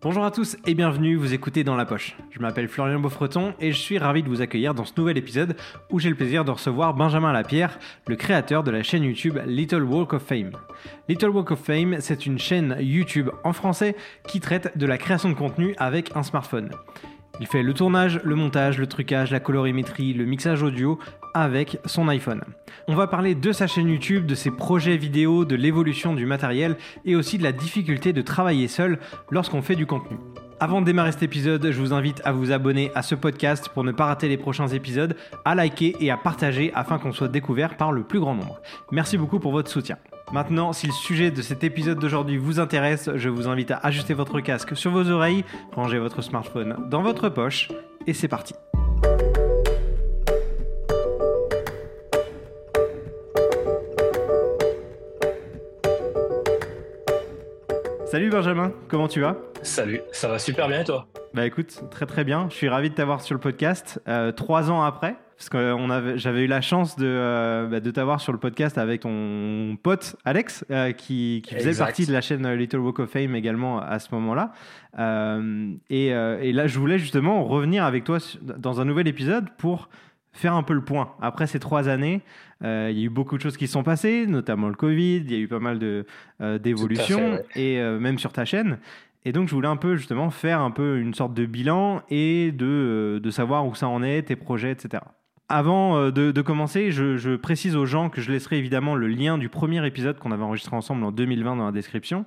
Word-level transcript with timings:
Bonjour 0.00 0.24
à 0.24 0.30
tous 0.30 0.56
et 0.64 0.74
bienvenue, 0.74 1.16
vous 1.16 1.34
écoutez 1.34 1.64
Dans 1.64 1.74
la 1.74 1.84
Poche. 1.84 2.16
Je 2.30 2.38
m'appelle 2.38 2.68
Florian 2.68 3.00
Beaufreton 3.00 3.54
et 3.58 3.72
je 3.72 3.78
suis 3.78 3.98
ravi 3.98 4.22
de 4.22 4.28
vous 4.28 4.40
accueillir 4.40 4.72
dans 4.72 4.84
ce 4.84 4.92
nouvel 4.96 5.18
épisode 5.18 5.56
où 5.90 5.98
j'ai 5.98 6.08
le 6.08 6.14
plaisir 6.14 6.44
de 6.44 6.52
recevoir 6.52 6.94
Benjamin 6.94 7.32
Lapierre, 7.32 7.80
le 8.06 8.14
créateur 8.14 8.62
de 8.62 8.70
la 8.70 8.84
chaîne 8.84 9.02
YouTube 9.02 9.40
Little 9.44 9.82
Walk 9.82 10.12
of 10.12 10.22
Fame. 10.22 10.52
Little 11.08 11.30
Walk 11.30 11.50
of 11.50 11.58
Fame, 11.58 11.96
c'est 11.98 12.26
une 12.26 12.38
chaîne 12.38 12.76
YouTube 12.78 13.30
en 13.42 13.52
français 13.52 13.96
qui 14.28 14.38
traite 14.38 14.78
de 14.78 14.86
la 14.86 14.98
création 14.98 15.30
de 15.30 15.34
contenu 15.34 15.74
avec 15.78 16.14
un 16.14 16.22
smartphone. 16.22 16.70
Il 17.40 17.48
fait 17.48 17.64
le 17.64 17.74
tournage, 17.74 18.20
le 18.22 18.36
montage, 18.36 18.78
le 18.78 18.86
trucage, 18.86 19.32
la 19.32 19.40
colorimétrie, 19.40 20.12
le 20.12 20.26
mixage 20.26 20.62
audio 20.62 21.00
avec 21.34 21.78
son 21.84 22.08
iPhone. 22.08 22.42
On 22.86 22.94
va 22.94 23.06
parler 23.06 23.34
de 23.34 23.52
sa 23.52 23.66
chaîne 23.66 23.88
YouTube, 23.88 24.26
de 24.26 24.34
ses 24.34 24.50
projets 24.50 24.96
vidéo, 24.96 25.44
de 25.44 25.56
l'évolution 25.56 26.14
du 26.14 26.26
matériel 26.26 26.76
et 27.04 27.16
aussi 27.16 27.38
de 27.38 27.42
la 27.42 27.52
difficulté 27.52 28.12
de 28.12 28.22
travailler 28.22 28.68
seul 28.68 28.98
lorsqu'on 29.30 29.62
fait 29.62 29.76
du 29.76 29.86
contenu. 29.86 30.16
Avant 30.60 30.80
de 30.80 30.86
démarrer 30.86 31.12
cet 31.12 31.22
épisode, 31.22 31.70
je 31.70 31.80
vous 31.80 31.92
invite 31.92 32.20
à 32.24 32.32
vous 32.32 32.50
abonner 32.50 32.90
à 32.96 33.02
ce 33.02 33.14
podcast 33.14 33.68
pour 33.68 33.84
ne 33.84 33.92
pas 33.92 34.06
rater 34.06 34.28
les 34.28 34.36
prochains 34.36 34.66
épisodes, 34.66 35.14
à 35.44 35.54
liker 35.54 35.94
et 36.00 36.10
à 36.10 36.16
partager 36.16 36.72
afin 36.74 36.98
qu'on 36.98 37.12
soit 37.12 37.28
découvert 37.28 37.76
par 37.76 37.92
le 37.92 38.02
plus 38.02 38.18
grand 38.18 38.34
nombre. 38.34 38.60
Merci 38.90 39.18
beaucoup 39.18 39.38
pour 39.38 39.52
votre 39.52 39.70
soutien. 39.70 39.98
Maintenant, 40.32 40.72
si 40.72 40.88
le 40.88 40.92
sujet 40.92 41.30
de 41.30 41.42
cet 41.42 41.62
épisode 41.62 42.00
d'aujourd'hui 42.00 42.38
vous 42.38 42.58
intéresse, 42.58 43.08
je 43.14 43.28
vous 43.28 43.46
invite 43.46 43.70
à 43.70 43.76
ajuster 43.76 44.14
votre 44.14 44.40
casque 44.40 44.76
sur 44.76 44.90
vos 44.90 45.08
oreilles, 45.08 45.44
ranger 45.72 45.98
votre 45.98 46.22
smartphone 46.22 46.76
dans 46.90 47.02
votre 47.02 47.28
poche, 47.28 47.68
et 48.08 48.12
c'est 48.12 48.28
parti. 48.28 48.54
Salut 58.10 58.30
Benjamin, 58.30 58.72
comment 58.88 59.06
tu 59.06 59.20
vas? 59.20 59.36
Salut, 59.62 60.00
ça 60.12 60.28
va 60.28 60.38
super 60.38 60.66
bien 60.66 60.80
et 60.80 60.84
toi? 60.84 61.06
Bah 61.34 61.44
écoute, 61.44 61.82
très 61.90 62.06
très 62.06 62.24
bien. 62.24 62.46
Je 62.48 62.54
suis 62.54 62.70
ravi 62.70 62.88
de 62.88 62.94
t'avoir 62.94 63.20
sur 63.20 63.34
le 63.34 63.40
podcast 63.40 64.00
euh, 64.08 64.32
trois 64.32 64.70
ans 64.70 64.82
après 64.82 65.18
parce 65.38 65.50
que 65.50 66.16
j'avais 66.16 66.44
eu 66.44 66.46
la 66.48 66.60
chance 66.60 66.96
de, 66.96 67.06
euh, 67.06 67.68
bah, 67.68 67.78
de 67.78 67.90
t'avoir 67.92 68.20
sur 68.20 68.32
le 68.32 68.38
podcast 68.38 68.76
avec 68.76 69.02
ton 69.02 69.76
pote 69.80 70.16
Alex, 70.24 70.64
euh, 70.70 70.90
qui, 70.92 71.42
qui, 71.44 71.54
faisait 71.54 71.78
partie 71.78 72.06
de 72.06 72.12
la 72.12 72.20
chaîne 72.20 72.50
Little 72.54 72.78
Walk 72.78 72.98
of 72.98 73.10
Fame 73.10 73.36
également 73.36 73.78
à 73.80 74.00
ce 74.00 74.12
moment-là. 74.16 74.52
Euh, 74.98 75.70
et, 75.90 76.06
et, 76.06 76.52
là, 76.52 76.66
je 76.66 76.78
voulais 76.78 76.98
justement 76.98 77.44
revenir 77.44 77.84
avec 77.84 78.02
toi 78.02 78.18
dans 78.40 78.80
un 78.80 78.84
nouvel 78.84 79.06
épisode 79.06 79.48
pour 79.58 79.90
faire 80.38 80.54
un 80.54 80.62
peu 80.62 80.74
le 80.74 80.82
point. 80.82 81.12
Après 81.20 81.46
ces 81.46 81.58
trois 81.58 81.88
années, 81.88 82.22
il 82.62 82.66
y 82.66 83.02
a 83.02 83.04
eu 83.04 83.08
beaucoup 83.08 83.36
de 83.36 83.42
choses 83.42 83.56
qui 83.56 83.66
sont 83.66 83.82
passées, 83.82 84.26
notamment 84.26 84.68
le 84.68 84.74
Covid, 84.74 85.18
il 85.18 85.32
y 85.32 85.34
a 85.34 85.38
eu 85.38 85.48
pas 85.48 85.60
mal 85.60 85.78
d'évolutions, 86.40 87.40
et 87.54 87.80
même 87.80 88.18
sur 88.18 88.32
ta 88.32 88.44
chaîne. 88.44 88.78
Et 89.24 89.32
donc, 89.32 89.48
je 89.48 89.54
voulais 89.54 89.68
un 89.68 89.76
peu 89.76 89.96
justement 89.96 90.30
faire 90.30 90.60
un 90.60 90.70
peu 90.70 90.98
une 90.98 91.12
sorte 91.12 91.34
de 91.34 91.44
bilan 91.44 92.02
et 92.08 92.52
de, 92.52 93.20
de 93.22 93.30
savoir 93.30 93.66
où 93.66 93.74
ça 93.74 93.88
en 93.88 94.02
est, 94.02 94.22
tes 94.22 94.36
projets, 94.36 94.70
etc. 94.70 95.02
Avant 95.50 95.96
euh, 95.96 96.10
de, 96.10 96.42
commencer, 96.42 96.92
je, 96.92 97.36
précise 97.36 97.74
aux 97.74 97.86
gens 97.86 98.10
que 98.10 98.20
je 98.20 98.30
laisserai 98.30 98.58
évidemment 98.58 98.94
le 98.94 99.08
lien 99.08 99.38
du 99.38 99.48
premier 99.48 99.84
épisode 99.86 100.18
qu'on 100.18 100.30
avait 100.30 100.42
enregistré 100.42 100.76
ensemble 100.76 101.02
en 101.04 101.10
2020 101.10 101.56
dans 101.56 101.64
la 101.64 101.72
description. 101.72 102.26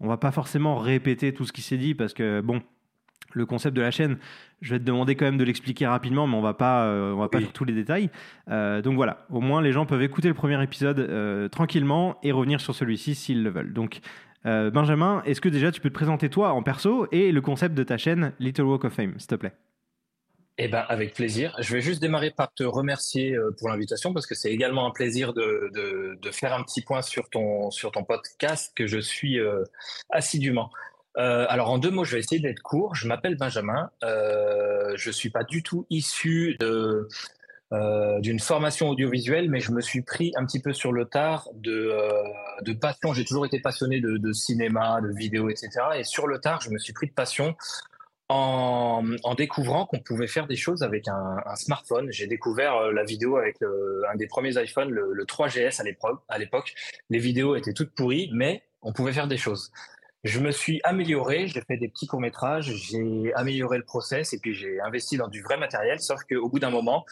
On 0.00 0.08
va 0.08 0.18
pas 0.18 0.32
forcément 0.32 0.76
répéter 0.76 1.32
tout 1.32 1.46
ce 1.46 1.52
qui 1.52 1.62
s'est 1.62 1.78
dit 1.78 1.94
parce 1.94 2.12
que 2.12 2.42
bon, 2.42 2.60
le 3.32 3.46
concept 3.46 3.76
de 3.76 3.82
la 3.82 3.90
chaîne, 3.90 4.18
je 4.60 4.74
vais 4.74 4.78
te 4.78 4.84
demander 4.84 5.14
quand 5.14 5.24
même 5.24 5.38
de 5.38 5.44
l'expliquer 5.44 5.86
rapidement, 5.86 6.26
mais 6.26 6.36
on 6.36 6.42
va 6.42 6.54
pas, 6.54 6.84
euh, 6.84 7.12
on 7.12 7.18
va 7.18 7.28
pas 7.28 7.40
faire 7.40 7.52
tous 7.52 7.64
les 7.64 7.74
détails. 7.74 8.10
Euh, 8.48 8.82
donc 8.82 8.96
voilà, 8.96 9.26
au 9.30 9.40
moins 9.40 9.62
les 9.62 9.72
gens 9.72 9.86
peuvent 9.86 10.02
écouter 10.02 10.28
le 10.28 10.34
premier 10.34 10.62
épisode 10.62 11.50
tranquillement 11.50 12.18
et 12.22 12.32
revenir 12.32 12.60
sur 12.60 12.74
celui-ci 12.74 13.14
s'ils 13.14 13.42
le 13.42 13.50
veulent. 13.50 13.72
Donc 13.72 14.00
Benjamin, 14.44 15.22
est-ce 15.26 15.40
que 15.40 15.48
déjà 15.48 15.70
tu 15.70 15.80
peux 15.80 15.90
te 15.90 15.94
présenter 15.94 16.30
toi 16.30 16.52
en 16.52 16.62
perso 16.62 17.06
et 17.12 17.32
le 17.32 17.40
concept 17.40 17.74
de 17.74 17.82
ta 17.82 17.98
chaîne 17.98 18.32
Little 18.38 18.62
Walk 18.62 18.84
of 18.84 18.92
Fame, 18.94 19.14
s'il 19.18 19.28
te 19.28 19.34
plaît? 19.34 19.52
Eh 20.60 20.66
ben, 20.66 20.84
avec 20.88 21.14
plaisir. 21.14 21.54
Je 21.60 21.72
vais 21.72 21.80
juste 21.80 22.02
démarrer 22.02 22.32
par 22.32 22.52
te 22.52 22.64
remercier 22.64 23.32
euh, 23.32 23.54
pour 23.56 23.68
l'invitation 23.68 24.12
parce 24.12 24.26
que 24.26 24.34
c'est 24.34 24.50
également 24.50 24.88
un 24.88 24.90
plaisir 24.90 25.32
de, 25.32 25.70
de, 25.72 26.18
de, 26.20 26.30
faire 26.32 26.52
un 26.52 26.64
petit 26.64 26.82
point 26.82 27.00
sur 27.00 27.30
ton, 27.30 27.70
sur 27.70 27.92
ton 27.92 28.02
podcast 28.02 28.72
que 28.74 28.88
je 28.88 28.98
suis 28.98 29.38
euh, 29.38 29.62
assidûment. 30.10 30.72
Euh, 31.18 31.46
alors 31.48 31.70
en 31.70 31.78
deux 31.78 31.90
mots, 31.90 32.04
je 32.04 32.12
vais 32.12 32.20
essayer 32.20 32.40
d'être 32.40 32.62
court. 32.62 32.94
Je 32.94 33.08
m'appelle 33.08 33.36
Benjamin. 33.36 33.90
Euh, 34.04 34.92
je 34.96 35.10
suis 35.10 35.30
pas 35.30 35.42
du 35.42 35.62
tout 35.62 35.86
issu 35.90 36.56
euh, 36.62 38.20
d'une 38.20 38.38
formation 38.38 38.88
audiovisuelle, 38.88 39.50
mais 39.50 39.60
je 39.60 39.72
me 39.72 39.80
suis 39.80 40.02
pris 40.02 40.32
un 40.36 40.46
petit 40.46 40.60
peu 40.60 40.72
sur 40.72 40.92
le 40.92 41.06
tard 41.06 41.48
de, 41.54 41.92
de 42.62 42.72
passion. 42.72 43.12
J'ai 43.12 43.24
toujours 43.24 43.46
été 43.46 43.60
passionné 43.60 44.00
de, 44.00 44.32
cinéma, 44.32 45.00
de 45.00 45.08
vidéo, 45.08 45.50
etc. 45.50 45.70
Et 45.96 46.04
sur 46.04 46.28
le 46.28 46.38
tard, 46.38 46.60
je 46.60 46.70
me 46.70 46.78
suis 46.78 46.92
pris 46.92 47.08
de 47.08 47.12
passion 47.12 47.56
en, 48.28 49.02
découvrant 49.36 49.86
qu'on 49.86 50.00
pouvait 50.00 50.26
faire 50.26 50.46
des 50.46 50.56
choses 50.56 50.82
avec 50.82 51.08
un, 51.08 51.54
smartphone. 51.56 52.12
J'ai 52.12 52.28
découvert 52.28 52.76
euh, 52.76 52.92
la 52.92 53.02
vidéo 53.02 53.38
avec 53.38 53.56
un 53.62 54.14
des 54.14 54.28
premiers 54.28 54.56
iPhones, 54.62 54.90
le 54.90 55.24
3GS 55.24 55.80
à 56.28 56.38
l'époque. 56.38 56.74
Les 57.10 57.18
vidéos 57.18 57.56
étaient 57.56 57.72
toutes 57.72 57.90
pourries, 57.90 58.30
mais 58.32 58.62
on 58.82 58.92
pouvait 58.92 59.12
faire 59.12 59.26
des 59.26 59.36
choses. 59.36 59.72
Je 60.24 60.40
me 60.40 60.50
suis 60.50 60.80
amélioré, 60.82 61.46
j'ai 61.46 61.60
fait 61.60 61.76
des 61.76 61.86
petits 61.86 62.08
courts-métrages, 62.08 62.72
j'ai 62.74 63.32
amélioré 63.34 63.78
le 63.78 63.84
process 63.84 64.32
et 64.32 64.40
puis 64.40 64.52
j'ai 64.52 64.80
investi 64.80 65.16
dans 65.16 65.28
du 65.28 65.42
vrai 65.42 65.56
matériel, 65.56 66.00
sauf 66.00 66.24
qu'au 66.28 66.48
bout 66.48 66.58
d'un 66.58 66.70
moment, 66.70 67.06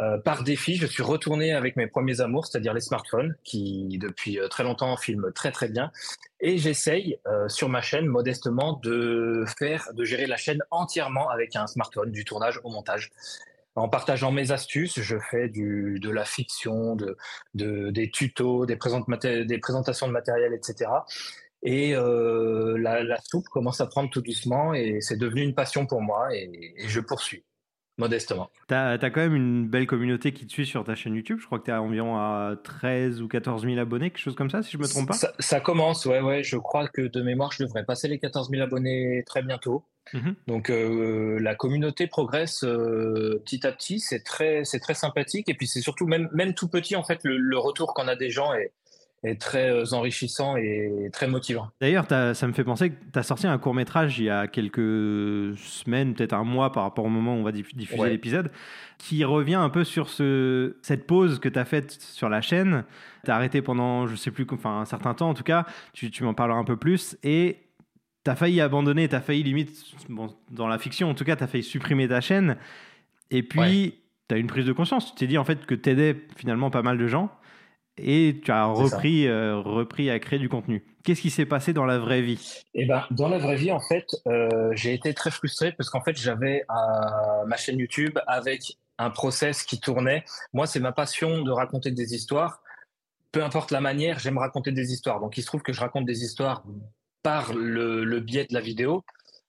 euh, 0.00 0.18
par 0.18 0.42
défi, 0.42 0.74
je 0.74 0.86
suis 0.86 1.04
retourné 1.04 1.52
avec 1.52 1.76
mes 1.76 1.86
premiers 1.86 2.20
amours, 2.20 2.46
c'est-à-dire 2.46 2.74
les 2.74 2.80
smartphones, 2.80 3.36
qui 3.44 3.96
depuis 3.98 4.40
euh, 4.40 4.48
très 4.48 4.64
longtemps 4.64 4.96
filment 4.96 5.30
très 5.32 5.52
très 5.52 5.68
bien. 5.68 5.92
Et 6.40 6.58
j'essaye 6.58 7.18
euh, 7.28 7.48
sur 7.48 7.68
ma 7.68 7.80
chaîne 7.80 8.06
modestement 8.06 8.72
de 8.82 9.44
faire, 9.56 9.88
de 9.94 10.04
gérer 10.04 10.26
la 10.26 10.36
chaîne 10.36 10.60
entièrement 10.72 11.28
avec 11.30 11.54
un 11.54 11.68
smartphone, 11.68 12.10
du 12.10 12.24
tournage 12.24 12.60
au 12.64 12.70
montage 12.70 13.10
en 13.76 13.88
partageant 13.88 14.32
mes 14.32 14.50
astuces, 14.50 15.00
je 15.00 15.16
fais 15.30 15.48
de 15.48 16.10
la 16.10 16.24
fiction, 16.24 16.96
de, 16.96 17.16
de 17.54 17.90
des 17.90 18.10
tutos, 18.10 18.66
des 18.66 18.76
présentations 18.76 20.08
de 20.08 20.12
matériel, 20.12 20.52
etc. 20.52 20.90
Et 21.62 21.94
euh, 21.94 22.78
la, 22.78 23.02
la, 23.02 23.18
soupe 23.20 23.48
commence 23.48 23.80
à 23.80 23.86
prendre 23.86 24.10
tout 24.10 24.20
doucement 24.20 24.74
et 24.74 25.00
c'est 25.00 25.16
devenu 25.16 25.42
une 25.42 25.54
passion 25.54 25.86
pour 25.86 26.00
moi 26.00 26.34
et, 26.34 26.74
et 26.76 26.88
je 26.88 27.00
poursuis 27.00 27.44
modestement. 27.98 28.50
Tu 28.68 28.74
as, 28.74 28.90
as, 28.90 29.10
quand 29.10 29.20
même 29.20 29.34
une 29.34 29.68
belle 29.68 29.86
communauté 29.86 30.32
qui 30.32 30.46
te 30.46 30.52
suit 30.52 30.66
sur 30.66 30.84
ta 30.84 30.94
chaîne 30.94 31.14
YouTube. 31.14 31.38
Je 31.40 31.46
crois 31.46 31.58
que 31.58 31.64
tu 31.64 31.70
as 31.70 31.82
environ 31.82 32.16
à 32.16 32.54
13 32.62 33.20
ou 33.20 33.28
14 33.28 33.64
000 33.64 33.78
abonnés, 33.78 34.10
quelque 34.10 34.22
chose 34.22 34.36
comme 34.36 34.50
ça, 34.50 34.62
si 34.62 34.72
je 34.72 34.78
me 34.78 34.86
trompe 34.86 35.08
pas. 35.08 35.14
Ça, 35.14 35.32
ça, 35.38 35.60
commence, 35.60 36.06
ouais, 36.06 36.20
ouais. 36.20 36.42
Je 36.42 36.56
crois 36.56 36.88
que 36.88 37.02
de 37.02 37.22
mémoire, 37.22 37.52
je 37.52 37.64
devrais 37.64 37.84
passer 37.84 38.08
les 38.08 38.18
14 38.18 38.50
000 38.50 38.62
abonnés 38.62 39.24
très 39.26 39.42
bientôt. 39.42 39.84
Mmh. 40.14 40.30
Donc 40.46 40.70
euh, 40.70 41.38
la 41.40 41.54
communauté 41.54 42.06
progresse 42.06 42.64
euh, 42.64 43.42
petit 43.44 43.66
à 43.66 43.72
petit, 43.72 44.00
c'est 44.00 44.22
très, 44.22 44.64
c'est 44.64 44.80
très 44.80 44.94
sympathique 44.94 45.50
et 45.50 45.54
puis 45.54 45.66
c'est 45.66 45.82
surtout 45.82 46.06
même, 46.06 46.30
même 46.32 46.54
tout 46.54 46.68
petit 46.68 46.96
en 46.96 47.02
fait 47.02 47.18
le, 47.24 47.36
le 47.36 47.58
retour 47.58 47.92
qu'on 47.92 48.08
a 48.08 48.16
des 48.16 48.30
gens 48.30 48.54
est, 48.54 48.72
est 49.24 49.40
très 49.40 49.70
euh, 49.70 49.84
enrichissant 49.92 50.56
et 50.56 51.10
très 51.12 51.26
motivant. 51.26 51.68
D'ailleurs, 51.80 52.06
ça 52.08 52.46
me 52.46 52.52
fait 52.52 52.64
penser 52.64 52.90
que 52.90 52.96
tu 53.12 53.18
as 53.18 53.22
sorti 53.22 53.46
un 53.46 53.58
court 53.58 53.74
métrage 53.74 54.18
il 54.18 54.24
y 54.24 54.30
a 54.30 54.46
quelques 54.46 55.56
semaines, 55.56 56.14
peut-être 56.14 56.34
un 56.34 56.44
mois 56.44 56.72
par 56.72 56.84
rapport 56.84 57.04
au 57.04 57.08
moment 57.08 57.34
où 57.34 57.38
on 57.38 57.42
va 57.42 57.52
diffuser 57.52 58.00
ouais. 58.00 58.10
l'épisode, 58.10 58.50
qui 58.98 59.24
revient 59.24 59.56
un 59.56 59.70
peu 59.70 59.84
sur 59.84 60.08
ce, 60.08 60.76
cette 60.82 61.06
pause 61.06 61.40
que 61.40 61.48
tu 61.48 61.58
as 61.58 61.64
faite 61.64 61.90
sur 61.90 62.28
la 62.28 62.40
chaîne. 62.40 62.84
Tu 63.24 63.30
as 63.30 63.34
arrêté 63.34 63.60
pendant, 63.60 64.06
je 64.06 64.14
sais 64.14 64.30
plus, 64.30 64.46
enfin 64.52 64.80
un 64.80 64.84
certain 64.84 65.14
temps 65.14 65.30
en 65.30 65.34
tout 65.34 65.42
cas, 65.42 65.66
tu, 65.92 66.10
tu 66.10 66.22
m'en 66.22 66.34
parleras 66.34 66.58
un 66.58 66.64
peu 66.64 66.76
plus, 66.76 67.16
et 67.24 67.56
tu 68.24 68.30
as 68.30 68.36
failli 68.36 68.60
abandonner, 68.60 69.08
tu 69.08 69.16
as 69.16 69.20
failli 69.20 69.42
limite, 69.42 69.84
bon, 70.08 70.28
dans 70.50 70.68
la 70.68 70.78
fiction 70.78 71.10
en 71.10 71.14
tout 71.14 71.24
cas, 71.24 71.34
tu 71.34 71.42
as 71.42 71.48
failli 71.48 71.64
supprimer 71.64 72.08
ta 72.08 72.20
chaîne, 72.20 72.56
et 73.30 73.42
puis 73.42 73.60
ouais. 73.60 73.94
tu 74.28 74.34
as 74.34 74.38
une 74.38 74.46
prise 74.46 74.66
de 74.66 74.72
conscience, 74.72 75.06
tu 75.06 75.14
t'es 75.16 75.26
dit 75.26 75.38
en 75.38 75.44
fait 75.44 75.66
que 75.66 75.74
tu 75.74 75.90
aidais 75.90 76.16
finalement 76.36 76.70
pas 76.70 76.82
mal 76.82 76.98
de 76.98 77.06
gens 77.08 77.30
et 78.02 78.40
tu 78.44 78.50
as 78.50 78.66
repris, 78.66 79.26
euh, 79.26 79.58
repris 79.60 80.10
à 80.10 80.18
créer 80.18 80.38
du 80.38 80.48
contenu. 80.48 80.84
Qu'est-ce 81.04 81.20
qui 81.20 81.30
s'est 81.30 81.46
passé 81.46 81.72
dans 81.72 81.86
la 81.86 81.98
vraie 81.98 82.22
vie? 82.22 82.62
Eh 82.74 82.86
ben, 82.86 83.04
dans 83.10 83.28
la 83.28 83.38
vraie 83.38 83.56
vie, 83.56 83.72
en 83.72 83.80
fait, 83.80 84.06
euh, 84.26 84.70
j'ai 84.74 84.94
été 84.94 85.14
très 85.14 85.30
frustré 85.30 85.72
parce 85.72 85.90
qu'en 85.90 86.02
fait, 86.02 86.16
j'avais 86.16 86.64
ma 87.46 87.56
chaîne 87.56 87.78
YouTube 87.78 88.18
avec 88.26 88.76
un 88.98 89.10
process 89.10 89.62
qui 89.62 89.80
tournait. 89.80 90.24
Moi, 90.52 90.66
c'est 90.66 90.80
ma 90.80 90.92
passion 90.92 91.42
de 91.42 91.50
raconter 91.50 91.90
des 91.90 92.14
histoires. 92.14 92.60
Peu 93.32 93.42
importe 93.42 93.70
la 93.70 93.80
manière, 93.80 94.18
j'aime 94.18 94.38
raconter 94.38 94.72
des 94.72 94.92
histoires. 94.92 95.20
Donc, 95.20 95.38
il 95.38 95.42
se 95.42 95.46
trouve 95.46 95.62
que 95.62 95.72
je 95.72 95.80
raconte 95.80 96.04
des 96.04 96.24
histoires 96.24 96.64
par 97.22 97.52
le, 97.52 98.04
le 98.04 98.20
biais 98.20 98.46
de 98.48 98.54
la 98.54 98.60
vidéo. 98.60 99.04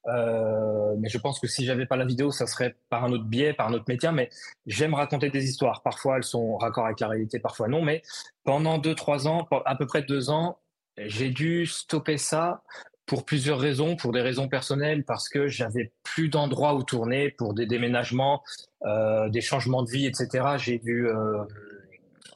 Euh, 0.10 0.96
mais 1.00 1.10
je 1.10 1.18
pense 1.18 1.40
que 1.40 1.48
si 1.48 1.66
j'avais 1.66 1.86
pas 1.86 1.96
la 1.96 2.06
vidéo, 2.06 2.32
ça 2.32 2.48
serait 2.48 2.76
par 2.90 3.04
un 3.04 3.12
autre 3.12 3.26
biais, 3.26 3.54
par 3.54 3.68
un 3.68 3.74
autre 3.74 3.86
métier. 3.88 4.12
Mais 4.12 4.30
j'aime 4.66 4.94
raconter 4.94 5.30
des 5.30 5.46
histoires. 5.46 5.82
Parfois, 5.84 6.18
elles 6.18 6.24
sont 6.24 6.58
raccord 6.58 6.86
avec 6.86 7.00
la 7.00 7.08
réalité, 7.08 7.40
parfois 7.40 7.68
non. 7.68 7.82
Mais 7.82 8.02
pendant 8.44 8.78
deux, 8.78 8.96
trois 8.96 9.28
ans, 9.28 9.48
à 9.66 9.76
peu 9.76 9.86
près 9.86 10.02
deux 10.02 10.30
ans, 10.30 10.58
j'ai 10.98 11.30
dû 11.30 11.66
stopper 11.66 12.18
ça 12.18 12.64
pour 13.06 13.26
plusieurs 13.26 13.60
raisons, 13.60 13.96
pour 13.96 14.12
des 14.12 14.22
raisons 14.22 14.48
personnelles, 14.48 15.04
parce 15.04 15.30
que 15.30 15.48
j'avais 15.48 15.92
plus 16.04 16.30
d'endroits 16.30 16.76
où 16.76 16.84
tourner, 16.84 17.32
pour 17.32 17.54
des 17.56 17.66
déménagements, 17.66 18.44
euh, 18.86 19.30
des 19.30 19.42
changements 19.42 19.82
de 19.82 19.90
vie, 19.90 20.06
etc. 20.06 20.46
J'ai 20.58 20.78
dû, 20.78 21.08
euh, 21.08 21.44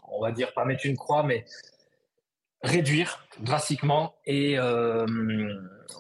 on 0.08 0.20
va 0.22 0.32
dire, 0.32 0.52
pas 0.54 0.66
mettre 0.66 0.86
une 0.86 0.98
croix, 0.98 1.24
mais 1.24 1.46
réduire 2.64 3.28
drastiquement. 3.40 4.16
Et 4.26 4.58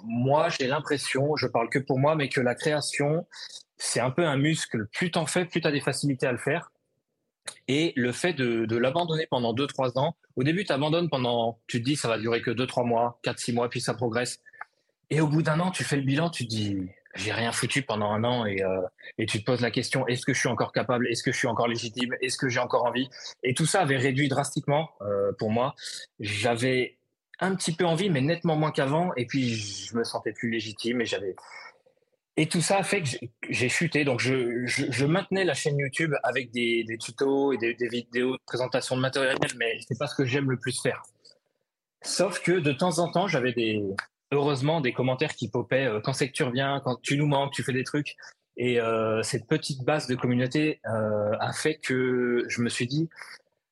moi, 0.03 0.49
j'ai 0.49 0.67
l'impression, 0.67 1.35
je 1.35 1.47
parle 1.47 1.69
que 1.69 1.79
pour 1.79 1.99
moi, 1.99 2.15
mais 2.15 2.29
que 2.29 2.41
la 2.41 2.55
création, 2.55 3.27
c'est 3.77 3.99
un 3.99 4.11
peu 4.11 4.25
un 4.25 4.37
muscle. 4.37 4.87
Plus 4.93 5.11
t'en 5.11 5.25
fais, 5.25 5.45
plus 5.45 5.61
tu 5.61 5.67
as 5.67 5.71
des 5.71 5.81
facilités 5.81 6.25
à 6.25 6.31
le 6.31 6.37
faire. 6.37 6.71
Et 7.67 7.93
le 7.95 8.11
fait 8.11 8.33
de, 8.33 8.75
l'abandonner 8.77 9.27
pendant 9.29 9.53
2-3 9.53 9.99
ans, 9.99 10.15
au 10.35 10.43
début, 10.43 10.63
tu 10.63 10.71
abandonnes 10.71 11.09
pendant, 11.09 11.59
tu 11.67 11.79
te 11.79 11.85
dis, 11.85 11.95
ça 11.95 12.07
va 12.07 12.17
durer 12.17 12.41
que 12.41 12.51
2-3 12.51 12.85
mois, 12.85 13.19
4-6 13.23 13.53
mois, 13.53 13.69
puis 13.69 13.81
ça 13.81 13.93
progresse. 13.93 14.39
Et 15.09 15.21
au 15.21 15.27
bout 15.27 15.43
d'un 15.43 15.59
an, 15.59 15.71
tu 15.71 15.83
fais 15.83 15.97
le 15.97 16.03
bilan, 16.03 16.29
tu 16.29 16.45
te 16.45 16.49
dis, 16.49 16.77
j'ai 17.15 17.31
rien 17.31 17.51
foutu 17.51 17.83
pendant 17.83 18.11
un 18.11 18.23
an 18.23 18.45
et, 18.45 18.63
euh, 18.63 18.81
et 19.17 19.25
tu 19.25 19.39
te 19.39 19.45
poses 19.45 19.61
la 19.61 19.71
question, 19.71 20.07
est-ce 20.07 20.25
que 20.25 20.33
je 20.33 20.39
suis 20.39 20.49
encore 20.49 20.71
capable? 20.71 21.07
Est-ce 21.07 21.23
que 21.23 21.31
je 21.31 21.37
suis 21.37 21.47
encore 21.47 21.67
légitime? 21.67 22.15
Est-ce 22.21 22.37
que 22.37 22.49
j'ai 22.49 22.59
encore 22.59 22.85
envie? 22.85 23.09
Et 23.43 23.53
tout 23.53 23.65
ça 23.65 23.81
avait 23.81 23.97
réduit 23.97 24.27
drastiquement 24.27 24.89
euh, 25.01 25.31
pour 25.37 25.51
moi. 25.51 25.75
J'avais 26.19 26.97
un 27.39 27.55
petit 27.55 27.73
peu 27.75 27.85
envie, 27.85 28.09
mais 28.09 28.21
nettement 28.21 28.55
moins 28.55 28.71
qu'avant. 28.71 29.13
Et 29.15 29.25
puis, 29.25 29.53
je 29.53 29.95
me 29.95 30.03
sentais 30.03 30.33
plus 30.33 30.49
légitime 30.49 31.01
et 31.01 31.05
j'avais 31.05 31.35
et 32.35 32.47
tout 32.49 32.61
ça 32.61 32.77
a 32.77 32.83
fait 32.83 33.03
que 33.03 33.09
j'ai 33.49 33.69
chuté. 33.69 34.05
Donc, 34.05 34.19
je, 34.19 34.65
je, 34.65 35.05
maintenais 35.05 35.45
la 35.45 35.53
chaîne 35.53 35.77
YouTube 35.77 36.15
avec 36.23 36.49
des, 36.49 36.83
des 36.83 36.97
tutos 36.97 37.53
et 37.53 37.57
des, 37.57 37.75
des, 37.75 37.87
vidéos 37.87 38.33
de 38.37 38.41
présentation 38.47 38.95
de 38.95 39.01
matériel, 39.01 39.37
mais 39.57 39.77
c'est 39.87 39.99
pas 39.99 40.07
ce 40.07 40.15
que 40.15 40.25
j'aime 40.25 40.49
le 40.49 40.57
plus 40.57 40.81
faire. 40.81 41.03
Sauf 42.01 42.41
que 42.41 42.53
de 42.53 42.71
temps 42.71 42.97
en 42.97 43.11
temps, 43.11 43.27
j'avais 43.27 43.53
des, 43.53 43.83
heureusement, 44.33 44.81
des 44.81 44.93
commentaires 44.93 45.35
qui 45.35 45.49
popaient 45.49 45.85
euh, 45.85 45.99
quand 46.01 46.13
c'est 46.13 46.27
que 46.27 46.33
tu 46.33 46.43
reviens, 46.43 46.81
quand 46.83 47.01
tu 47.01 47.17
nous 47.17 47.27
manques, 47.27 47.53
tu 47.53 47.63
fais 47.63 47.73
des 47.73 47.83
trucs. 47.83 48.15
Et 48.57 48.79
euh, 48.79 49.23
cette 49.23 49.47
petite 49.47 49.83
base 49.83 50.07
de 50.07 50.15
communauté 50.15 50.79
euh, 50.85 51.31
a 51.39 51.53
fait 51.53 51.75
que 51.75 52.45
je 52.47 52.61
me 52.61 52.69
suis 52.69 52.85
dit, 52.85 53.09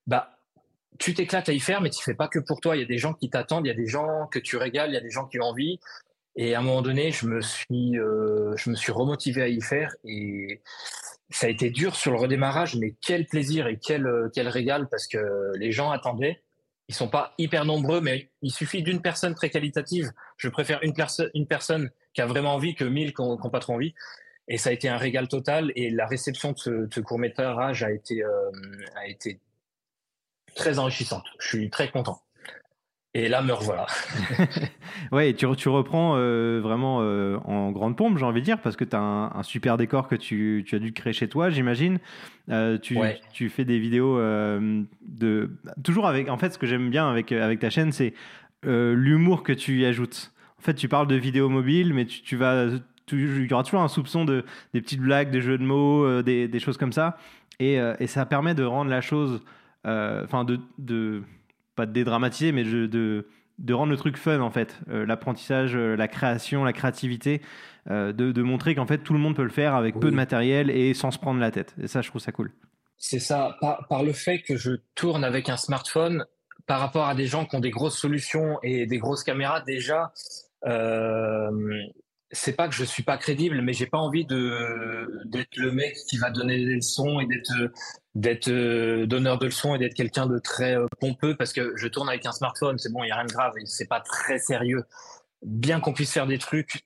bah, 0.08 0.38
tu 0.98 1.14
t'éclates 1.14 1.50
à 1.50 1.54
y 1.54 1.60
faire, 1.60 1.82
mais 1.82 1.90
tu 1.90 2.04
fais 2.04 2.16
pas 2.16 2.28
que 2.28 2.40
pour 2.40 2.62
toi. 2.62 2.76
Il 2.76 2.80
y 2.80 2.84
a 2.84 2.88
des 2.88 2.98
gens 2.98 3.14
qui 3.14 3.30
t'attendent, 3.30 3.66
il 3.66 3.70
y 3.70 3.74
a 3.74 3.76
des 3.76 3.88
gens 3.88 4.28
que 4.28 4.40
tu 4.40 4.58
régales, 4.58 4.90
il 4.90 4.94
y 4.94 4.98
a 4.98 5.02
des 5.02 5.12
gens 5.12 5.26
qui 5.28 5.40
ont 5.40 5.46
envie. 5.46 5.80
Et 6.36 6.56
à 6.56 6.60
un 6.60 6.62
moment 6.62 6.82
donné, 6.82 7.12
je 7.12 7.28
me 7.28 7.42
suis, 7.42 7.94
je 7.94 8.70
me 8.70 8.92
remotivé 8.92 9.42
à 9.42 9.50
y 9.50 9.62
faire 9.62 9.94
et 10.06 10.62
ça 11.30 11.48
a 11.48 11.50
été 11.50 11.70
dur 11.70 11.96
sur 11.96 12.12
le 12.12 12.18
redémarrage, 12.18 12.78
mais 12.78 12.96
quel 13.02 13.26
plaisir 13.26 13.68
et 13.68 13.78
quel 13.78 14.08
régal 14.48 14.88
parce 14.90 15.08
que 15.08 15.52
les 15.58 15.72
gens 15.72 15.92
attendaient. 15.92 16.42
Ils 16.92 16.94
sont 16.94 17.08
pas 17.08 17.34
hyper 17.38 17.64
nombreux, 17.64 18.02
mais 18.02 18.32
il 18.42 18.52
suffit 18.52 18.84
d'une 18.84 19.02
personne 19.02 19.34
très 19.34 19.50
qualitative. 19.50 20.12
Je 20.36 20.50
préfère 20.50 20.84
une, 20.84 20.94
personne 20.94 21.30
une 21.34 21.48
personne 21.48 21.90
qui 22.14 22.20
a 22.20 22.26
vraiment 22.26 22.54
envie 22.54 22.76
que 22.76 22.84
mille 22.84 23.14
qui 23.14 23.22
n'ont 23.22 23.38
pas 23.38 23.62
trop 23.62 23.76
envie. 23.76 23.94
Et 24.50 24.58
ça 24.58 24.72
a 24.72 24.74
été 24.74 24.90
un 24.90 24.98
régal 24.98 25.30
total. 25.30 25.72
Et 25.78 25.90
la 25.90 26.06
réception 26.06 26.52
de 26.52 26.58
ce, 26.58 27.00
court 27.00 27.18
métrage 27.18 27.82
euh, 27.82 28.52
a 28.98 29.08
été 29.08 29.40
très 30.54 30.80
enrichissante. 30.80 31.24
Je 31.40 31.48
suis 31.48 31.70
très 31.70 31.90
content. 31.90 32.22
Et 33.14 33.28
là, 33.28 33.42
me 33.42 33.52
revoilà. 33.52 33.88
ouais, 35.12 35.34
tu, 35.34 35.46
tu 35.58 35.68
reprends 35.68 36.16
euh, 36.16 36.62
vraiment 36.64 37.00
euh, 37.02 37.38
en 37.44 37.72
grande 37.72 37.98
pompe, 37.98 38.18
j'ai 38.18 38.24
envie 38.24 38.40
de 38.40 38.46
dire, 38.46 38.62
parce 38.62 38.78
que 38.78 38.86
tu 38.86 38.96
as 38.96 39.02
un, 39.02 39.44
super 39.44 39.76
décor 39.76 40.08
que 40.08 40.16
tu, 40.16 40.64
tu, 40.66 40.76
as 40.76 40.80
dû 40.80 40.94
créer 40.94 41.12
chez 41.12 41.28
toi, 41.28 41.50
j'imagine. 41.50 42.00
Euh, 42.50 42.78
tu, 42.78 42.98
tu, 43.34 43.50
fais 43.50 43.66
des 43.66 43.80
vidéos 43.80 44.18
de. 44.18 45.52
Toujours 45.84 46.08
avec. 46.08 46.30
En 46.30 46.38
fait, 46.38 46.52
ce 46.52 46.58
que 46.58 46.66
j'aime 46.66 46.90
bien 46.90 47.10
avec, 47.10 47.34
avec 47.34 47.60
ta 47.60 47.70
chaîne, 47.70 47.92
c'est 47.92 48.14
l'humour 48.64 49.44
que 49.44 49.52
tu 49.52 49.82
y 49.82 49.86
ajoutes. 49.86 50.32
En 50.60 50.62
fait, 50.62 50.76
tu 50.76 50.88
parles 50.88 51.08
de 51.08 51.16
vidéos 51.16 51.50
mobiles, 51.50 51.94
mais 51.94 52.06
tu, 52.06 52.22
tu 52.22 52.38
vas. 52.38 52.68
il 53.12 53.46
y 53.46 53.54
aura 53.54 53.64
toujours 53.64 53.82
un 53.82 53.90
soupçon 53.90 54.24
de 54.24 54.46
des 54.74 54.80
petites 54.80 55.02
blagues, 55.02 55.32
des 55.32 55.42
jeux 55.42 55.58
de 55.58 55.66
mots, 55.66 56.22
des, 56.22 56.48
des, 56.48 56.60
choses 56.60 56.78
comme 56.78 56.94
ça. 56.94 57.18
Et, 57.60 57.78
et, 58.00 58.08
ça 58.08 58.26
permet 58.26 58.56
de 58.56 58.64
rendre 58.64 58.90
la 58.90 59.02
chose. 59.02 59.42
Enfin, 59.84 60.46
de, 60.46 60.62
de 60.78 61.24
pas 61.82 61.88
de 61.88 61.94
dédramatiser, 61.94 62.52
mais 62.52 62.64
de, 62.64 63.26
de, 63.58 63.74
rendre 63.74 63.92
le 63.92 63.98
truc 63.98 64.16
fun 64.16 64.40
en 64.40 64.52
fait. 64.52 64.80
Euh, 64.90 65.04
l'apprentissage, 65.04 65.76
euh, 65.76 65.96
la 65.96 66.08
création, 66.08 66.64
la 66.64 66.74
créativité, 66.74 67.42
euh, 67.90 68.14
de, 68.14 68.32
de, 68.32 68.44
montrer 68.44 68.76
qu'en 68.76 68.86
fait 68.86 69.00
tout 69.00 69.14
le 69.14 69.20
monde 69.20 69.36
peut 69.36 69.44
le 69.44 69.50
faire 69.50 69.74
avec 69.74 70.00
peu 70.00 70.12
de 70.12 70.16
matériel 70.16 70.70
et 70.70 70.94
sans 70.94 71.10
se 71.10 71.18
prendre 71.18 71.40
la 71.40 71.50
tête. 71.50 71.74
Et 71.82 71.88
ça, 71.88 72.04
je 72.04 72.10
trouve 72.10 72.22
ça 72.22 72.32
cool. 72.32 72.52
C'est 72.98 73.18
ça, 73.18 73.58
par, 73.62 73.88
par, 73.88 74.04
le 74.04 74.14
fait 74.14 74.44
que 74.44 74.56
je 74.56 74.74
tourne 74.94 75.24
avec 75.24 75.50
un 75.50 75.58
smartphone, 75.58 76.24
par 76.68 76.80
rapport 76.80 77.08
à 77.08 77.16
des 77.16 77.26
gens 77.26 77.46
qui 77.46 77.56
ont 77.56 77.60
des 77.60 77.72
grosses 77.72 77.98
solutions 77.98 78.60
et 78.62 78.86
des 78.86 79.00
grosses 79.00 79.24
caméras, 79.24 79.62
déjà, 79.62 80.14
c'est 82.32 82.54
pas 82.54 82.68
que 82.68 82.74
je 82.74 82.84
suis 82.84 83.04
pas 83.04 83.18
crédible, 83.18 83.62
mais 83.62 83.74
j'ai 83.74 83.86
pas 83.86 83.98
envie 83.98 84.26
de 84.26 85.24
d'être 85.26 85.58
le 85.58 85.72
mec 85.72 85.96
qui 86.08 86.18
va 86.18 86.30
donner 86.30 86.58
des 86.58 86.76
leçons 86.76 87.20
et 87.20 87.26
d'être 87.26 87.72
d'être 88.16 88.50
euh, 88.50 89.06
donneur 89.06 89.38
de 89.38 89.46
leçons 89.46 89.76
et 89.76 89.80
d'être 89.80 89.94
quelqu'un 89.94 90.28
de 90.28 90.38
très 90.40 90.78
euh, 90.78 90.86
pompeux 91.00 91.36
parce 91.36 91.54
que 91.54 91.74
je 91.76 91.88
tourne 91.88 92.10
avec 92.10 92.26
un 92.26 92.32
smartphone, 92.32 92.78
c'est 92.78 92.92
bon, 92.92 93.04
il 93.04 93.10
y 93.10 93.12
a 93.12 93.16
rien 93.16 93.26
de 93.26 93.32
grave, 93.32 93.54
c'est 93.66 93.88
pas 93.88 94.02
très 94.02 94.40
sérieux. 94.40 94.84
Bien 95.44 95.80
qu'on 95.80 95.94
puisse 95.94 96.12
faire 96.12 96.28
des 96.28 96.38
trucs 96.38 96.82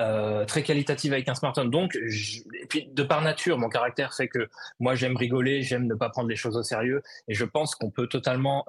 euh, 0.00 0.44
très 0.44 0.62
qualitatifs 0.62 1.12
avec 1.12 1.28
un 1.28 1.34
smartphone. 1.34 1.70
Donc, 1.70 1.96
et 1.96 2.66
puis 2.68 2.88
de 2.92 3.02
par 3.02 3.22
nature, 3.22 3.58
mon 3.58 3.68
caractère 3.68 4.14
fait 4.14 4.28
que 4.28 4.48
moi 4.80 4.94
j'aime 4.94 5.16
rigoler, 5.16 5.62
j'aime 5.62 5.86
ne 5.86 5.94
pas 5.94 6.10
prendre 6.10 6.28
les 6.28 6.36
choses 6.36 6.56
au 6.56 6.62
sérieux, 6.62 7.02
et 7.28 7.34
je 7.34 7.44
pense 7.44 7.74
qu'on 7.74 7.90
peut 7.90 8.08
totalement 8.08 8.64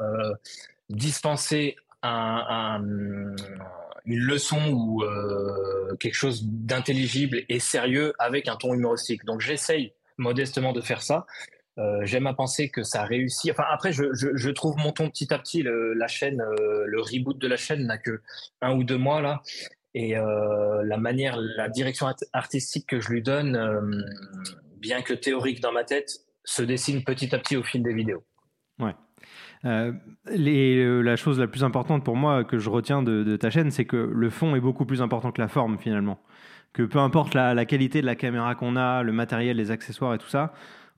dispenser 0.90 1.76
un 2.04 2.82
une 4.06 4.20
leçon 4.20 4.72
ou 4.72 5.04
euh, 5.04 5.96
quelque 6.00 6.16
chose 6.16 6.44
d'intelligible 6.46 7.44
et 7.50 7.60
sérieux 7.60 8.14
avec 8.20 8.48
un 8.48 8.56
ton 8.56 8.74
humoristique. 8.74 9.24
Donc 9.26 9.42
j'essaye 9.42 9.94
modestement 10.18 10.74
de 10.74 10.82
faire 10.82 11.02
ça. 11.02 11.26
Euh, 11.80 12.02
J'aime 12.04 12.28
à 12.28 12.34
penser 12.34 12.70
que 12.70 12.84
ça 12.84 13.04
réussit. 13.04 13.52
Enfin 13.52 13.66
après, 13.72 13.92
je, 13.92 14.50
trouve 14.50 14.78
mon 14.78 14.92
ton 14.92 15.10
petit 15.10 15.34
à 15.34 15.40
petit. 15.40 15.64
Le, 15.64 15.94
la 15.94 16.08
chaîne, 16.08 16.42
euh, 16.42 16.84
le 16.86 17.02
reboot 17.02 17.38
de 17.38 17.48
la 17.48 17.58
chaîne 17.58 17.86
n'a 17.86 17.98
que 17.98 18.22
un 18.62 18.76
ou 18.76 18.84
deux 18.84 18.98
mois 18.98 19.22
là, 19.22 19.42
et 19.96 20.16
la 20.16 20.98
manière, 20.98 21.38
la 21.38 21.70
direction 21.70 22.08
artistique 22.34 22.88
que 22.88 23.00
je 23.00 23.10
lui 23.10 23.22
donne, 23.22 24.04
bien 24.78 25.04
que 25.04 25.14
théorique 25.14 25.62
dans 25.62 25.72
ma 25.72 25.84
tête, 25.84 26.10
se 26.44 26.64
dessine 26.64 27.04
petit 27.04 27.34
à 27.36 27.38
petit 27.38 27.58
au 27.58 27.64
fil 27.64 27.84
des 27.84 27.94
vidéos. 27.94 28.24
Ouais. 28.80 28.96
Euh, 29.66 29.94
les, 30.30 30.78
euh, 30.78 31.02
la 31.02 31.16
chose 31.16 31.40
la 31.40 31.48
plus 31.48 31.64
importante 31.64 32.04
pour 32.04 32.18
moi 32.18 32.44
que 32.44 32.58
je 32.58 32.70
retiens 32.70 33.02
de, 33.02 33.36
ta 33.38 33.50
chaîne, 33.50 33.72
c'est 33.72 33.86
que 33.86 33.98
le 33.98 34.30
fond 34.30 34.56
est 34.56 34.60
beaucoup 34.60 34.86
plus 34.86 35.02
important 35.02 35.32
que 35.32 35.42
la 35.42 35.48
forme 35.48 35.78
finalement. 35.78 36.20
Que 36.74 36.84
peu 36.84 37.00
importe 37.00 37.34
la, 37.34 37.66
qualité 37.66 38.02
de 38.02 38.06
la 38.06 38.16
caméra 38.16 38.56
qu'on 38.56 38.76
a, 38.76 39.04
le 39.04 39.12
matériel, 39.12 39.58
les 39.58 39.72
accessoires 39.72 40.14
et 40.14 40.18
tout 40.18 40.28
ça, 40.28 40.54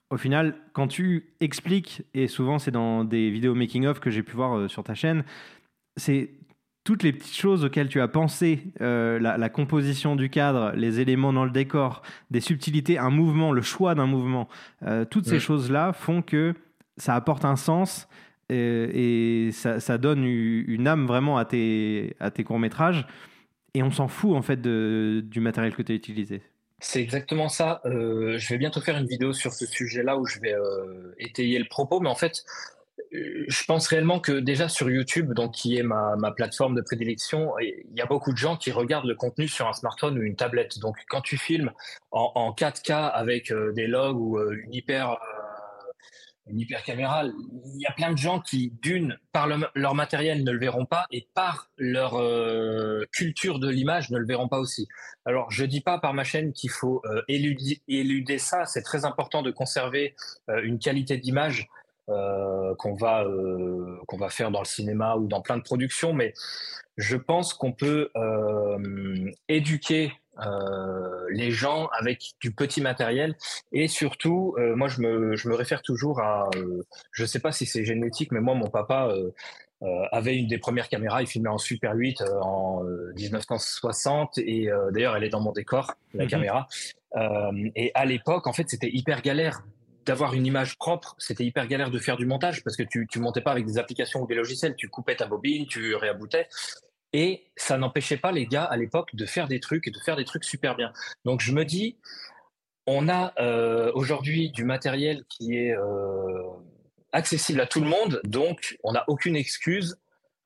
au 0.10 0.18
final, 0.18 0.56
quand 0.74 0.88
tu 0.88 1.34
expliques, 1.42 2.04
et 2.14 2.28
souvent 2.28 2.60
c'est 2.60 2.72
dans 2.72 3.04
des 3.04 3.30
vidéos 3.30 3.56
making-of 3.56 4.00
que 4.00 4.10
j'ai 4.10 4.24
pu 4.24 4.36
voir 4.36 4.58
euh, 4.58 4.68
sur 4.68 4.84
ta 4.84 4.96
chaîne, 4.96 5.24
c'est 5.98 6.32
toutes 6.84 7.04
les 7.04 7.14
petites 7.14 7.36
choses 7.36 7.66
auxquelles 7.66 7.90
tu 7.90 8.00
as 8.00 8.08
pensé, 8.08 8.72
la, 8.80 9.50
composition 9.50 10.16
du 10.16 10.30
cadre, 10.30 10.72
les 10.76 11.00
éléments 11.00 11.34
dans 11.34 11.44
le 11.44 11.50
décor, 11.50 12.04
des 12.30 12.42
subtilités, 12.42 13.00
un 13.00 13.10
mouvement, 13.10 13.52
le 13.52 13.64
choix 13.64 13.96
d'un 13.96 14.06
mouvement, 14.06 14.48
toutes 15.10 15.26
ces 15.26 15.40
choses-là 15.40 15.94
font 15.94 16.22
que 16.22 16.54
ça 16.98 17.16
apporte 17.16 17.44
un 17.44 17.56
sens 17.56 18.08
et, 18.50 19.50
ça, 19.52 19.98
donne 19.98 20.26
une 20.26 20.88
âme 20.88 21.06
vraiment 21.06 21.38
à 21.38 21.46
tes, 21.46 22.16
à 22.20 22.32
tes 22.32 22.44
courts-métrages. 22.44 23.06
Et 23.74 23.84
on 23.84 23.92
s'en 23.92 24.08
fout 24.08 24.36
en 24.36 24.42
fait 24.42 24.62
du 24.62 25.40
matériel 25.40 25.76
que 25.76 25.82
tu 25.82 25.92
as 25.92 25.96
utilisé. 25.96 26.42
C'est 26.80 27.02
exactement 27.02 27.50
ça. 27.50 27.82
Euh, 27.86 28.38
je 28.38 28.50
vais 28.50 28.58
bientôt 28.58 28.82
faire 28.82 28.98
une 28.98 29.08
vidéo 29.08 29.34
sur 29.34 29.54
ce 29.54 29.66
sujet-là 29.66 30.18
où 30.18 30.26
je 30.26 30.40
vais 30.40 30.54
euh, 30.54 31.16
étayer 31.18 31.58
le 31.58 31.66
propos, 31.66 32.00
mais 32.02 32.10
en 32.10 32.16
fait, 32.16 32.44
euh, 33.14 33.46
je 33.48 33.64
pense 33.64 33.88
réellement 33.88 34.20
que 34.20 34.34
déjà 34.34 34.68
sur 34.68 34.90
YouTube, 34.90 35.34
donc 35.34 35.54
qui 35.54 35.78
est 35.78 35.84
ma, 35.84 36.16
ma 36.18 36.32
plateforme 36.32 36.76
de 36.76 36.82
prédilection, 36.82 37.58
il 37.60 37.96
y 37.96 38.02
a 38.02 38.06
beaucoup 38.06 38.34
de 38.34 38.38
gens 38.38 38.58
qui 38.58 38.72
regardent 38.72 39.08
le 39.08 39.16
contenu 39.16 39.48
sur 39.48 39.68
un 39.68 39.74
smartphone 39.74 40.18
ou 40.18 40.22
une 40.22 40.36
tablette. 40.36 40.80
Donc 40.80 40.98
quand 41.10 41.22
tu 41.22 41.38
filmes 41.38 41.72
en 42.12 42.54
4K 42.54 43.10
avec 43.12 43.54
des 43.74 43.88
logs 43.88 44.20
ou 44.20 44.40
une 44.40 44.74
hyper 44.74 45.18
une 46.48 46.60
hyper 46.60 46.84
caméra, 46.84 47.24
il 47.26 47.82
y 47.82 47.88
a 47.88 47.92
plein 47.92 48.12
de 48.12 48.18
gens 48.18 48.40
qui, 48.40 48.72
d'une, 48.82 49.18
par 49.32 49.48
leur 49.48 49.96
matériel 49.96 50.44
ne 50.44 50.52
le 50.52 50.60
verront 50.60 50.86
pas 50.86 51.06
et 51.12 51.28
par 51.34 51.72
leur 51.78 52.16
euh, 52.16 53.04
culture 53.12 53.60
de 53.60 53.68
l'image 53.68 54.12
ne 54.12 54.20
le 54.20 54.26
verront 54.26 54.48
pas 54.48 54.60
aussi. 54.60 54.88
Alors, 55.26 55.50
je 55.50 55.66
dis 55.66 55.82
pas 55.82 55.98
par 55.98 56.14
ma 56.14 56.24
chaîne 56.24 56.54
qu'il 56.54 56.70
faut 56.70 57.02
euh, 57.06 57.24
éluder, 57.28 58.38
ça. 58.38 58.66
C'est 58.66 58.84
très 58.84 59.06
important 59.06 59.42
de 59.42 59.50
conserver 59.50 60.16
euh, 60.50 60.62
une 60.64 60.80
qualité 60.80 61.18
d'image 61.18 61.68
qu'on 62.08 62.94
va 62.94 63.26
qu'on 64.08 64.18
va 64.18 64.30
faire 64.30 64.52
dans 64.52 64.60
le 64.60 64.66
cinéma 64.66 65.16
ou 65.16 65.26
dans 65.26 65.42
plein 65.42 65.58
de 65.58 65.64
productions, 65.64 66.14
mais 66.14 66.36
je 66.98 67.18
pense 67.18 67.56
qu'on 67.56 67.72
peut 67.72 68.12
éduquer 69.50 70.14
les 71.30 71.52
gens 71.52 71.88
avec 71.88 72.34
du 72.40 72.52
petit 72.52 72.82
matériel. 72.82 73.36
Et 73.72 73.88
surtout 73.88 74.56
euh, 74.58 74.76
moi 74.76 74.88
je 74.88 75.02
me, 75.02 75.36
je 75.36 75.50
me 75.50 75.56
réfère 75.56 75.82
toujours 75.82 76.20
à 76.22 76.50
euh, 76.56 76.84
je 77.12 77.26
sais 77.26 77.40
pas 77.40 77.52
si 77.52 77.66
c'est 77.66 77.86
génétique 77.86 78.32
mais 78.32 78.42
moi 78.42 78.56
mon 78.56 78.68
papa 78.68 79.14
avait 80.12 80.36
une 80.36 80.48
des 80.48 80.58
premières 80.58 80.90
caméras. 80.90 81.22
Il 81.22 81.28
filmait 81.28 81.50
en 81.50 81.60
Super 81.60 81.94
8 81.94 82.24
en 82.42 82.84
1960 83.16 84.40
et 84.40 84.70
d'ailleurs 84.92 85.16
elle 85.16 85.24
est 85.24 85.30
dans 85.30 85.42
mon 85.42 85.52
décor 85.52 85.94
la 86.14 86.24
mhm. 86.24 86.30
caméra. 86.30 86.68
Et 87.76 87.92
à 87.94 88.06
l'époque 88.06 88.48
en 88.48 88.54
fait 88.54 88.68
c'était 88.70 88.90
hyper 88.90 89.22
galère 89.22 89.64
d'avoir 90.06 90.34
une 90.34 90.46
image 90.46 90.78
propre, 90.78 91.16
c'était 91.18 91.44
hyper 91.44 91.68
galère 91.68 91.90
de 91.90 92.00
faire 92.00 92.16
du 92.18 92.26
montage 92.26 92.64
parce 92.64 92.76
que 92.76 92.84
tu 92.84 93.08
ne 93.16 93.22
montais 93.22 93.42
pas 93.42 93.52
avec 93.52 93.66
des 93.66 93.78
applications 93.78 94.22
ou 94.22 94.28
des 94.28 94.36
logiciels, 94.36 94.76
tu 94.76 94.88
coupais 94.88 95.16
ta 95.16 95.26
bobine, 95.26 95.66
tu 95.68 95.96
réaboutais. 95.96 96.48
Et 97.18 97.46
ça 97.56 97.78
n'empêchait 97.78 98.18
pas 98.18 98.34
les 98.34 98.46
gars 98.46 98.66
à 98.66 98.76
l'époque 98.76 99.16
de 99.16 99.26
faire 99.26 99.48
des 99.48 99.62
trucs 99.62 99.88
et 99.88 99.92
de 99.92 100.00
faire 100.00 100.18
des 100.18 100.26
trucs 100.26 100.44
super 100.44 100.76
bien. 100.76 100.92
Donc 101.24 101.40
je 101.40 101.54
me 101.54 101.64
dis, 101.64 101.96
on 102.88 103.08
a 103.08 103.32
euh, 103.40 103.90
aujourd'hui 103.96 104.50
du 104.50 104.66
matériel 104.66 105.24
qui 105.30 105.56
est 105.56 105.74
euh, 105.78 106.44
accessible 107.14 107.62
à 107.62 107.68
tout 107.68 107.80
le 107.80 107.88
monde, 107.88 108.20
donc 108.26 108.78
on 108.84 108.92
n'a 108.92 109.06
aucune 109.08 109.38
excuse 109.38 109.98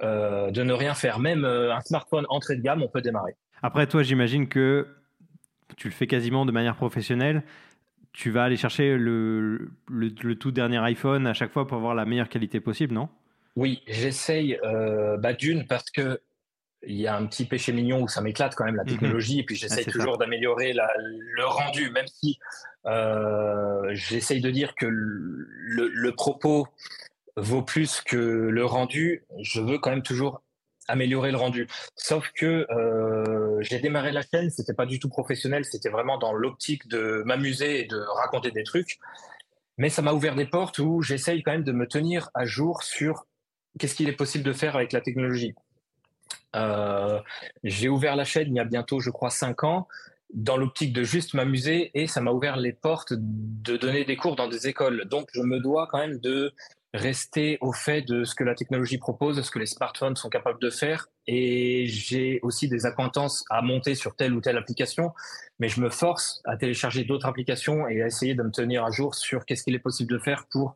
euh, 0.04 0.52
de 0.52 0.62
ne 0.62 0.72
rien 0.72 0.94
faire. 0.94 1.18
Même 1.18 1.44
un 1.44 1.82
smartphone 1.82 2.28
entrée 2.30 2.56
de 2.56 2.62
gamme, 2.62 2.84
on 2.84 2.88
peut 2.88 3.02
démarrer. 3.02 3.36
Après, 3.64 3.88
toi, 3.88 4.04
j'imagine 4.04 4.48
que 4.48 4.88
tu 5.76 5.88
le 5.88 5.94
fais 5.94 6.06
quasiment 6.06 6.46
de 6.46 6.52
manière 6.52 6.76
professionnelle. 6.76 7.42
Tu 8.14 8.30
vas 8.30 8.44
aller 8.44 8.58
chercher 8.58 8.96
le, 8.96 9.72
le, 9.88 10.36
tout 10.36 10.52
dernier 10.52 10.78
iPhone 10.78 11.26
à 11.26 11.34
chaque 11.34 11.52
fois 11.52 11.66
pour 11.66 11.78
avoir 11.78 11.96
la 11.96 12.06
meilleure 12.06 12.30
qualité 12.30 12.60
possible, 12.60 12.94
non? 12.94 13.10
Oui, 13.56 13.82
j'essaye 13.88 14.60
bah, 15.18 15.34
d'une 15.34 15.66
parce 15.66 15.90
que 15.90 16.20
il 16.84 16.96
y 16.96 17.08
a 17.08 17.16
un 17.16 17.26
petit 17.26 17.46
péché 17.46 17.74
mignon 17.74 18.02
où 18.02 18.08
ça 18.08 18.22
m'éclate 18.22 18.56
quand 18.56 18.66
même 18.66 18.76
la 18.76 18.84
mhm. 18.84 18.90
technologie 18.90 19.40
et 19.40 19.44
puis 19.44 19.56
j'essaye 19.56 19.86
ah, 19.88 19.92
toujours 19.92 20.18
d'améliorer 20.18 20.74
le 20.74 21.46
rendu 21.46 21.90
même 21.92 22.08
si 22.08 22.40
euh, 22.86 23.90
j'essaye 23.92 24.42
de 24.42 24.50
dire 24.50 24.76
que 24.76 24.86
le, 24.88 26.12
propos 26.14 26.68
vaut 27.36 27.62
plus 27.62 28.02
que 28.02 28.18
le 28.18 28.66
rendu 28.66 29.26
je 29.42 29.62
veux 29.62 29.78
quand 29.78 29.90
même 29.90 30.04
toujours 30.04 30.42
améliorer 30.88 31.30
le 31.30 31.38
rendu. 31.38 31.68
Sauf 31.96 32.32
que 32.34 32.66
euh, 32.72 33.62
j'ai 33.62 33.80
démarré 33.80 34.12
la 34.12 34.22
chaîne 34.22 34.50
c'était 34.50 34.74
pas 34.74 34.86
du 34.86 35.00
tout 35.00 35.10
professionnel 35.10 35.66
c'était 35.66 35.90
vraiment 35.90 36.18
dans 36.18 36.34
l'optique 36.34 36.88
de 36.88 37.24
m'amuser 37.26 37.82
et 37.82 37.86
de 37.86 37.98
raconter 37.98 38.52
des 38.52 38.64
trucs. 38.64 39.00
Mais 39.78 39.90
ça 39.90 40.02
m'a 40.02 40.14
ouvert 40.14 40.36
des 40.36 40.46
portes 40.46 40.80
où 40.80 41.02
j'essaye 41.02 41.44
quand 41.44 41.52
même 41.52 41.64
de 41.64 41.72
me 41.72 41.88
tenir 41.88 42.30
à 42.34 42.46
jour 42.46 42.84
sur 42.84 43.26
qu'est-ce 43.78 43.96
qu'il 43.96 44.10
est 44.10 44.14
possible 44.14 44.44
de 44.44 44.52
faire 44.52 44.76
avec 44.76 44.92
la 44.92 45.00
technologie 45.00 45.56
j'ai 47.64 47.90
ouvert 47.90 48.16
la 48.16 48.26
chaîne 48.26 48.48
il 48.50 48.56
y 48.56 48.60
a 48.60 48.66
bientôt, 48.66 49.00
je 49.00 49.10
crois, 49.10 49.30
cinq 49.30 49.64
ans 49.64 49.88
dans 50.34 50.58
l'optique 50.58 50.94
de 50.94 51.04
juste 51.04 51.34
m'amuser 51.34 51.92
et 51.96 52.08
ça 52.08 52.22
m'a 52.22 52.32
ouvert 52.32 52.58
les 52.58 52.74
portes 52.74 53.14
de 53.18 53.78
donner 53.78 54.06
des 54.06 54.16
cours 54.16 54.36
dans 54.36 54.48
des 54.48 54.68
écoles. 54.68 55.06
Donc 55.06 55.28
je 55.34 55.42
me 55.42 55.60
dois 55.60 55.88
quand 55.88 55.98
même 55.98 56.20
de 56.20 56.54
rester 56.94 57.58
au 57.62 57.72
fait 57.72 58.02
de 58.02 58.24
ce 58.24 58.34
que 58.34 58.44
la 58.44 58.56
technologie 58.56 58.98
propose, 58.98 59.38
de 59.38 59.42
ce 59.42 59.52
que 59.52 59.60
les 59.60 59.68
smartphones 59.68 60.16
sont 60.16 60.30
capables 60.30 60.60
de 60.60 60.70
faire. 60.70 61.08
Et 61.28 61.86
j'ai 61.88 62.40
aussi 62.42 62.68
des 62.68 62.86
acquaintances 62.86 63.44
à 63.50 63.62
monter 63.62 63.96
sur 63.96 64.16
telle 64.16 64.34
ou 64.34 64.42
telle 64.42 64.58
application, 64.58 65.14
mais 65.60 65.68
je 65.68 65.82
me 65.82 65.90
force 65.90 66.42
à 66.46 66.58
télécharger 66.58 67.04
d'autres 67.04 67.28
applications 67.28 67.88
et 67.88 68.02
à 68.02 68.08
essayer 68.08 68.34
de 68.34 68.42
me 68.42 68.52
tenir 68.52 68.86
à 68.86 68.92
jour 68.92 69.14
sur 69.16 69.46
qu'est-ce 69.46 69.64
qu'il 69.64 69.76
est 69.76 69.80
possible 69.80 70.12
de 70.12 70.20
faire 70.20 70.46
pour 70.50 70.76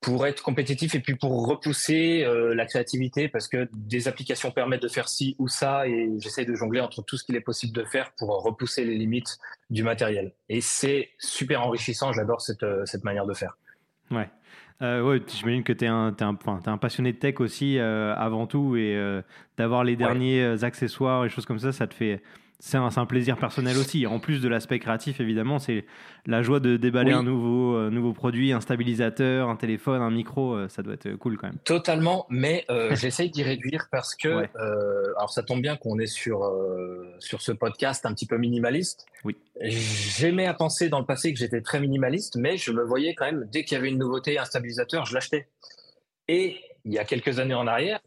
pour 0.00 0.26
être 0.26 0.42
compétitif 0.42 0.94
et 0.94 1.00
puis 1.00 1.16
pour 1.16 1.46
repousser 1.46 2.22
euh, 2.24 2.54
la 2.54 2.66
créativité 2.66 3.28
parce 3.28 3.48
que 3.48 3.68
des 3.72 4.06
applications 4.06 4.50
permettent 4.50 4.82
de 4.82 4.88
faire 4.88 5.08
ci 5.08 5.34
ou 5.38 5.48
ça 5.48 5.88
et 5.88 6.08
j'essaie 6.18 6.44
de 6.44 6.54
jongler 6.54 6.80
entre 6.80 7.02
tout 7.02 7.16
ce 7.16 7.24
qu'il 7.24 7.34
est 7.34 7.40
possible 7.40 7.72
de 7.72 7.84
faire 7.84 8.12
pour 8.16 8.28
repousser 8.42 8.84
les 8.84 8.94
limites 8.94 9.38
du 9.70 9.82
matériel. 9.82 10.32
Et 10.48 10.60
c'est 10.60 11.10
super 11.18 11.62
enrichissant, 11.62 12.12
j'adore 12.12 12.40
cette, 12.40 12.62
euh, 12.62 12.86
cette 12.86 13.02
manière 13.02 13.26
de 13.26 13.34
faire. 13.34 13.58
Ouais. 14.10 14.28
Euh, 14.80 15.02
ouais, 15.02 15.20
j'imagine 15.26 15.64
que 15.64 15.72
tu 15.72 15.84
es, 15.84 15.88
un, 15.88 16.14
un, 16.20 16.38
un 16.66 16.78
passionné 16.78 17.12
de 17.12 17.18
tech 17.18 17.40
aussi 17.40 17.80
avant 17.80 18.46
tout 18.46 18.76
et 18.76 18.96
d'avoir 19.56 19.82
les 19.82 19.96
derniers 19.96 20.62
accessoires 20.62 21.24
et 21.24 21.28
choses 21.28 21.46
comme 21.46 21.58
ça, 21.58 21.72
ça 21.72 21.88
te 21.88 21.94
fait 21.94 22.22
c'est 22.60 22.76
un, 22.76 23.06
plaisir 23.06 23.36
personnel 23.36 23.76
aussi. 23.76 24.04
En 24.06 24.18
plus 24.18 24.40
de 24.40 24.48
l'aspect 24.48 24.80
créatif, 24.80 25.20
évidemment, 25.20 25.60
c'est 25.60 25.84
la 26.26 26.42
joie 26.42 26.58
de 26.58 26.76
déballer 26.76 27.12
un 27.12 27.22
nouveau, 27.22 27.76
euh, 27.76 27.88
nouveau 27.88 28.12
produit, 28.12 28.52
un 28.52 28.60
stabilisateur, 28.60 29.48
un 29.48 29.54
téléphone, 29.54 30.02
un 30.02 30.10
micro. 30.10 30.54
Euh, 30.54 30.68
ça 30.68 30.82
doit 30.82 30.94
être 30.94 31.14
cool 31.14 31.38
quand 31.38 31.46
même. 31.46 31.58
Totalement, 31.64 32.26
mais 32.30 32.64
euh, 32.68 32.94
j'essaye 32.96 33.30
d'y 33.30 33.44
réduire 33.44 33.86
parce 33.92 34.16
que, 34.16 34.48
alors 35.16 35.30
ça 35.30 35.44
tombe 35.44 35.62
bien 35.62 35.76
qu'on 35.76 36.00
est 36.00 36.06
sur, 36.06 36.50
sur 37.20 37.42
ce 37.42 37.52
podcast 37.52 38.04
un 38.06 38.12
petit 38.12 38.26
peu 38.26 38.38
minimaliste. 38.38 39.06
Oui. 39.24 39.36
J'aimais 39.62 40.46
à 40.46 40.54
penser 40.54 40.88
dans 40.88 40.98
le 40.98 41.06
passé 41.06 41.32
que 41.32 41.38
j'étais 41.38 41.60
très 41.60 41.78
minimaliste, 41.78 42.36
mais 42.36 42.56
je 42.56 42.72
me 42.72 42.82
voyais 42.82 43.14
quand 43.14 43.26
même, 43.26 43.46
dès 43.52 43.64
qu'il 43.64 43.76
y 43.76 43.78
avait 43.78 43.88
une 43.88 43.98
nouveauté, 43.98 44.36
un 44.36 44.44
stabilisateur, 44.44 45.06
je 45.06 45.14
l'achetais. 45.14 45.48
Et 46.26 46.56
il 46.88 46.94
y 46.94 46.98
a 46.98 47.04
quelques 47.04 47.38
années 47.38 47.54
en 47.54 47.66
arrière, 47.66 48.00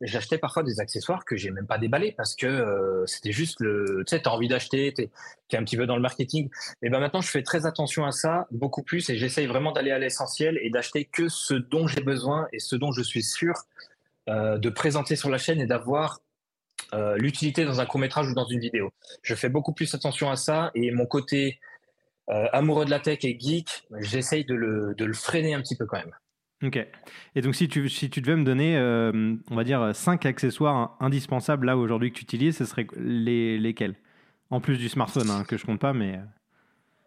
j'achetais 0.00 0.38
parfois 0.38 0.62
des 0.62 0.78
accessoires 0.78 1.24
que 1.24 1.36
j'ai 1.36 1.50
même 1.50 1.66
pas 1.66 1.78
déballés 1.78 2.12
parce 2.12 2.36
que 2.36 2.46
euh, 2.46 3.04
c'était 3.06 3.32
juste 3.32 3.58
le, 3.58 4.04
tu 4.06 4.14
sais, 4.14 4.22
t'as 4.22 4.30
envie 4.30 4.46
d'acheter, 4.46 4.94
t'es 4.94 5.10
es 5.50 5.56
un 5.56 5.64
petit 5.64 5.76
peu 5.76 5.84
dans 5.84 5.96
le 5.96 6.02
marketing. 6.02 6.48
Et 6.80 6.90
ben 6.90 7.00
maintenant, 7.00 7.22
je 7.22 7.28
fais 7.28 7.42
très 7.42 7.66
attention 7.66 8.06
à 8.06 8.12
ça, 8.12 8.46
beaucoup 8.52 8.84
plus, 8.84 9.10
et 9.10 9.16
j'essaye 9.16 9.46
vraiment 9.46 9.72
d'aller 9.72 9.90
à 9.90 9.98
l'essentiel 9.98 10.60
et 10.62 10.70
d'acheter 10.70 11.06
que 11.06 11.28
ce 11.28 11.54
dont 11.54 11.88
j'ai 11.88 12.02
besoin 12.02 12.46
et 12.52 12.60
ce 12.60 12.76
dont 12.76 12.92
je 12.92 13.02
suis 13.02 13.24
sûr 13.24 13.54
euh, 14.28 14.58
de 14.58 14.70
présenter 14.70 15.16
sur 15.16 15.28
la 15.28 15.38
chaîne 15.38 15.60
et 15.60 15.66
d'avoir 15.66 16.20
euh, 16.94 17.16
l'utilité 17.16 17.64
dans 17.64 17.80
un 17.80 17.86
court 17.86 17.98
métrage 17.98 18.28
ou 18.28 18.34
dans 18.34 18.46
une 18.46 18.60
vidéo. 18.60 18.92
Je 19.22 19.34
fais 19.34 19.48
beaucoup 19.48 19.72
plus 19.72 19.92
attention 19.92 20.30
à 20.30 20.36
ça 20.36 20.70
et 20.76 20.92
mon 20.92 21.06
côté 21.06 21.58
amoureux 22.52 22.84
de 22.84 22.90
la 22.90 23.00
tech 23.00 23.24
et 23.24 23.36
geek, 23.36 23.88
j'essaye 23.98 24.44
de 24.44 24.54
le, 24.54 24.94
de 24.96 25.04
le 25.04 25.14
freiner 25.14 25.54
un 25.54 25.60
petit 25.60 25.74
peu 25.74 25.84
quand 25.84 25.96
même. 25.96 26.14
Ok. 26.62 26.78
Et 27.34 27.40
donc, 27.40 27.54
si 27.54 27.68
tu, 27.68 27.88
si 27.88 28.10
tu 28.10 28.20
devais 28.20 28.36
me 28.36 28.44
donner, 28.44 28.76
euh, 28.76 29.34
on 29.50 29.56
va 29.56 29.64
dire, 29.64 29.94
cinq 29.94 30.26
accessoires 30.26 30.96
indispensables 31.00 31.66
là 31.66 31.76
aujourd'hui 31.76 32.12
que 32.12 32.18
tu 32.18 32.24
utilises, 32.24 32.58
ce 32.58 32.66
serait 32.66 32.86
les, 32.96 33.58
lesquels? 33.58 33.94
En 34.50 34.60
plus 34.60 34.76
du 34.76 34.88
smartphone, 34.88 35.30
hein, 35.30 35.44
que 35.48 35.56
je 35.56 35.64
compte 35.64 35.80
pas, 35.80 35.92
mais. 35.92 36.16
Euh. 36.16 36.22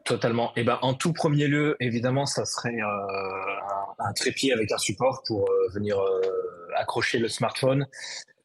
Totalement. 0.06 0.52
Et 0.56 0.62
eh 0.62 0.64
ben, 0.64 0.80
en 0.82 0.96
tout 0.96 1.14
premier 1.14 1.48
lieu, 1.48 1.78
évidemment, 1.80 2.26
ça 2.26 2.46
serait 2.46 2.76
euh, 2.76 4.00
un, 4.00 4.14
trépied 4.14 4.54
avec 4.54 4.72
un 4.72 4.78
support 4.78 5.24
pour 5.26 5.50
venir 5.74 5.98
accrocher 6.76 7.20
le 7.20 7.30
smartphone. 7.30 7.88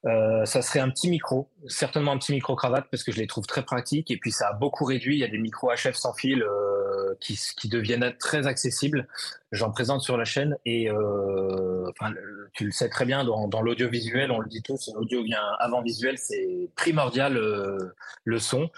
Euh, 0.06 0.44
ça 0.44 0.62
serait 0.62 0.78
un 0.78 0.90
petit 0.90 1.10
micro, 1.10 1.48
certainement 1.66 2.12
un 2.12 2.18
petit 2.18 2.32
micro 2.32 2.54
cravate 2.54 2.86
parce 2.90 3.02
que 3.02 3.10
je 3.10 3.18
les 3.18 3.26
trouve 3.26 3.46
très 3.46 3.64
pratiques 3.64 4.12
et 4.12 4.16
puis 4.16 4.30
ça 4.30 4.48
a 4.48 4.52
beaucoup 4.52 4.84
réduit. 4.84 5.16
Il 5.16 5.18
y 5.18 5.24
a 5.24 5.28
des 5.28 5.38
micros 5.38 5.72
HF 5.72 5.94
sans 5.94 6.14
fil 6.14 6.42
euh, 6.42 7.14
qui, 7.20 7.38
qui, 7.56 7.68
deviennent 7.68 8.14
très 8.18 8.46
accessibles. 8.46 9.08
J'en 9.50 9.70
présente 9.70 10.02
sur 10.02 10.16
la 10.16 10.24
chaîne 10.24 10.56
et 10.64 10.90
euh, 10.90 11.88
enfin, 11.90 12.12
tu 12.52 12.64
le 12.66 12.70
sais 12.70 12.88
très 12.88 13.04
bien 13.04 13.24
dans, 13.24 13.48
dans 13.48 13.60
l'audiovisuel, 13.60 14.30
on 14.30 14.38
le 14.38 14.48
dit 14.48 14.62
tous, 14.62 14.90
l'audio 14.94 15.22
vient 15.22 15.42
avant 15.58 15.82
visuel, 15.82 16.16
c'est 16.16 16.70
primordial 16.76 17.36
euh, 17.36 17.94
le 18.24 18.38
son. 18.38 18.70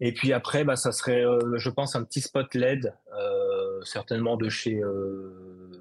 Et 0.00 0.12
puis 0.12 0.32
après, 0.32 0.64
bah, 0.64 0.76
ça 0.76 0.92
serait, 0.92 1.24
euh, 1.24 1.56
je 1.56 1.70
pense, 1.70 1.96
un 1.96 2.02
petit 2.02 2.20
spot 2.20 2.54
LED, 2.54 2.92
certainement 3.84 4.36
de 4.36 4.48
chez 4.48 4.80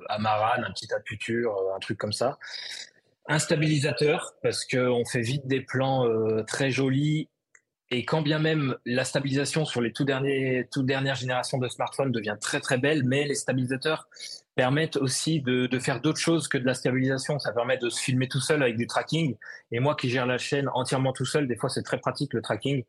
Amaran, 0.10 0.64
un 0.64 0.72
petit 0.72 0.94
aputure, 0.94 1.56
un 1.76 1.80
truc 1.80 1.98
comme 1.98 2.14
ça 2.14 2.38
un 3.28 3.40
stabilisateur 3.40 4.36
parce 4.44 4.66
qu'on 4.66 5.04
fait 5.06 5.22
vite 5.22 5.48
des 5.48 5.62
plans 5.62 6.06
euh, 6.06 6.44
très 6.44 6.70
jolis 6.70 7.30
et 7.92 8.04
quand 8.04 8.22
bien 8.22 8.40
même 8.40 8.76
la 8.86 9.04
stabilisation 9.06 9.64
sur 9.64 9.80
les 9.80 9.92
tout 9.92 10.06
derniers, 10.06 10.68
dernières 10.78 11.16
générations 11.16 11.60
de 11.60 11.68
smartphones 11.68 12.12
devient 12.12 12.36
très 12.42 12.60
très 12.60 12.78
belle, 12.78 13.04
mais 13.04 13.26
les 13.26 13.36
stabilisateurs 13.36 14.08
permettent 14.56 14.98
aussi 14.98 15.42
de, 15.42 15.68
de 15.68 15.80
faire 15.80 16.02
d'autres 16.02 16.20
choses 16.20 16.48
que 16.48 16.58
de 16.58 16.66
la 16.66 16.74
stabilisation. 16.74 17.38
Ça 17.38 17.52
permet 17.52 17.78
de 17.78 17.90
se 17.90 18.02
filmer 18.02 18.28
tout 18.28 18.40
seul 18.40 18.64
avec 18.64 18.76
du 18.76 18.88
tracking. 18.88 19.36
Et 19.72 19.80
moi 19.80 19.96
qui 19.96 20.10
gère 20.10 20.26
la 20.26 20.40
chaîne 20.40 20.68
entièrement 20.74 21.14
tout 21.14 21.26
seul, 21.26 21.48
des 21.48 21.56
fois 21.56 21.70
c'est 21.70 21.84
très 21.84 22.00
pratique 22.00 22.34
le 22.34 22.42
tracking. 22.42 22.84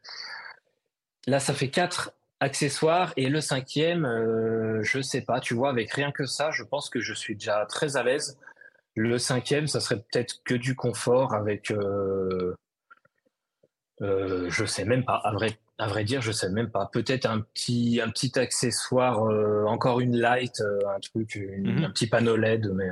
Là, 1.27 1.41
ça 1.41 1.55
fait 1.55 1.71
quatre 1.71 2.13
accessoires 2.41 3.13
et 3.17 3.29
le 3.29 3.41
cinquième, 3.41 4.05
euh, 4.05 4.83
je 4.83 5.01
sais 5.01 5.23
pas. 5.23 5.41
Tu 5.41 5.55
vois, 5.55 5.71
avec 5.71 5.91
rien 5.93 6.13
que 6.13 6.25
ça, 6.25 6.51
je 6.53 6.63
pense 6.63 6.89
que 6.89 7.01
je 7.01 7.13
suis 7.13 7.35
déjà 7.35 7.67
très 7.67 7.97
à 7.97 8.03
l'aise. 8.03 8.39
Le 8.97 9.19
cinquième, 9.19 9.67
ça 9.67 9.79
serait 9.79 10.01
peut-être 10.01 10.43
que 10.45 10.55
du 10.55 10.75
confort 10.75 11.35
avec. 11.35 11.71
Euh, 11.71 12.55
euh, 14.03 14.49
je 14.51 14.65
sais 14.65 14.85
même 14.85 15.05
pas. 15.05 15.17
À 15.17 15.33
vrai, 15.33 15.59
à 15.79 15.87
vrai 15.87 16.05
dire, 16.05 16.23
je 16.23 16.33
sais 16.33 16.51
même 16.51 16.71
pas. 16.71 16.89
Peut-être 16.93 17.27
un 17.27 17.41
petit, 17.41 18.01
un 18.03 18.11
petit 18.11 18.39
accessoire, 18.39 19.23
euh, 19.25 19.65
encore 19.67 20.01
une 20.01 20.17
light, 20.17 20.61
euh, 20.61 20.81
un 20.95 21.01
truc, 21.01 21.37
mhm. 21.37 21.85
un 21.85 21.91
petit 21.91 22.07
panneau 22.07 22.37
LED, 22.37 22.71
mais 22.75 22.89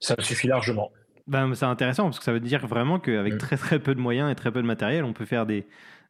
ça 0.00 0.14
me 0.16 0.22
suffit 0.22 0.48
largement. 0.48 0.92
Ben, 1.26 1.54
c'est 1.54 1.64
intéressant 1.64 2.04
parce 2.04 2.18
que 2.18 2.24
ça 2.24 2.32
veut 2.32 2.40
dire 2.40 2.66
vraiment 2.66 2.98
qu'avec 2.98 3.34
mm. 3.34 3.38
très 3.38 3.56
très 3.56 3.78
peu 3.78 3.94
de 3.94 4.00
moyens 4.00 4.30
et 4.30 4.34
très 4.34 4.50
peu 4.50 4.60
de 4.60 4.66
matériel, 4.66 5.04
on 5.04 5.12
peut 5.12 5.24
faire 5.24 5.46
des, 5.46 5.66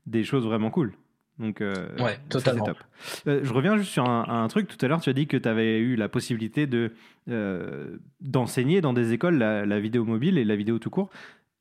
des 0.07 0.25
choses 0.25 0.45
vraiment 0.45 0.71
cool. 0.71 0.95
Donc, 1.39 1.61
euh, 1.61 1.75
ouais, 1.99 2.19
totalement. 2.29 2.65
top. 2.65 2.79
Euh, 3.27 3.41
je 3.43 3.53
reviens 3.53 3.77
juste 3.77 3.91
sur 3.91 4.09
un, 4.09 4.47
truc. 4.49 4.69
Tout 4.69 4.85
à 4.85 4.89
l'heure, 4.89 5.01
tu 5.01 5.11
as 5.11 5.13
dit 5.13 5.27
que 5.27 5.37
tu 5.37 5.49
avais 5.49 5.79
eu 5.79 5.97
la 5.97 6.09
possibilité 6.09 6.67
de, 6.67 6.93
euh, 7.29 7.97
d'enseigner 8.21 8.81
dans 8.81 8.93
des 8.93 9.13
écoles 9.13 9.39
la, 9.39 9.81
vidéo 9.81 10.05
mobile 10.05 10.39
et 10.39 10.45
la 10.45 10.57
vidéo 10.57 10.79
tout 10.79 10.91
court. 10.91 11.11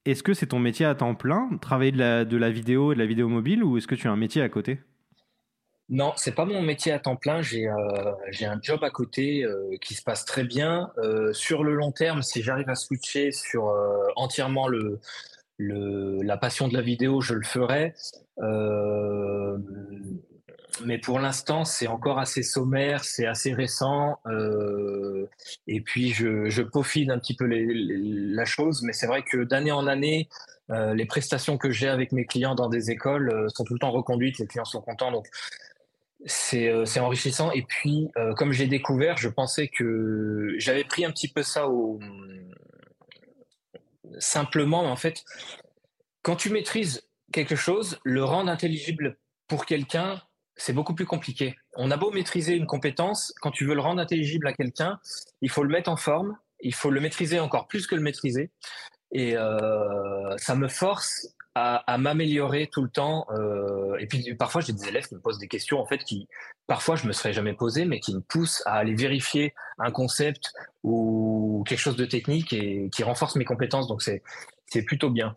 Est-ce 0.05 0.23
que 0.23 0.33
c'est 0.33 0.47
ton 0.47 0.59
métier 0.59 0.85
à 0.85 0.95
temps 0.95 1.15
plein, 1.15 1.49
travailler 1.61 1.91
de 1.91 1.99
la, 1.99 2.25
de 2.25 2.37
la 2.37 2.49
vidéo 2.49 2.91
et 2.91 2.95
de 2.95 2.99
la 2.99 3.05
vidéo 3.05 3.29
mobile, 3.29 3.63
ou 3.63 3.77
est-ce 3.77 3.87
que 3.87 3.95
tu 3.95 4.07
as 4.07 4.11
un 4.11 4.17
métier 4.17 4.41
à 4.41 4.49
côté? 4.49 4.79
Non, 5.89 6.13
c'est 6.15 6.33
pas 6.33 6.45
mon 6.45 6.61
métier 6.61 6.91
à 6.91 6.99
temps 6.99 7.17
plein. 7.17 7.41
J'ai 7.41 7.67
j'ai 8.29 8.45
un 8.45 8.57
job 8.61 8.81
à 8.83 8.89
côté 8.89 9.45
qui 9.81 9.93
se 9.93 10.01
passe 10.01 10.25
très 10.25 10.43
bien. 10.43 10.89
sur 11.33 11.63
le 11.63 11.75
long 11.75 11.91
terme, 11.91 12.21
si 12.21 12.41
j'arrive 12.41 12.69
à 12.69 12.75
switcher 12.75 13.31
sur 13.31 13.75
entièrement 14.15 14.67
le, 14.67 14.99
la 16.23 16.37
passion 16.37 16.67
de 16.67 16.73
la 16.73 16.81
vidéo, 16.81 17.21
je 17.21 17.33
le 17.33 17.43
ferai. 17.43 17.93
Euh, 18.39 19.57
mais 20.85 20.97
pour 20.97 21.19
l'instant, 21.19 21.65
c'est 21.65 21.87
encore 21.87 22.19
assez 22.19 22.43
sommaire, 22.43 23.03
c'est 23.03 23.25
assez 23.25 23.53
récent. 23.53 24.19
Euh, 24.25 25.27
et 25.67 25.81
puis, 25.81 26.11
je, 26.11 26.49
je, 26.49 26.61
peaufine 26.61 27.11
un 27.11 27.19
petit 27.19 27.35
peu 27.35 27.45
la 27.45 28.45
chose, 28.45 28.81
mais 28.83 28.93
c'est 28.93 29.07
vrai 29.07 29.23
que 29.23 29.43
d'année 29.43 29.71
en 29.71 29.85
année, 29.85 30.29
euh, 30.69 30.93
les 30.93 31.05
prestations 31.05 31.57
que 31.57 31.71
j'ai 31.71 31.89
avec 31.89 32.11
mes 32.11 32.25
clients 32.25 32.55
dans 32.55 32.69
des 32.69 32.89
écoles 32.89 33.47
sont 33.53 33.63
tout 33.63 33.73
le 33.73 33.79
temps 33.79 33.91
reconduites, 33.91 34.39
les 34.39 34.47
clients 34.47 34.65
sont 34.65 34.81
contents, 34.81 35.11
donc 35.11 35.27
c'est 36.25 36.99
enrichissant. 36.99 37.51
Et 37.51 37.63
puis, 37.63 38.09
comme 38.37 38.51
j'ai 38.51 38.67
découvert, 38.67 39.17
je 39.17 39.27
pensais 39.27 39.67
que 39.67 40.53
j'avais 40.57 40.83
pris 40.83 41.03
un 41.03 41.11
petit 41.11 41.27
peu 41.27 41.41
ça 41.41 41.67
au... 41.67 41.99
simplement, 44.19 44.83
en 44.83 44.95
fait, 44.95 45.23
quand 46.21 46.35
tu 46.35 46.49
maîtrises 46.49 47.07
quelque 47.31 47.55
chose, 47.55 47.99
le 48.03 48.23
rendre 48.23 48.49
intelligible 48.49 49.17
pour 49.47 49.65
quelqu'un, 49.65 50.21
c'est 50.55 50.73
beaucoup 50.73 50.93
plus 50.93 51.05
compliqué. 51.05 51.55
On 51.75 51.91
a 51.91 51.97
beau 51.97 52.11
maîtriser 52.11 52.55
une 52.55 52.67
compétence, 52.67 53.33
quand 53.41 53.51
tu 53.51 53.65
veux 53.65 53.73
le 53.73 53.81
rendre 53.81 54.01
intelligible 54.01 54.47
à 54.47 54.53
quelqu'un, 54.53 54.99
il 55.41 55.49
faut 55.49 55.63
le 55.63 55.69
mettre 55.69 55.89
en 55.89 55.95
forme, 55.95 56.37
il 56.59 56.73
faut 56.73 56.91
le 56.91 56.99
maîtriser 57.01 57.39
encore 57.39 57.67
plus 57.67 57.87
que 57.87 57.95
le 57.95 58.01
maîtriser. 58.01 58.51
Et 59.11 59.35
euh, 59.35 60.37
ça 60.37 60.55
me 60.55 60.67
force 60.67 61.27
à, 61.55 61.98
m'améliorer 61.98 62.70
tout 62.72 62.81
le 62.81 62.89
temps. 62.89 63.25
Euh, 63.31 63.98
et 64.00 64.08
puis 64.08 64.36
parfois, 64.36 64.62
j'ai 64.62 64.74
des 64.74 64.88
élèves 64.88 65.08
qui 65.08 65.15
me 65.15 65.20
posent 65.20 65.39
des 65.39 65.48
questions 65.48 65.79
en 65.79 65.86
fait 65.86 66.00
qui 66.00 66.27
parfois 66.67 66.96
je 66.96 67.08
me 67.08 67.12
serais 67.12 67.34
jamais 67.34 67.53
posé, 67.53 67.86
mais 67.86 68.00
qui 68.00 68.15
me 68.15 68.22
poussent 68.22 68.63
à 68.65 68.75
aller 68.75 68.96
vérifier 68.96 69.53
un 69.77 69.91
concept 69.91 70.53
ou 70.84 71.63
quelque 71.67 71.79
chose 71.79 71.98
de 71.98 72.05
technique 72.05 72.53
et 72.53 72.89
qui 72.91 73.03
renforce 73.03 73.36
mes 73.36 73.46
compétences. 73.46 73.88
Donc 73.88 74.01
c'est 74.01 74.24
c'est 74.65 74.84
plutôt 74.84 75.10
bien. 75.10 75.36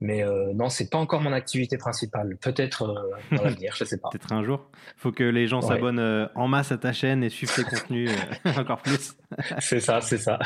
Mais 0.00 0.22
euh, 0.22 0.52
non, 0.54 0.68
c'est 0.68 0.90
pas 0.90 0.98
encore 0.98 1.22
mon 1.22 1.32
activité 1.32 1.78
principale. 1.78 2.36
Peut-être 2.40 2.82
euh, 2.82 3.36
dans 3.36 3.44
l'avenir, 3.44 3.74
je 3.76 3.84
sais 3.84 3.96
pas. 3.96 4.10
Peut-être 4.10 4.32
un 4.32 4.44
jour. 4.44 4.68
Il 4.96 5.00
faut 5.00 5.12
que 5.12 5.24
les 5.24 5.46
gens 5.46 5.62
s'abonnent 5.62 5.98
euh, 5.98 6.26
en 6.34 6.48
masse 6.48 6.70
à 6.70 6.76
ta 6.76 6.92
chaîne 6.92 7.24
et 7.24 7.30
suivent 7.30 7.54
tes 7.54 7.64
contenus 7.64 8.10
encore 8.58 8.82
plus. 8.82 9.16
c'est 9.58 9.80
ça, 9.80 10.00
c'est 10.00 10.18
ça. 10.18 10.38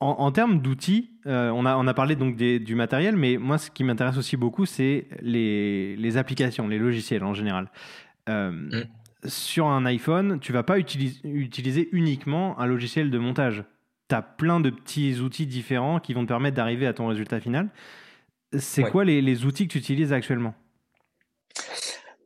En, 0.00 0.30
termes 0.30 0.60
d'outils, 0.60 1.10
on, 1.24 1.64
a, 1.64 1.76
on 1.76 1.86
a 1.86 1.94
parlé 1.94 2.16
donc 2.16 2.36
du 2.36 2.74
matériel, 2.74 3.16
mais 3.16 3.38
moi, 3.38 3.58
ce 3.58 3.70
qui 3.70 3.82
m'intéresse 3.82 4.18
aussi 4.18 4.36
beaucoup, 4.36 4.66
c'est 4.66 5.06
les, 5.20 5.96
les, 5.96 6.16
applications, 6.16 6.68
les 6.68 6.78
logiciels 6.78 7.24
en 7.24 7.32
général. 7.32 7.70
Mm. 8.28 8.82
Sur 9.24 9.66
un 9.66 9.86
iPhone, 9.86 10.38
tu 10.40 10.52
vas 10.52 10.62
pas 10.62 10.78
utiliser, 10.78 11.18
utiliser 11.24 11.88
uniquement 11.92 12.58
un 12.60 12.66
logiciel 12.66 13.10
de 13.10 13.18
montage 13.18 13.64
tu 14.08 14.14
as 14.14 14.22
plein 14.22 14.60
de 14.60 14.70
petits 14.70 15.18
outils 15.20 15.46
différents 15.46 16.00
qui 16.00 16.14
vont 16.14 16.22
te 16.22 16.28
permettre 16.28 16.56
d'arriver 16.56 16.86
à 16.86 16.92
ton 16.92 17.06
résultat 17.08 17.40
final. 17.40 17.68
C'est 18.56 18.84
quoi 18.84 19.04
les, 19.04 19.44
outils 19.44 19.66
que 19.66 19.72
tu 19.72 19.78
utilises 19.78 20.12
actuellement? 20.12 20.54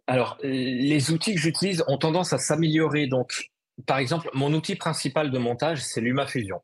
Alors, 0.07 0.39
les 0.43 1.11
outils 1.11 1.35
que 1.35 1.41
j'utilise 1.41 1.85
ont 1.87 1.97
tendance 1.97 2.33
à 2.33 2.39
s'améliorer. 2.39 3.07
Donc, 3.07 3.51
par 3.87 3.99
exemple, 3.99 4.29
mon 4.35 4.53
outil 4.53 4.75
principal 4.75 5.31
de 5.31 5.39
montage, 5.39 5.83
c'est 5.83 6.01
LumaFusion 6.01 6.61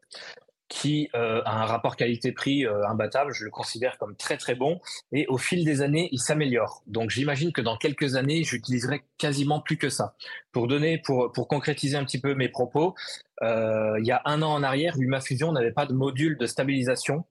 qui 0.69 1.09
euh, 1.15 1.43
a 1.45 1.63
un 1.63 1.65
rapport 1.65 1.97
qualité-prix 1.97 2.67
euh, 2.67 2.87
imbattable. 2.89 3.33
Je 3.33 3.45
le 3.45 3.51
considère 3.51 3.99
comme 3.99 4.17
très 4.17 4.37
très 4.37 4.55
bon. 4.55 4.81
Et 5.13 5.27
au 5.29 5.39
fil 5.39 5.65
des 5.65 5.83
années, 5.83 6.09
il 6.13 6.19
s'améliore. 6.19 6.83
Donc 6.87 7.11
j'imagine 7.11 7.53
que 7.53 7.61
dans 7.61 7.77
quelques 7.77 8.17
années, 8.17 8.43
j'utiliserai 8.43 9.05
quasiment 9.19 9.61
plus 9.61 9.77
que 9.77 9.89
ça. 9.89 10.17
Pour 10.53 10.67
donner, 10.67 10.99
pour, 10.99 11.33
pour 11.33 11.49
concrétiser 11.49 11.97
un 11.97 12.05
petit 12.05 12.21
peu 12.21 12.35
mes 12.35 12.49
propos, 12.49 12.95
euh, 13.43 13.97
il 14.01 14.07
y 14.07 14.13
a 14.13 14.23
un 14.25 14.43
an 14.43 14.53
en 14.53 14.63
arrière, 14.63 14.97
LumaFusion 14.97 15.53
n'avait 15.53 15.73
pas 15.73 15.87
de 15.87 15.93
module 15.93 16.37
de 16.37 16.47
stabilisation 16.47 17.25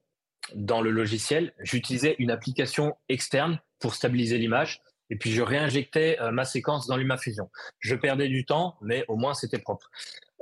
dans 0.53 0.81
le 0.81 0.91
logiciel. 0.91 1.53
J'utilisais 1.59 2.15
une 2.19 2.31
application 2.31 2.95
externe 3.09 3.59
pour 3.79 3.95
stabiliser 3.95 4.37
l'image. 4.37 4.81
Et 5.11 5.17
puis 5.17 5.31
je 5.31 5.41
réinjectais 5.43 6.17
ma 6.31 6.45
séquence 6.45 6.87
dans 6.87 6.97
LumaFusion. 6.97 7.51
Je 7.79 7.93
perdais 7.93 8.27
du 8.27 8.43
temps, 8.43 8.75
mais 8.81 9.05
au 9.07 9.17
moins 9.17 9.35
c'était 9.35 9.59
propre. 9.59 9.91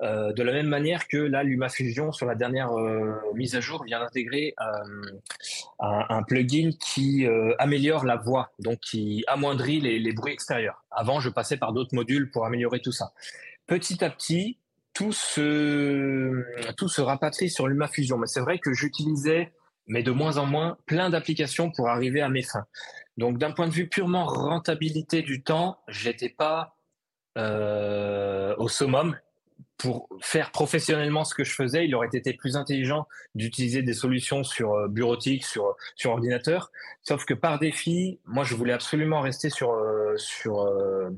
Euh, 0.01 0.33
de 0.33 0.41
la 0.41 0.51
même 0.51 0.67
manière 0.67 1.07
que 1.07 1.17
là, 1.17 1.43
LumaFusion, 1.43 2.11
sur 2.11 2.25
la 2.25 2.33
dernière 2.33 2.71
euh, 2.71 3.13
mise 3.35 3.55
à 3.55 3.61
jour, 3.61 3.83
vient 3.83 3.99
d'intégrer 3.99 4.55
euh, 4.59 5.19
un, 5.79 6.23
plugin 6.23 6.71
qui 6.79 7.27
améliore 7.59 8.05
la 8.05 8.15
voix, 8.15 8.51
donc 8.59 8.79
qui 8.79 9.23
amoindrit 9.27 9.79
les, 9.79 10.13
bruits 10.13 10.33
extérieurs. 10.33 10.83
Avant, 10.91 11.19
je 11.19 11.29
passais 11.29 11.57
par 11.57 11.73
d'autres 11.73 11.93
modules 11.93 12.31
pour 12.31 12.45
améliorer 12.45 12.79
tout 12.79 12.91
ça. 12.91 13.13
Petit 13.67 14.03
à 14.03 14.09
petit, 14.09 14.57
tout 14.93 15.13
se, 15.13 16.43
tout 16.73 16.89
se 16.89 17.01
rapatrie 17.01 17.49
sur 17.49 17.67
LumaFusion. 17.67 18.17
Mais 18.17 18.27
c'est 18.27 18.41
vrai 18.41 18.59
que 18.59 18.73
j'utilisais, 18.73 19.53
mais 19.87 20.03
de 20.03 20.11
moins 20.11 20.37
en 20.37 20.45
moins, 20.45 20.77
plein 20.85 21.09
d'applications 21.09 21.71
pour 21.71 21.89
arriver 21.89 22.21
à 22.21 22.29
mes 22.29 22.43
fins. 22.43 22.65
Donc, 23.17 23.37
d'un 23.37 23.51
point 23.51 23.67
de 23.67 23.73
vue 23.73 23.87
purement 23.87 24.25
rentabilité 24.25 25.21
du 25.21 25.43
temps, 25.43 25.77
j'étais 25.87 26.29
pas 26.29 26.75
au 27.35 28.67
summum 28.67 29.15
pour 29.83 30.07
faire 30.21 30.51
professionnellement 30.51 31.25
ce 31.25 31.35
que 31.35 31.43
je 31.43 31.53
faisais, 31.53 31.85
il 31.85 31.93
aurait 31.93 32.07
été 32.13 32.31
plus 32.31 32.55
intelligent 32.55 33.05
d'utiliser 33.35 33.81
des 33.81 33.93
solutions 33.93 34.45
sur 34.45 34.75
euh, 34.75 34.87
bureautique, 34.87 35.43
sur 35.43 35.75
sur 35.97 36.11
ordinateur. 36.11 36.71
Sauf 37.01 37.25
que 37.25 37.33
par 37.33 37.59
défi, 37.59 38.17
moi, 38.25 38.45
je 38.45 38.55
voulais 38.55 38.71
absolument 38.71 39.19
rester 39.19 39.49
sur 39.49 39.73
euh, 39.73 40.15
sur 40.15 40.61
euh, 40.61 41.09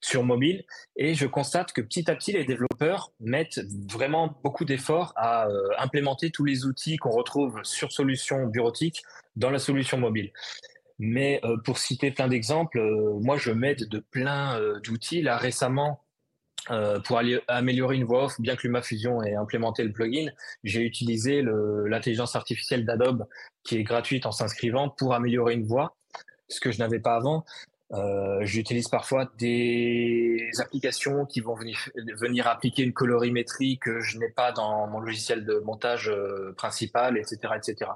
sur 0.00 0.24
mobile, 0.24 0.64
et 0.96 1.12
je 1.12 1.26
constate 1.26 1.74
que 1.74 1.82
petit 1.82 2.10
à 2.10 2.14
petit, 2.14 2.32
les 2.32 2.46
développeurs 2.46 3.12
mettent 3.20 3.60
vraiment 3.92 4.34
beaucoup 4.42 4.64
d'efforts 4.64 5.12
à 5.16 5.46
implémenter 5.78 6.30
tous 6.30 6.46
les 6.46 6.64
outils 6.64 6.96
qu'on 6.96 7.10
retrouve 7.10 7.60
sur 7.62 7.92
solution 7.92 8.46
bureautique 8.46 9.02
dans 9.36 9.50
la 9.50 9.58
solution 9.58 9.98
mobile. 9.98 10.32
Mais 10.98 11.42
pour 11.64 11.76
citer 11.78 12.10
plein 12.10 12.28
d'exemples, 12.28 12.80
moi, 13.20 13.36
je 13.36 13.50
m'aide 13.50 13.88
de 13.88 13.98
plein 13.98 14.60
d'outils. 14.84 15.22
Là, 15.22 15.36
récemment, 15.36 16.03
euh, 16.70 16.98
pour 17.00 17.20
améliorer 17.48 17.96
une 17.96 18.04
voix 18.04 18.24
off, 18.24 18.40
bien 18.40 18.56
que 18.56 18.66
LumaFusion 18.66 19.22
ait 19.22 19.34
implémenté 19.34 19.84
le 19.84 19.92
plugin, 19.92 20.30
j'ai 20.62 20.80
utilisé 20.80 21.42
l'intelligence 21.42 22.36
artificielle 22.36 22.84
d'Adobe 22.84 23.26
qui 23.64 23.76
est 23.76 23.82
gratuite 23.82 24.26
en 24.26 24.32
s'inscrivant 24.32 24.88
pour 24.88 25.14
améliorer 25.14 25.54
une 25.54 25.66
voix, 25.66 25.96
ce 26.48 26.60
que 26.60 26.72
je 26.72 26.78
n'avais 26.78 27.00
pas 27.00 27.16
avant. 27.16 27.44
Euh, 27.92 28.38
J'utilise 28.40 28.88
parfois 28.88 29.30
des 29.38 30.48
applications 30.58 31.26
qui 31.26 31.40
vont 31.40 31.54
venir, 31.54 32.46
appliquer 32.46 32.82
une 32.82 32.94
colorimétrie 32.94 33.78
que 33.78 34.00
je 34.00 34.18
n'ai 34.18 34.30
pas 34.30 34.50
dans 34.52 34.86
mon 34.86 35.00
logiciel 35.00 35.44
de 35.44 35.58
montage 35.58 36.08
euh, 36.08 36.54
principal, 36.56 37.18
etc., 37.18 37.36
etc. 37.56 37.90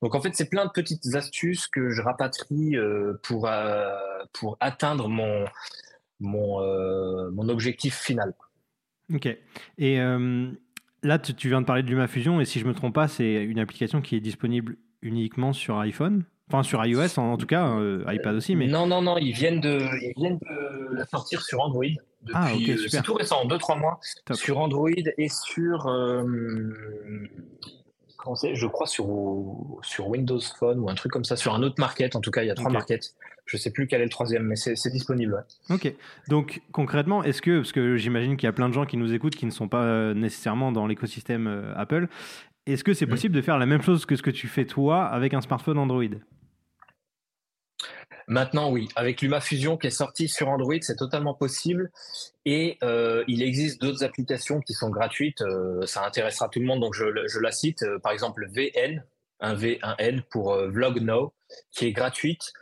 Donc 0.00 0.14
en 0.14 0.20
fait, 0.22 0.34
c'est 0.34 0.48
plein 0.48 0.64
de 0.64 0.70
petites 0.70 1.14
astuces 1.14 1.68
que 1.68 1.90
je 1.90 2.00
rapatrie 2.00 2.76
pour 3.22 3.50
pour 4.32 4.56
atteindre 4.60 5.08
mon 5.08 5.44
mon, 6.20 6.60
euh, 6.60 7.30
mon 7.30 7.48
objectif 7.48 7.96
final. 7.96 8.34
Ok. 9.12 9.26
Et 9.78 10.00
euh, 10.00 10.50
là, 11.02 11.18
tu, 11.18 11.48
viens 11.48 11.60
de 11.60 11.66
parler 11.66 11.82
de 11.82 11.88
LumaFusion, 11.88 12.40
et 12.40 12.44
si 12.44 12.58
je 12.58 12.64
ne 12.64 12.70
me 12.70 12.74
trompe 12.74 12.94
pas, 12.94 13.08
c'est 13.08 13.44
une 13.44 13.58
application 13.58 14.00
qui 14.00 14.16
est 14.16 14.20
disponible 14.20 14.76
uniquement 15.02 15.52
sur 15.52 15.78
iPhone? 15.78 16.24
Enfin, 16.48 16.62
sur 16.62 16.84
iOS 16.84 17.18
en, 17.18 17.36
tout 17.38 17.46
cas, 17.46 17.68
euh, 17.68 18.04
iPad 18.06 18.36
aussi. 18.36 18.54
Mais... 18.54 18.66
Non, 18.66 18.86
non, 18.86 19.00
non, 19.00 19.16
ils 19.16 19.32
viennent 19.32 19.60
de, 19.60 19.80
ils 20.02 20.12
viennent 20.16 20.38
de 20.38 20.94
la 20.94 21.06
sortir 21.06 21.42
sur 21.42 21.60
Android. 21.60 21.84
Depuis, 22.22 22.34
ah, 22.34 22.54
ok, 22.54 22.60
super. 22.60 22.90
C'est 22.90 23.02
tout 23.02 23.14
récent, 23.14 23.42
en 23.42 23.48
2-3 23.48 23.78
mois, 23.78 23.98
sur 24.32 24.58
Android 24.58 24.90
et 24.90 25.28
sur. 25.28 25.88
Je 28.52 28.66
crois 28.66 28.86
sur, 28.86 29.06
sur 29.82 30.08
Windows 30.08 30.40
Phone 30.58 30.80
ou 30.80 30.88
un 30.88 30.94
truc 30.94 31.12
comme 31.12 31.24
ça, 31.24 31.36
sur 31.36 31.54
un 31.54 31.62
autre 31.62 31.76
market. 31.78 32.16
En 32.16 32.20
tout 32.20 32.30
cas, 32.30 32.42
il 32.42 32.46
y 32.46 32.50
a 32.50 32.54
trois 32.54 32.70
markets. 32.70 33.14
Je 33.46 33.56
sais 33.56 33.70
plus 33.70 33.86
quel 33.86 34.00
est 34.00 34.04
le 34.04 34.10
troisième, 34.10 34.44
mais 34.44 34.56
c'est 34.56 34.90
disponible. 34.90 35.44
Ok. 35.70 35.92
Donc 36.28 36.62
concrètement, 36.72 37.22
est-ce 37.22 37.42
que, 37.42 37.58
parce 37.58 37.72
que 37.72 37.96
j'imagine 37.96 38.36
qu'il 38.36 38.46
y 38.46 38.48
a 38.48 38.52
plein 38.52 38.68
de 38.68 38.74
gens 38.74 38.86
qui 38.86 38.96
nous 38.96 39.12
écoutent 39.12 39.36
qui 39.36 39.46
ne 39.46 39.50
sont 39.50 39.68
pas 39.68 39.82
euh, 39.82 40.14
nécessairement 40.14 40.72
dans 40.72 40.86
l'écosystème 40.86 41.46
euh, 41.46 41.74
Apple, 41.76 42.08
est-ce 42.66 42.82
que 42.84 42.94
c'est 42.94 43.06
mm. 43.06 43.10
possible 43.10 43.34
de 43.34 43.42
faire 43.42 43.58
la 43.58 43.66
même 43.66 43.82
chose 43.82 44.06
que 44.06 44.16
ce 44.16 44.22
que 44.22 44.30
tu 44.30 44.48
fais 44.48 44.64
toi 44.64 45.04
avec 45.04 45.34
un 45.34 45.42
smartphone 45.42 45.78
Android? 45.78 46.04
Maintenant, 48.26 48.70
oui. 48.70 48.88
Avec 48.96 49.22
LumaFusion 49.22 49.76
qui 49.76 49.88
est 49.88 49.90
sorti 49.90 50.28
sur 50.28 50.48
Android, 50.48 50.74
c'est 50.80 50.96
totalement 50.96 51.34
possible. 51.34 51.90
Et 52.44 52.78
euh, 52.82 53.24
il 53.28 53.42
existe 53.42 53.80
d'autres 53.80 54.04
applications 54.04 54.60
qui 54.60 54.72
sont 54.72 54.90
gratuites. 54.90 55.42
ça 55.86 56.04
intéressera 56.04 56.48
tout 56.48 56.60
le 56.60 56.66
monde, 56.66 56.80
donc 56.80 56.94
je, 56.94 57.04
je 57.26 57.38
la 57.38 57.52
cite. 57.52 57.84
par 58.02 58.12
exemple, 58.12 58.46
VN, 58.50 59.02
un 59.40 59.54
V, 59.54 59.78
un 59.82 59.96
N 59.98 60.22
pour 60.30 60.56
Vlog 60.56 61.00
Now, 61.00 61.32
qui 61.70 61.86
est 61.86 61.92
gratuite 61.92 62.52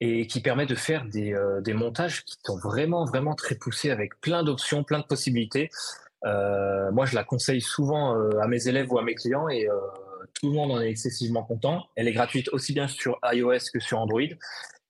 et 0.00 0.26
qui 0.26 0.40
permet 0.40 0.66
de 0.66 0.74
faire 0.74 1.04
des, 1.04 1.32
euh, 1.32 1.60
des, 1.60 1.74
montages 1.74 2.24
qui 2.24 2.36
sont 2.44 2.58
vraiment, 2.58 3.04
vraiment 3.04 3.34
très 3.34 3.56
poussés 3.56 3.90
avec 3.90 4.20
plein 4.20 4.44
d'options, 4.44 4.84
plein 4.84 5.00
de 5.00 5.04
possibilités. 5.04 5.70
Euh, 6.24 6.90
moi, 6.92 7.06
je 7.06 7.14
la 7.14 7.24
conseille 7.24 7.60
souvent 7.60 8.16
euh, 8.16 8.38
à 8.40 8.46
mes 8.46 8.68
élèves 8.68 8.92
ou 8.92 8.98
à 8.98 9.02
mes 9.02 9.14
clients 9.14 9.48
et 9.48 9.68
tout 10.34 10.48
le 10.48 10.52
monde 10.52 10.72
en 10.72 10.80
est 10.80 10.88
excessivement 10.88 11.42
content. 11.42 11.86
Elle 11.96 12.06
est 12.06 12.12
gratuite 12.12 12.48
aussi 12.50 12.72
bien 12.72 12.86
sur 12.86 13.18
iOS 13.32 13.70
que 13.72 13.80
sur 13.80 13.98
Android. 13.98 14.20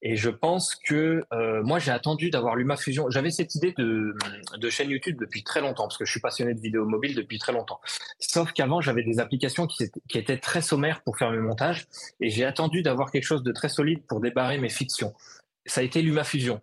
Et 0.03 0.17
je 0.17 0.31
pense 0.31 0.77
que 0.77 1.25
euh, 1.33 1.63
moi, 1.63 1.79
j'ai 1.79 1.91
attendu 1.91 2.31
d'avoir 2.31 2.55
LumaFusion. 2.55 3.11
J'avais 3.11 3.31
cette 3.31 3.55
idée 3.57 3.75
de, 3.77 4.15
de, 4.57 4.71
chaîne 4.71 4.91
YouTube 4.91 5.17
depuis 5.19 5.43
très 5.43 5.61
longtemps, 5.61 5.85
parce 5.85 5.99
que 5.99 6.05
je 6.05 6.11
suis 6.11 6.21
passionné 6.21 6.55
de 6.55 6.61
vidéo 6.61 6.85
mobile 6.85 7.17
depuis 7.17 7.39
très 7.39 7.53
longtemps. 7.53 7.81
Sauf 8.21 8.53
qu'avant, 8.53 8.81
j'avais 8.81 9.03
des 9.03 9.19
applications 9.19 9.67
qui, 9.67 9.91
étaient 10.15 10.39
très 10.39 10.63
sommaires 10.63 11.03
pour 11.03 11.19
faire 11.19 11.33
mes 11.33 11.39
montages, 11.39 11.89
et 12.21 12.31
j'ai 12.31 12.45
attendu 12.45 12.83
d'avoir 12.83 13.11
quelque 13.11 13.25
chose 13.25 13.43
de 13.43 13.51
très 13.51 13.69
solide 13.69 14.03
pour 14.07 14.21
débarrer 14.21 14.59
mes 14.59 14.69
fictions. 14.69 15.15
Ça 15.67 15.81
a 15.81 15.85
été 15.85 16.01
LumaFusion. 16.01 16.61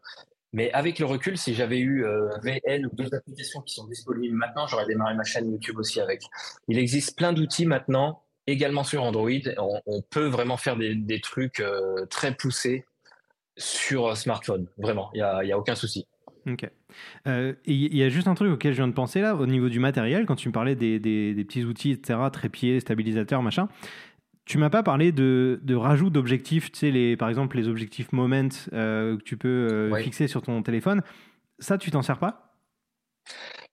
Mais 0.53 0.71
avec 0.71 0.99
le 0.99 1.05
recul, 1.05 1.37
si 1.37 1.53
j'avais 1.53 1.79
eu 1.79 2.05
euh, 2.05 2.29
VN 2.41 2.85
ou 2.85 2.95
d'autres 2.95 3.17
applications 3.17 3.61
qui 3.61 3.75
sont 3.75 3.85
disponibles 3.87 4.37
maintenant, 4.37 4.65
j'aurais 4.67 4.85
démarré 4.85 5.13
ma 5.13 5.25
chaîne 5.25 5.51
YouTube 5.51 5.77
aussi 5.77 5.99
avec. 5.99 6.23
Il 6.69 6.79
existe 6.79 7.17
plein 7.17 7.33
d'outils 7.33 7.65
maintenant, 7.65 8.23
également 8.47 8.85
sur 8.85 9.03
Android. 9.03 9.29
On, 9.57 10.01
peut 10.01 10.27
vraiment 10.27 10.55
faire 10.55 10.77
des, 10.77 11.19
trucs 11.19 11.59
euh, 11.59 12.05
très 12.05 12.33
poussés 12.33 12.85
sur 13.57 14.07
euh, 14.07 14.15
smartphone. 14.15 14.67
Vraiment, 14.77 15.09
il 15.13 15.17
n'y 15.17 15.23
a, 15.23 15.43
y 15.43 15.51
a, 15.51 15.57
aucun 15.57 15.75
souci. 15.75 16.05
Ok. 16.47 16.69
Il 17.25 17.95
y 17.97 18.03
a 18.03 18.09
juste 18.09 18.27
un 18.27 18.35
truc 18.35 18.51
auquel 18.51 18.73
je 18.73 18.77
viens 18.77 18.87
de 18.87 18.93
penser 18.93 19.21
là, 19.21 19.35
au 19.35 19.47
niveau 19.47 19.69
du 19.69 19.79
matériel, 19.79 20.25
quand 20.25 20.35
tu 20.35 20.47
me 20.47 20.53
parlais 20.53 20.75
des, 20.75 20.99
des, 20.99 21.33
des 21.33 21.43
petits 21.43 21.63
outils, 21.63 21.91
etc., 21.91 22.19
trépieds, 22.31 22.79
stabilisateurs, 22.79 23.41
machin. 23.41 23.67
Tu 24.45 24.59
m'as 24.59 24.69
pas 24.69 24.83
parlé 24.83 25.11
de, 25.11 25.59
de 25.63 25.75
rajout 25.75 26.11
d'objectifs, 26.11 26.71
tu 26.71 26.79
sais, 26.79 26.91
les, 26.91 27.17
par 27.17 27.29
exemple 27.29 27.57
les 27.57 27.67
objectifs 27.67 28.11
Moment 28.11 28.49
euh, 28.73 29.17
que 29.17 29.23
tu 29.23 29.37
peux 29.37 29.47
euh, 29.71 29.95
fixer 29.95 30.27
sur 30.27 30.43
ton 30.43 30.61
téléphone. 30.61 31.01
Ça, 31.57 31.79
tu 31.79 31.89
t'en 31.89 32.03
sers 32.03 32.19
pas? 32.19 32.55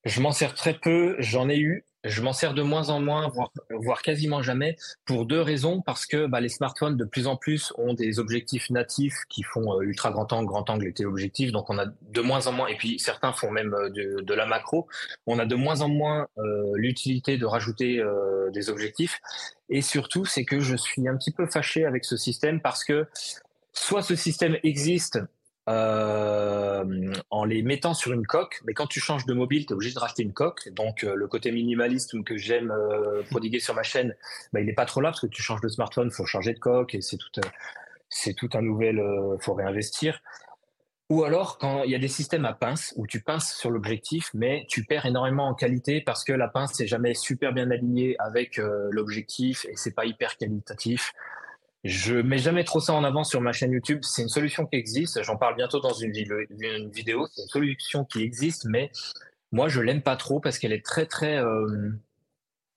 Je 0.07 0.23
m'en 0.23 0.33
sers 0.33 0.55
très 0.55 0.73
peu. 0.73 1.14
J'en 1.18 1.51
ai 1.51 1.59
eu 1.59 1.85
je 2.05 2.21
m'en 2.23 2.33
sers 2.33 2.55
de 2.55 2.62
moins 2.62 2.88
en 2.88 3.01
moins, 3.01 3.31
voire, 3.71 4.03
quasiment 4.03 4.43
jamais, 4.43 4.77
pour 5.05 5.27
deux 5.27 5.41
raisons. 5.41 5.81
Parce 5.83 6.07
que 6.07 6.27
bah, 6.27 6.41
les 6.41 6.49
smartphones, 6.49 6.97
de 6.97 7.05
plus 7.05 7.27
en 7.27 7.37
plus, 7.37 7.73
ont 7.79 7.95
des 7.95 8.19
objectifs 8.19 8.71
natifs 8.71 9.17
qui 9.29 9.43
font 9.43 9.75
euh, 9.75 9.83
ultra 9.83 10.11
grand 10.11 10.33
angle, 10.33 10.47
grand 10.47 10.69
angle 10.71 10.87
et 10.88 10.93
téléobjectif. 10.93 11.53
Donc, 11.53 11.71
on 11.71 11.79
a 11.79 11.87
de 11.87 12.21
moins 12.21 12.47
en 12.47 12.53
moins, 12.53 12.67
et 12.67 12.77
puis 12.77 12.99
certains 12.99 13.33
font 13.33 13.51
même 13.51 13.75
euh, 13.75 13.91
de, 13.91 14.35
la 14.35 14.47
macro, 14.47 14.88
on 15.27 15.38
a 15.38 15.47
de 15.47 15.55
moins 15.55 15.83
en 15.83 15.88
moins 15.88 16.27
euh, 16.38 16.73
l'utilité 16.75 17.37
de 17.37 17.47
rajouter 17.47 18.03
des 18.53 18.71
objectifs. 18.71 19.21
Et 19.69 19.83
surtout, 19.83 20.25
c'est 20.25 20.45
que 20.45 20.61
je 20.61 20.77
suis 20.77 21.07
un 21.09 21.17
petit 21.17 21.31
peu 21.31 21.47
fâché 21.47 21.85
avec 21.85 22.05
ce 22.05 22.17
système 22.17 22.61
parce 22.61 22.85
que 22.85 23.07
soit 23.73 24.03
ce 24.03 24.17
système 24.17 24.57
existe 24.62 25.19
euh, 25.68 27.12
en 27.31 27.44
les 27.44 27.62
mettant 27.62 27.94
sur 27.94 28.12
une 28.12 28.27
coque. 28.27 28.61
Mais 28.66 28.75
quand 28.75 28.88
tu 28.88 28.98
changes 28.98 29.27
de 29.27 29.33
mobile, 29.33 29.64
tu 29.64 29.72
es 29.72 29.75
obligé 29.75 29.94
de 29.94 29.98
racheter 29.98 30.22
une 30.25 30.33
coque. 30.33 30.68
Donc 30.70 31.05
euh, 31.05 31.14
le 31.14 31.29
côté 31.29 31.53
minimaliste 31.53 32.22
que 32.25 32.37
j'aime 32.37 32.72
euh, 32.72 33.22
prodiguer 33.31 33.61
sur 33.61 33.75
ma 33.75 33.85
chaîne, 33.85 34.16
bah, 34.53 34.61
il 34.61 34.66
n'est 34.66 34.72
pas 34.72 34.87
trop 34.87 35.01
là 35.01 35.11
parce 35.11 35.20
que 35.20 35.27
tu 35.29 35.42
changes 35.42 35.61
de 35.61 35.68
smartphone, 35.68 36.11
faut 36.11 36.27
changer 36.27 36.55
de 36.55 36.59
coque 36.59 36.94
et 36.96 37.01
c'est 37.01 37.16
tout, 37.16 37.31
c'est 38.09 38.35
tout 38.35 38.51
un 38.55 38.62
nouvel, 38.62 39.01
faut 39.40 39.55
réinvestir. 39.55 40.20
Ou 41.11 41.25
alors 41.25 41.59
quand 41.59 41.85
il 41.85 41.90
y 41.90 41.94
a 41.94 41.98
des 41.98 42.09
systèmes 42.09 42.46
à 42.46 42.55
pince 42.55 42.92
où 42.96 43.07
tu 43.07 43.20
pinces 43.20 43.55
sur 43.55 43.70
l'objectif, 43.70 44.31
mais 44.35 44.64
tu 44.68 44.85
perds 44.85 45.07
énormément 45.07 45.46
en 45.46 45.55
qualité 45.55 46.01
parce 46.01 46.25
que 46.25 46.33
la 46.33 46.48
pince 46.48 46.81
n'est 46.81 46.87
jamais 46.87 47.14
super 47.14 47.53
bien 47.53 47.70
alignée 47.70 48.16
avec 48.18 48.57
l'objectif 48.90 49.66
et 49.66 49.77
c'est 49.77 49.94
pas 49.94 50.07
hyper 50.07 50.38
qualitatif. 50.38 51.12
Je 51.85 52.14
mets 52.14 52.38
jamais 52.38 52.62
trop 52.62 52.79
ça 52.79 52.95
en 52.95 53.03
avant 53.03 53.25
sur 53.25 53.40
ma 53.40 53.53
chaîne 53.53 53.73
YouTube. 53.73 54.01
C'est 54.03 54.23
une 54.23 54.29
solution 54.29 54.66
qui 54.66 54.77
existe. 54.77 55.23
J'en 55.23 55.37
parle 55.37 55.57
bientôt 55.57 55.81
dans 55.81 55.92
une, 55.92 56.12
vidéo. 56.12 57.27
C'est 57.27 57.42
une 57.42 57.49
solution 57.49 58.05
qui 58.05 58.23
existe, 58.23 58.66
mais 58.66 58.90
moi, 59.51 59.68
je 59.68 59.81
l'aime 59.81 60.03
pas 60.03 60.16
trop 60.16 60.38
parce 60.38 60.59
qu'elle 60.59 60.73
est 60.73 60.85
très, 60.85 61.07
très. 61.07 61.38
Euh, 61.38 61.90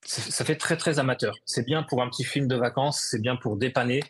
ça 0.03 0.43
fait 0.45 0.55
très, 0.55 0.77
très 0.77 0.99
amateur. 0.99 1.35
C'est 1.45 1.65
bien 1.65 1.83
pour 1.83 2.01
un 2.01 2.09
petit 2.09 2.23
film 2.23 2.47
de 2.47 2.55
vacances, 2.55 3.07
c'est 3.09 3.21
bien 3.21 3.35
pour 3.35 3.57
dépanner. 3.57 4.01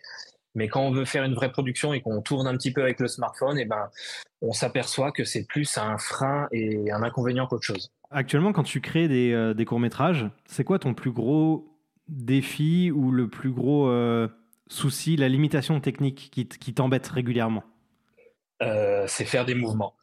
Mais 0.56 0.70
quand 0.70 0.82
on 0.82 0.92
veut 0.92 1.06
faire 1.06 1.26
une 1.26 1.36
vraie 1.36 1.52
production 1.52 1.94
et 1.94 2.02
qu'on 2.02 2.22
tourne 2.22 2.48
un 2.48 2.56
petit 2.56 2.72
peu 2.72 2.82
avec 2.82 3.00
le 3.02 3.08
smartphone, 3.08 3.58
et 3.58 3.64
eh 3.64 3.66
ben, 3.66 3.90
on 4.42 4.54
s'aperçoit 4.54 5.12
que 5.12 5.26
c'est 5.26 5.46
plus 5.46 5.78
un 5.78 5.98
frein 5.98 6.48
et 6.52 6.92
un 6.92 7.04
inconvénient 7.04 7.46
qu'autre 7.48 7.64
chose. 7.64 7.92
Actuellement, 8.12 8.54
quand 8.54 8.64
tu 8.64 8.80
crées 8.80 9.10
des, 9.10 9.34
euh, 9.34 9.66
courts-métrages, 9.66 10.30
c'est 10.46 10.64
quoi 10.64 10.80
ton 10.80 10.94
plus 10.94 11.12
gros 11.12 11.78
défi 12.08 12.92
ou 12.92 13.12
le 13.12 13.30
plus 13.30 13.52
gros. 13.52 13.90
Euh, 13.90 14.30
souci, 14.68 15.16
la 15.16 15.30
limitation 15.30 15.80
technique 15.80 16.32
qui, 16.32 16.74
t'embête 16.74 17.08
régulièrement 17.08 17.64
euh, 18.62 19.06
C'est 19.08 19.26
faire 19.26 19.46
des 19.46 19.56
mouvements. 19.56 19.96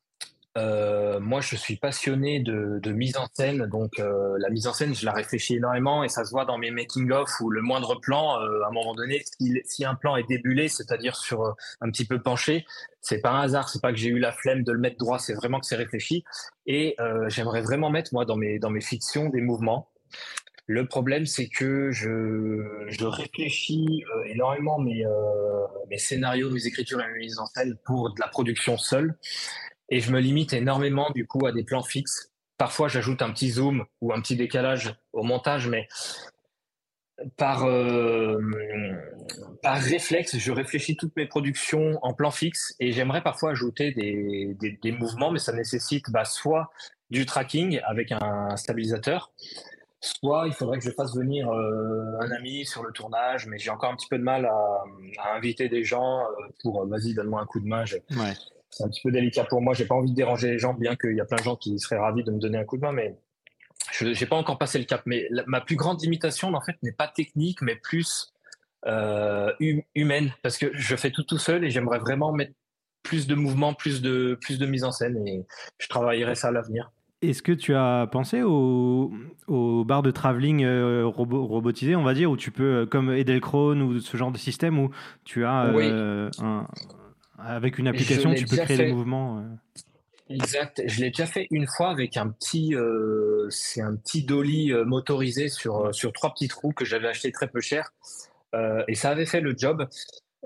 Euh, 0.59 1.18
moi, 1.18 1.40
je 1.40 1.57
suis 1.57 1.77
passionné 1.77 2.40
de, 2.40 2.92
mise 2.92 3.16
en 3.16 3.27
scène, 3.33 3.66
donc 3.66 3.98
euh, 3.98 4.37
la 4.38 4.51
mise 4.51 4.66
en 4.66 4.75
scène, 4.75 4.94
je 4.94 5.07
la 5.07 5.12
réfléchis 5.12 5.57
énormément 5.57 6.05
et 6.05 6.11
ça 6.11 6.27
se 6.27 6.31
voit 6.31 6.44
dans 6.44 6.59
mes 6.59 6.70
making-of 6.70 7.40
où 7.40 7.48
le 7.48 7.62
moindre 7.62 7.98
plan, 8.01 8.35
à 8.35 8.68
un 8.68 8.70
moment 8.70 8.94
donné, 8.94 9.22
si, 9.64 9.85
un 9.85 9.94
plan 9.94 10.16
est 10.16 10.29
débulé, 10.29 10.68
c'est-à-dire 10.68 11.16
sur 11.16 11.57
un 11.81 11.90
petit 11.90 12.05
peu 12.05 12.20
penché, 12.20 12.66
c'est 13.01 13.20
pas 13.20 13.31
un 13.31 13.40
hasard, 13.40 13.70
c'est 13.70 13.81
pas 13.81 13.92
que 13.92 13.98
j'ai 13.98 14.11
eu 14.11 14.18
la 14.18 14.33
flemme 14.33 14.62
de 14.62 14.72
le 14.72 14.79
mettre 14.79 14.98
droit, 14.98 15.18
c'est 15.18 15.35
vraiment 15.35 15.59
que 15.59 15.66
c'est 15.66 15.77
réfléchi. 15.77 16.22
Et 16.66 16.96
j'aimerais 17.29 17.62
vraiment 17.62 17.88
mettre 17.88 18.12
moi 18.12 18.27
dans 18.27 18.37
mes 18.37 18.59
dans 18.59 18.70
mes 18.70 18.83
fictions 18.83 19.31
des 19.31 19.40
mouvements. 19.40 19.88
Le 20.66 20.87
problème, 20.87 21.27
c'est 21.27 21.48
que 21.48 21.90
je, 21.90 23.05
réfléchis 23.05 24.05
euh, 24.14 24.25
énormément 24.25 24.79
mes, 24.79 25.05
euh, 25.05 25.66
mes 25.90 25.98
scénarios, 25.98 26.51
mes 26.51 26.66
écritures 26.66 27.01
et 27.01 27.12
mes 27.12 27.18
mises 27.18 27.38
en 27.38 27.46
scène 27.46 27.77
pour 27.85 28.14
de 28.14 28.20
la 28.20 28.29
production 28.29 28.77
seule. 28.77 29.16
Et 29.88 30.01
je 30.01 30.12
me 30.12 30.20
limite 30.20 30.53
énormément, 30.53 31.11
du 31.11 31.27
coup, 31.27 31.46
à 31.46 31.53
des 31.53 31.64
plans 31.64 31.83
fixes. 31.83 32.31
Parfois, 32.59 32.88
j'ajoute 32.88 33.22
un 33.22 33.33
petit 33.33 33.51
zoom 33.51 33.85
ou 34.01 34.12
un 34.12 34.20
petit 34.20 34.37
décalage 34.37 34.94
au 35.12 35.25
montage, 35.25 35.68
mais 35.68 35.88
par, 37.37 37.64
euh, 37.64 38.40
réflexe, 39.64 40.38
je 40.38 40.53
réfléchis 40.53 40.96
toutes 40.96 41.14
mes 41.16 41.27
productions 41.27 41.98
en 42.03 42.14
plan 42.14 42.31
fixe 42.31 42.75
et 42.81 42.92
j'aimerais 42.92 43.22
parfois 43.22 43.51
ajouter 43.51 43.92
des, 43.92 44.57
des, 44.83 44.92
mouvements, 44.92 45.31
mais 45.31 45.38
ça 45.38 45.53
nécessite 45.53 46.11
bah, 46.11 46.25
soit 46.25 46.70
du 47.11 47.27
tracking 47.27 47.81
avec 47.85 48.12
un 48.12 48.57
stabilisateur, 48.57 49.33
Soit 50.02 50.48
il 50.48 50.52
faudrait 50.52 50.78
que 50.78 50.84
je 50.84 50.90
fasse 50.90 51.14
venir 51.14 51.48
euh, 51.48 52.18
un 52.20 52.32
ami 52.32 52.66
sur 52.66 52.82
le 52.82 52.90
tournage, 52.90 53.46
mais 53.46 53.56
j'ai 53.58 53.70
encore 53.70 53.92
un 53.92 53.94
petit 53.94 54.08
peu 54.08 54.18
de 54.18 54.24
mal 54.24 54.46
à, 54.46 54.82
inviter 55.36 55.68
des 55.68 55.84
gens 55.84 56.22
euh, 56.22 56.48
pour 56.60 56.82
euh, 56.82 56.86
vas-y, 56.86 57.14
donne-moi 57.14 57.40
un 57.40 57.46
coup 57.46 57.60
de 57.60 57.68
main. 57.68 57.84
C'est 57.86 58.82
un 58.82 58.88
petit 58.88 59.00
peu 59.00 59.12
délicat 59.12 59.44
pour 59.44 59.62
moi. 59.62 59.74
J'ai 59.74 59.84
pas 59.84 59.94
envie 59.94 60.10
de 60.10 60.16
déranger 60.16 60.50
les 60.50 60.58
gens, 60.58 60.74
bien 60.74 60.96
qu'il 60.96 61.14
y 61.14 61.20
a 61.20 61.24
plein 61.24 61.36
de 61.36 61.44
gens 61.44 61.54
qui 61.54 61.78
seraient 61.78 62.00
ravis 62.00 62.24
de 62.24 62.32
me 62.32 62.40
donner 62.40 62.58
un 62.58 62.64
coup 62.64 62.78
de 62.78 62.82
main, 62.82 62.90
mais 62.90 63.16
je 63.92 64.06
n'ai 64.06 64.26
pas 64.26 64.34
encore 64.34 64.58
passé 64.58 64.80
le 64.80 64.86
cap. 64.86 65.02
Mais 65.06 65.28
ma 65.46 65.60
plus 65.60 65.76
grande 65.76 66.02
limitation, 66.02 66.52
en 66.52 66.60
fait, 66.60 66.82
n'est 66.82 66.92
pas 66.92 67.06
technique, 67.06 67.62
mais 67.62 67.76
plus 67.76 68.32
humaine, 69.94 70.34
parce 70.42 70.58
que 70.58 70.72
je 70.72 70.96
fais 70.96 71.12
tout 71.12 71.22
tout 71.22 71.38
seul 71.38 71.64
et 71.64 71.70
j'aimerais 71.70 72.00
vraiment 72.00 72.32
mettre 72.32 72.54
plus 73.04 73.28
de 73.28 73.36
mouvement, 73.36 73.72
plus 73.72 74.02
de, 74.02 74.36
plus 74.40 74.58
de 74.58 74.66
mise 74.66 74.82
en 74.82 74.90
scène, 74.90 75.24
et 75.28 75.46
je 75.78 75.86
travaillerai 75.86 76.34
ça 76.34 76.48
à 76.48 76.50
l'avenir. 76.50 76.90
Est-ce 77.22 77.40
que 77.40 77.52
tu 77.52 77.74
as 77.74 78.08
pensé 78.11 78.42
au, 78.42 79.12
au 79.46 79.85
bar 79.85 80.02
de 80.02 80.11
travelling 80.11 80.64
euh, 80.64 81.06
robotisé, 81.06 81.94
on 81.94 82.02
va 82.02 82.14
dire, 82.14 82.30
où 82.30 82.37
tu 82.37 82.50
peux, 82.50 82.82
euh, 82.82 82.87
comme 82.87 83.12
Edelkrone 83.12 83.80
ou 83.80 84.00
ce 84.00 84.16
genre 84.16 84.32
de 84.32 84.38
système, 84.38 84.78
où 84.78 84.90
tu 85.24 85.44
as 85.44 85.66
euh, 85.66 86.28
un, 86.40 86.66
avec 87.38 87.78
une 87.78 87.87
application, 87.87 88.35
tu 88.35 88.44
peux 88.44 88.56
créer 88.56 88.76
des 88.76 88.92
mouvements. 88.92 89.44
Exact. 90.28 90.82
Je 90.87 91.00
l'ai 91.00 91.11
déjà 91.11 91.26
fait 91.26 91.46
une 91.50 91.66
fois 91.68 91.90
avec 91.90 92.16
un 92.16 92.28
petit, 92.28 92.74
c'est 93.50 93.82
un 93.82 93.94
petit 93.94 94.24
dolly 94.24 94.72
motorisé 94.85 95.48
sur 95.48 95.94
sur 95.94 96.12
trois 96.12 96.32
petits 96.32 96.48
trous 96.48 96.72
que 96.72 96.85
j'avais 96.85 97.08
acheté 97.08 97.30
très 97.30 97.48
peu 97.48 97.61
cher, 97.61 97.92
et 98.88 98.94
ça 98.94 99.11
avait 99.11 99.26
fait 99.26 99.40
le 99.40 99.54
job. 99.56 99.87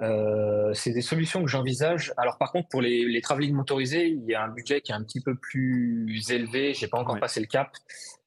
Euh, 0.02 0.74
c'est 0.74 0.92
des 0.92 1.00
solutions 1.00 1.42
que 1.42 1.48
j'envisage. 1.48 2.12
Alors 2.16 2.38
par 2.38 2.52
contre, 2.52 2.68
pour 2.68 2.82
les, 2.82 3.04
les 3.04 3.20
travelling 3.20 3.54
motorisés, 3.54 4.08
il 4.08 4.24
y 4.24 4.34
a 4.34 4.42
un 4.42 4.48
budget 4.48 4.80
qui 4.80 4.92
est 4.92 4.94
un 4.94 5.02
petit 5.02 5.20
peu 5.20 5.34
plus 5.34 6.30
élevé. 6.30 6.74
J'ai 6.74 6.88
pas 6.88 6.98
encore 6.98 7.18
passé 7.18 7.40
le 7.40 7.46
cap, 7.46 7.70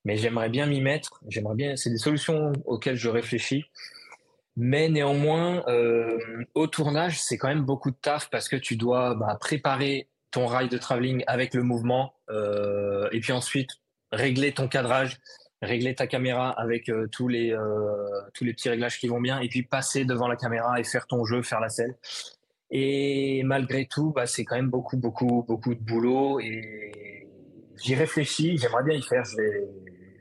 mais 0.05 0.17
j'aimerais 0.17 0.49
bien 0.49 0.65
m'y 0.65 0.81
mettre. 0.81 1.21
J'aimerais 1.27 1.55
bien. 1.55 1.75
C'est 1.75 1.89
des 1.89 1.97
solutions 1.97 2.53
auxquelles 2.65 2.95
je 2.95 3.09
réfléchis. 3.09 3.65
Mais 4.61 4.89
néanmoins, 4.89 5.63
euh, 5.67 6.17
au 6.53 6.67
tournage, 6.67 7.21
c'est 7.21 7.37
quand 7.37 7.47
même 7.47 7.63
beaucoup 7.63 7.91
de 7.91 7.95
taf 7.95 8.29
parce 8.29 8.49
que 8.49 8.57
tu 8.57 8.75
dois 8.75 9.15
bah, 9.15 9.37
préparer 9.39 10.09
ton 10.31 10.47
rail 10.47 10.69
de 10.69 10.77
travelling 10.77 11.23
avec 11.27 11.53
le 11.53 11.63
mouvement 11.63 12.13
euh, 12.29 13.07
et 13.11 13.19
puis 13.19 13.31
ensuite 13.31 13.69
régler 14.11 14.51
ton 14.51 14.67
cadrage, 14.67 15.17
régler 15.61 15.95
ta 15.95 16.07
caméra 16.07 16.49
avec 16.49 16.89
euh, 16.89 17.07
tous 17.07 17.27
les 17.27 17.51
euh, 17.51 18.05
tous 18.33 18.43
les 18.43 18.53
petits 18.53 18.69
réglages 18.69 18.99
qui 18.99 19.07
vont 19.07 19.19
bien 19.19 19.39
et 19.39 19.49
puis 19.49 19.63
passer 19.63 20.05
devant 20.05 20.27
la 20.27 20.35
caméra 20.35 20.79
et 20.79 20.83
faire 20.83 21.07
ton 21.07 21.25
jeu, 21.25 21.41
faire 21.41 21.59
la 21.59 21.69
scène. 21.69 21.95
Et 22.71 23.41
malgré 23.43 23.85
tout, 23.85 24.11
bah, 24.11 24.25
c'est 24.25 24.45
quand 24.45 24.55
même 24.55 24.69
beaucoup 24.69 24.97
beaucoup 24.97 25.43
beaucoup 25.47 25.75
de 25.75 25.81
boulot 25.81 26.39
et 26.39 27.27
j'y 27.81 27.95
réfléchis. 27.95 28.57
J'aimerais 28.57 28.83
bien 28.83 28.95
y 28.95 29.01
faire. 29.01 29.25
Je 29.25 29.37
vais 29.37 29.67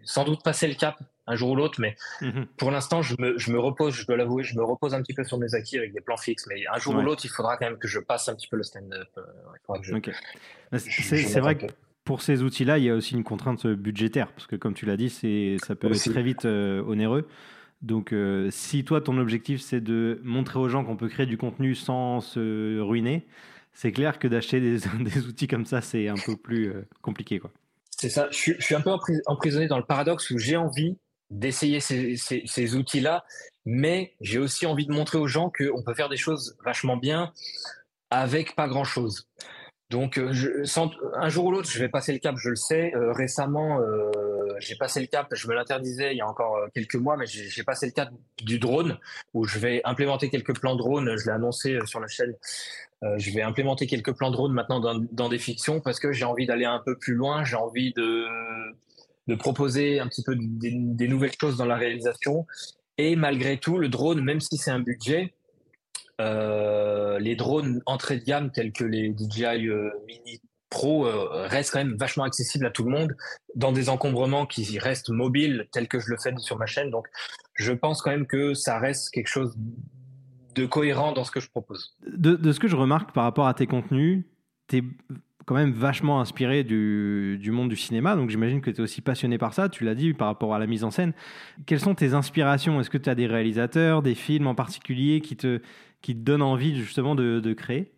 sans 0.04 0.24
doute 0.24 0.42
passer 0.42 0.66
le 0.66 0.74
cap 0.74 0.96
un 1.28 1.36
jour 1.36 1.50
ou 1.50 1.56
l'autre, 1.56 1.78
mais 1.78 1.94
mhm. 2.22 2.46
pour 2.56 2.70
l'instant, 2.70 3.02
je 3.02 3.14
me, 3.18 3.36
je 3.36 3.52
me, 3.52 3.60
repose, 3.60 3.94
je 3.94 4.06
dois 4.06 4.16
l'avouer, 4.16 4.44
je 4.44 4.56
me 4.56 4.64
repose 4.64 4.94
un 4.94 5.02
petit 5.02 5.12
peu 5.12 5.24
sur 5.24 5.36
mes 5.36 5.54
acquis 5.54 5.76
avec 5.76 5.92
des 5.92 6.00
plans 6.00 6.16
fixes, 6.16 6.46
mais 6.48 6.62
un 6.72 6.78
jour 6.78 6.94
ou 6.94 7.02
l'autre, 7.02 7.20
il 7.26 7.28
faudra 7.28 7.58
quand 7.58 7.66
même 7.66 7.76
que 7.76 7.86
je 7.86 7.98
passe 7.98 8.30
un 8.30 8.34
petit 8.34 8.48
peu 8.48 8.56
le 8.56 8.62
stand-up. 8.62 9.08
Euh, 9.18 9.22
c'est 10.78 11.40
vrai 11.40 11.58
que 11.58 11.66
pour 12.08 12.22
ces 12.22 12.42
outils-là, 12.42 12.78
il 12.78 12.84
y 12.84 12.88
a 12.88 12.94
aussi 12.94 13.12
une 13.12 13.22
contrainte 13.22 13.66
budgétaire, 13.66 14.32
parce 14.32 14.46
que 14.46 14.56
comme 14.56 14.72
tu 14.72 14.86
l'as 14.86 14.96
dit, 14.96 15.10
ça 15.10 15.74
peut 15.74 15.92
être 15.92 16.10
très 16.10 16.22
vite 16.22 16.46
euh, 16.46 16.82
onéreux. 16.84 17.28
Donc, 17.82 18.14
euh, 18.14 18.48
si 18.50 18.82
toi, 18.82 19.02
ton 19.02 19.18
objectif, 19.18 19.60
c'est 19.60 19.82
de 19.82 20.18
montrer 20.24 20.58
aux 20.58 20.70
gens 20.70 20.86
qu'on 20.86 20.96
peut 20.96 21.08
créer 21.08 21.26
du 21.26 21.36
contenu 21.36 21.74
sans 21.74 22.22
se 22.22 22.80
ruiner, 22.80 23.26
c'est 23.74 23.92
clair 23.92 24.18
que 24.18 24.26
d'acheter 24.26 24.58
des, 24.58 25.18
outils 25.28 25.48
comme 25.48 25.66
ça, 25.66 25.82
c'est 25.82 26.08
un 26.08 26.14
peu 26.14 26.34
plus 26.34 26.70
euh, 26.70 26.88
compliqué. 27.02 27.40
Quoi. 27.40 27.50
C'est 27.90 28.08
ça. 28.08 28.28
Je, 28.30 28.54
suis 28.58 28.74
un 28.74 28.80
peu 28.80 28.90
emprisonné 29.26 29.66
dans 29.66 29.76
le 29.76 29.84
paradoxe 29.84 30.30
où 30.30 30.38
j'ai 30.38 30.56
envie 30.56 30.96
d'essayer 31.28 31.78
ces, 31.78 32.16
ces 32.16 32.74
outils-là, 32.74 33.26
mais 33.66 34.14
j'ai 34.22 34.38
aussi 34.38 34.64
envie 34.64 34.86
de 34.86 34.92
montrer 34.92 35.18
aux 35.18 35.28
gens 35.28 35.50
qu'on 35.50 35.82
peut 35.82 35.92
faire 35.92 36.08
des 36.08 36.16
choses 36.16 36.56
vachement 36.64 36.96
bien 36.96 37.34
avec 38.08 38.56
pas 38.56 38.66
grand-chose. 38.66 39.28
Donc, 39.90 40.18
euh, 40.18 40.32
je, 40.32 40.48
un 41.14 41.28
jour 41.30 41.46
ou 41.46 41.50
l'autre, 41.50 41.70
je 41.70 41.78
vais 41.78 41.88
passer 41.88 42.12
le 42.12 42.18
cap, 42.18 42.36
je 42.36 42.50
le 42.50 42.56
sais. 42.56 42.94
Euh, 42.94 43.12
récemment, 43.12 43.80
euh, 43.80 44.10
j'ai 44.58 44.76
passé 44.76 45.00
le 45.00 45.06
cap, 45.06 45.28
je 45.32 45.48
me 45.48 45.54
l'interdisais 45.54 46.12
il 46.12 46.18
y 46.18 46.20
a 46.20 46.28
encore 46.28 46.58
quelques 46.74 46.96
mois, 46.96 47.16
mais 47.16 47.24
j'ai 47.26 47.62
passé 47.62 47.86
le 47.86 47.92
cap 47.92 48.10
du 48.42 48.58
drone, 48.58 48.98
où 49.32 49.44
je 49.44 49.58
vais 49.58 49.80
implémenter 49.84 50.28
quelques 50.28 50.58
plans 50.58 50.76
drone. 50.76 51.16
Je 51.16 51.26
l'ai 51.26 51.32
annoncé 51.32 51.78
sur 51.86 52.00
la 52.00 52.08
chaîne. 52.08 52.34
je 53.02 53.30
vais 53.30 53.40
implémenter 53.40 53.86
quelques 53.86 54.12
plans 54.12 54.30
drone 54.30 54.52
maintenant 54.52 54.80
dans, 54.80 54.98
dans 55.12 55.28
des 55.30 55.38
fictions 55.38 55.80
parce 55.80 56.00
que 56.00 56.12
j'ai 56.12 56.24
envie 56.24 56.46
d'aller 56.46 56.66
un 56.66 56.82
peu 56.84 56.98
plus 56.98 57.14
loin. 57.14 57.44
J'ai 57.44 57.56
envie 57.56 57.94
de, 57.94 58.26
de 59.28 59.34
proposer 59.36 60.00
un 60.00 60.08
petit 60.08 60.22
peu 60.22 60.36
des, 60.36 60.72
des 60.72 61.08
nouvelles 61.08 61.36
choses 61.40 61.56
dans 61.56 61.66
la 61.66 61.76
réalisation. 61.76 62.46
Et 62.98 63.16
malgré 63.16 63.58
tout, 63.58 63.78
le 63.78 63.88
drone, 63.88 64.22
même 64.22 64.40
si 64.40 64.56
c'est 64.58 64.72
un 64.72 64.80
budget, 64.80 65.32
euh, 65.32 65.37
les 66.18 67.36
drones 67.36 67.82
entrée 67.86 68.18
de 68.18 68.24
gamme 68.24 68.50
tels 68.50 68.72
que 68.72 68.84
les 68.84 69.14
DJI 69.16 69.68
euh, 69.68 69.90
Mini 70.06 70.40
Pro 70.70 71.06
euh, 71.06 71.46
restent 71.46 71.72
quand 71.72 71.78
même 71.78 71.96
vachement 71.96 72.24
accessibles 72.24 72.66
à 72.66 72.70
tout 72.70 72.84
le 72.84 72.90
monde 72.90 73.16
dans 73.54 73.72
des 73.72 73.88
encombrements 73.88 74.46
qui 74.46 74.78
restent 74.78 75.10
mobiles 75.10 75.66
tels 75.72 75.88
que 75.88 75.98
je 75.98 76.10
le 76.10 76.16
fais 76.18 76.34
sur 76.38 76.58
ma 76.58 76.66
chaîne. 76.66 76.90
Donc, 76.90 77.06
je 77.54 77.72
pense 77.72 78.02
quand 78.02 78.10
même 78.10 78.26
que 78.26 78.54
ça 78.54 78.78
reste 78.78 79.10
quelque 79.10 79.28
chose 79.28 79.56
de 80.54 80.66
cohérent 80.66 81.12
dans 81.12 81.24
ce 81.24 81.30
que 81.30 81.40
je 81.40 81.48
propose. 81.48 81.96
De, 82.06 82.52
ce 82.52 82.60
que 82.60 82.68
je 82.68 82.76
remarque 82.76 83.12
par 83.12 83.24
rapport 83.24 83.46
à 83.46 83.54
tes 83.54 83.66
contenus, 83.66 84.24
tu 84.68 84.98
quand 85.48 85.54
même 85.54 85.72
vachement 85.72 86.20
inspiré 86.20 86.62
du, 86.62 87.40
monde 87.50 87.70
du 87.70 87.76
cinéma, 87.76 88.16
donc 88.16 88.28
j'imagine 88.28 88.60
que 88.60 88.70
tu 88.70 88.76
es 88.76 88.80
aussi 88.82 89.00
passionné 89.00 89.38
par 89.38 89.54
ça, 89.54 89.70
tu 89.70 89.82
l'as 89.82 89.94
dit 89.94 90.12
par 90.12 90.28
rapport 90.28 90.54
à 90.54 90.58
la 90.58 90.66
mise 90.66 90.84
en 90.84 90.90
scène. 90.90 91.14
Quelles 91.64 91.80
sont 91.80 91.94
tes 91.94 92.12
inspirations? 92.12 92.78
Est-ce 92.82 92.90
que 92.90 92.98
tu 92.98 93.08
as 93.08 93.14
des 93.14 93.26
réalisateurs, 93.26 94.02
des 94.02 94.14
films 94.14 94.46
en 94.46 94.54
particulier 94.54 95.22
qui 95.22 95.38
te, 95.38 95.62
qui 96.02 96.14
te 96.14 96.20
donne 96.20 96.42
envie 96.42 96.76
justement 96.76 97.14
de, 97.14 97.40
de 97.40 97.52
créer? 97.54 97.94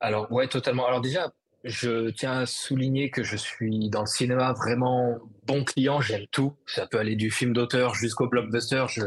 Alors, 0.00 0.32
ouais, 0.32 0.48
totalement. 0.48 0.86
Alors 0.86 1.02
déjà, 1.02 1.30
je 1.62 2.08
tiens 2.08 2.38
à 2.38 2.46
souligner 2.46 3.10
que 3.10 3.22
je 3.22 3.36
suis 3.36 3.90
dans 3.90 4.00
le 4.00 4.06
cinéma 4.06 4.54
vraiment 4.54 5.18
bon 5.46 5.62
client, 5.62 6.00
j'aime 6.00 6.24
tout. 6.30 6.54
Ça 6.64 6.86
peut 6.86 6.98
aller 6.98 7.16
du 7.16 7.30
film 7.30 7.52
d'auteur 7.52 7.94
jusqu'au 7.94 8.28
blockbuster. 8.28 8.86
Je, 8.88 9.02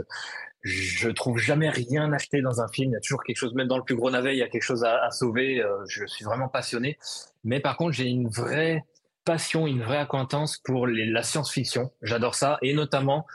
je 0.65 1.09
trouve 1.09 1.37
jamais 1.37 1.69
rien 1.69 2.11
acheté 2.11 2.41
dans 2.41 2.59
un 2.59 2.67
film. 2.67 2.89
Il 2.89 2.93
y 2.93 2.97
a 2.97 2.99
toujours 2.99 3.23
quelque 3.23 3.37
chose, 3.37 3.53
même 3.53 3.67
dans 3.67 3.77
le 3.77 3.83
plus 3.83 3.95
gros 3.95 4.09
navet, 4.09 4.35
il 4.35 4.39
y 4.39 4.41
a 4.41 4.47
quelque 4.47 4.63
chose 4.63 4.83
à, 4.83 5.11
sauver. 5.11 5.61
Euh, 5.61 5.85
je 5.87 6.07
suis 6.07 6.25
vraiment 6.25 6.47
passionné. 6.47 6.97
Mais 7.43 7.59
par 7.59 7.77
contre, 7.77 7.91
j'ai 7.91 8.07
une 8.07 8.27
vraie 8.27 8.83
passion, 9.25 9.67
une 9.67 9.83
vraie 9.83 9.99
acquaintance 9.99 10.57
pour 10.57 10.87
la 10.87 11.21
science-fiction. 11.21 11.91
J'adore 12.01 12.33
ça. 12.33 12.57
Et 12.63 12.73
notamment 12.73 13.27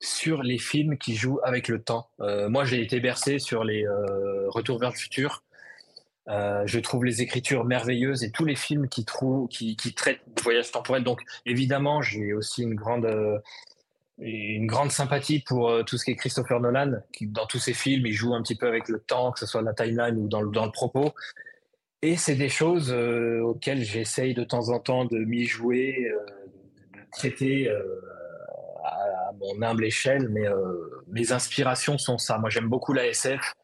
sur 0.00 0.42
les 0.42 0.56
films 0.56 0.96
qui 0.96 1.14
jouent 1.14 1.40
avec 1.42 1.68
le 1.68 1.82
temps. 1.82 2.08
Euh, 2.20 2.48
moi, 2.48 2.64
j'ai 2.64 2.80
été 2.80 3.00
bercé 3.00 3.38
sur 3.38 3.64
les 3.64 3.84
euh, 3.84 4.48
Retours 4.48 4.78
vers 4.78 4.90
le 4.90 4.96
futur. 4.96 5.42
Je 6.30 6.78
trouve 6.78 7.06
les 7.06 7.22
écritures 7.22 7.64
merveilleuses 7.64 8.22
et 8.22 8.30
tous 8.30 8.44
les 8.44 8.54
films 8.54 8.88
qui 8.88 9.04
traitent 9.04 10.20
du 10.36 10.42
voyage 10.42 10.70
temporel. 10.70 11.02
Donc, 11.02 11.22
évidemment, 11.46 12.02
j'ai 12.02 12.34
aussi 12.34 12.62
une 12.62 12.74
grande, 12.74 13.06
une 14.20 14.66
grande 14.66 14.90
sympathie 14.90 15.40
pour 15.40 15.72
tout 15.86 15.96
ce 15.96 16.04
qui 16.04 16.10
est 16.10 16.16
Christopher 16.16 16.60
Nolan, 16.60 16.94
qui, 17.12 17.26
dans 17.26 17.46
tous 17.46 17.58
ses 17.58 17.72
films, 17.72 18.06
il 18.06 18.12
joue 18.12 18.34
un 18.34 18.42
petit 18.42 18.56
peu 18.56 18.66
avec 18.66 18.88
le 18.88 18.98
temps, 18.98 19.30
que 19.30 19.38
ce 19.38 19.46
soit 19.46 19.62
la 19.62 19.74
timeline 19.74 20.16
ou 20.18 20.28
dans 20.28 20.42
le, 20.42 20.50
dans 20.50 20.66
le 20.66 20.72
propos. 20.72 21.12
Et 22.02 22.16
c'est 22.16 22.34
des 22.34 22.48
choses 22.48 22.92
auxquelles 22.92 23.82
j'essaye 23.82 24.34
de 24.34 24.42
temps 24.42 24.70
en 24.70 24.80
temps 24.80 25.04
de 25.04 25.18
m'y 25.18 25.44
jouer, 25.44 26.10
de 26.94 27.00
traiter 27.12 27.70
à 29.28 29.32
mon 29.40 29.62
humble 29.62 29.84
échelle, 29.84 30.28
mais 30.28 30.46
euh, 30.46 31.04
mes 31.08 31.32
inspirations 31.32 31.98
sont 31.98 32.18
ça. 32.18 32.38
Moi, 32.38 32.50
j'aime 32.50 32.68
beaucoup 32.68 32.92
la 32.92 33.06
SF 33.06 33.54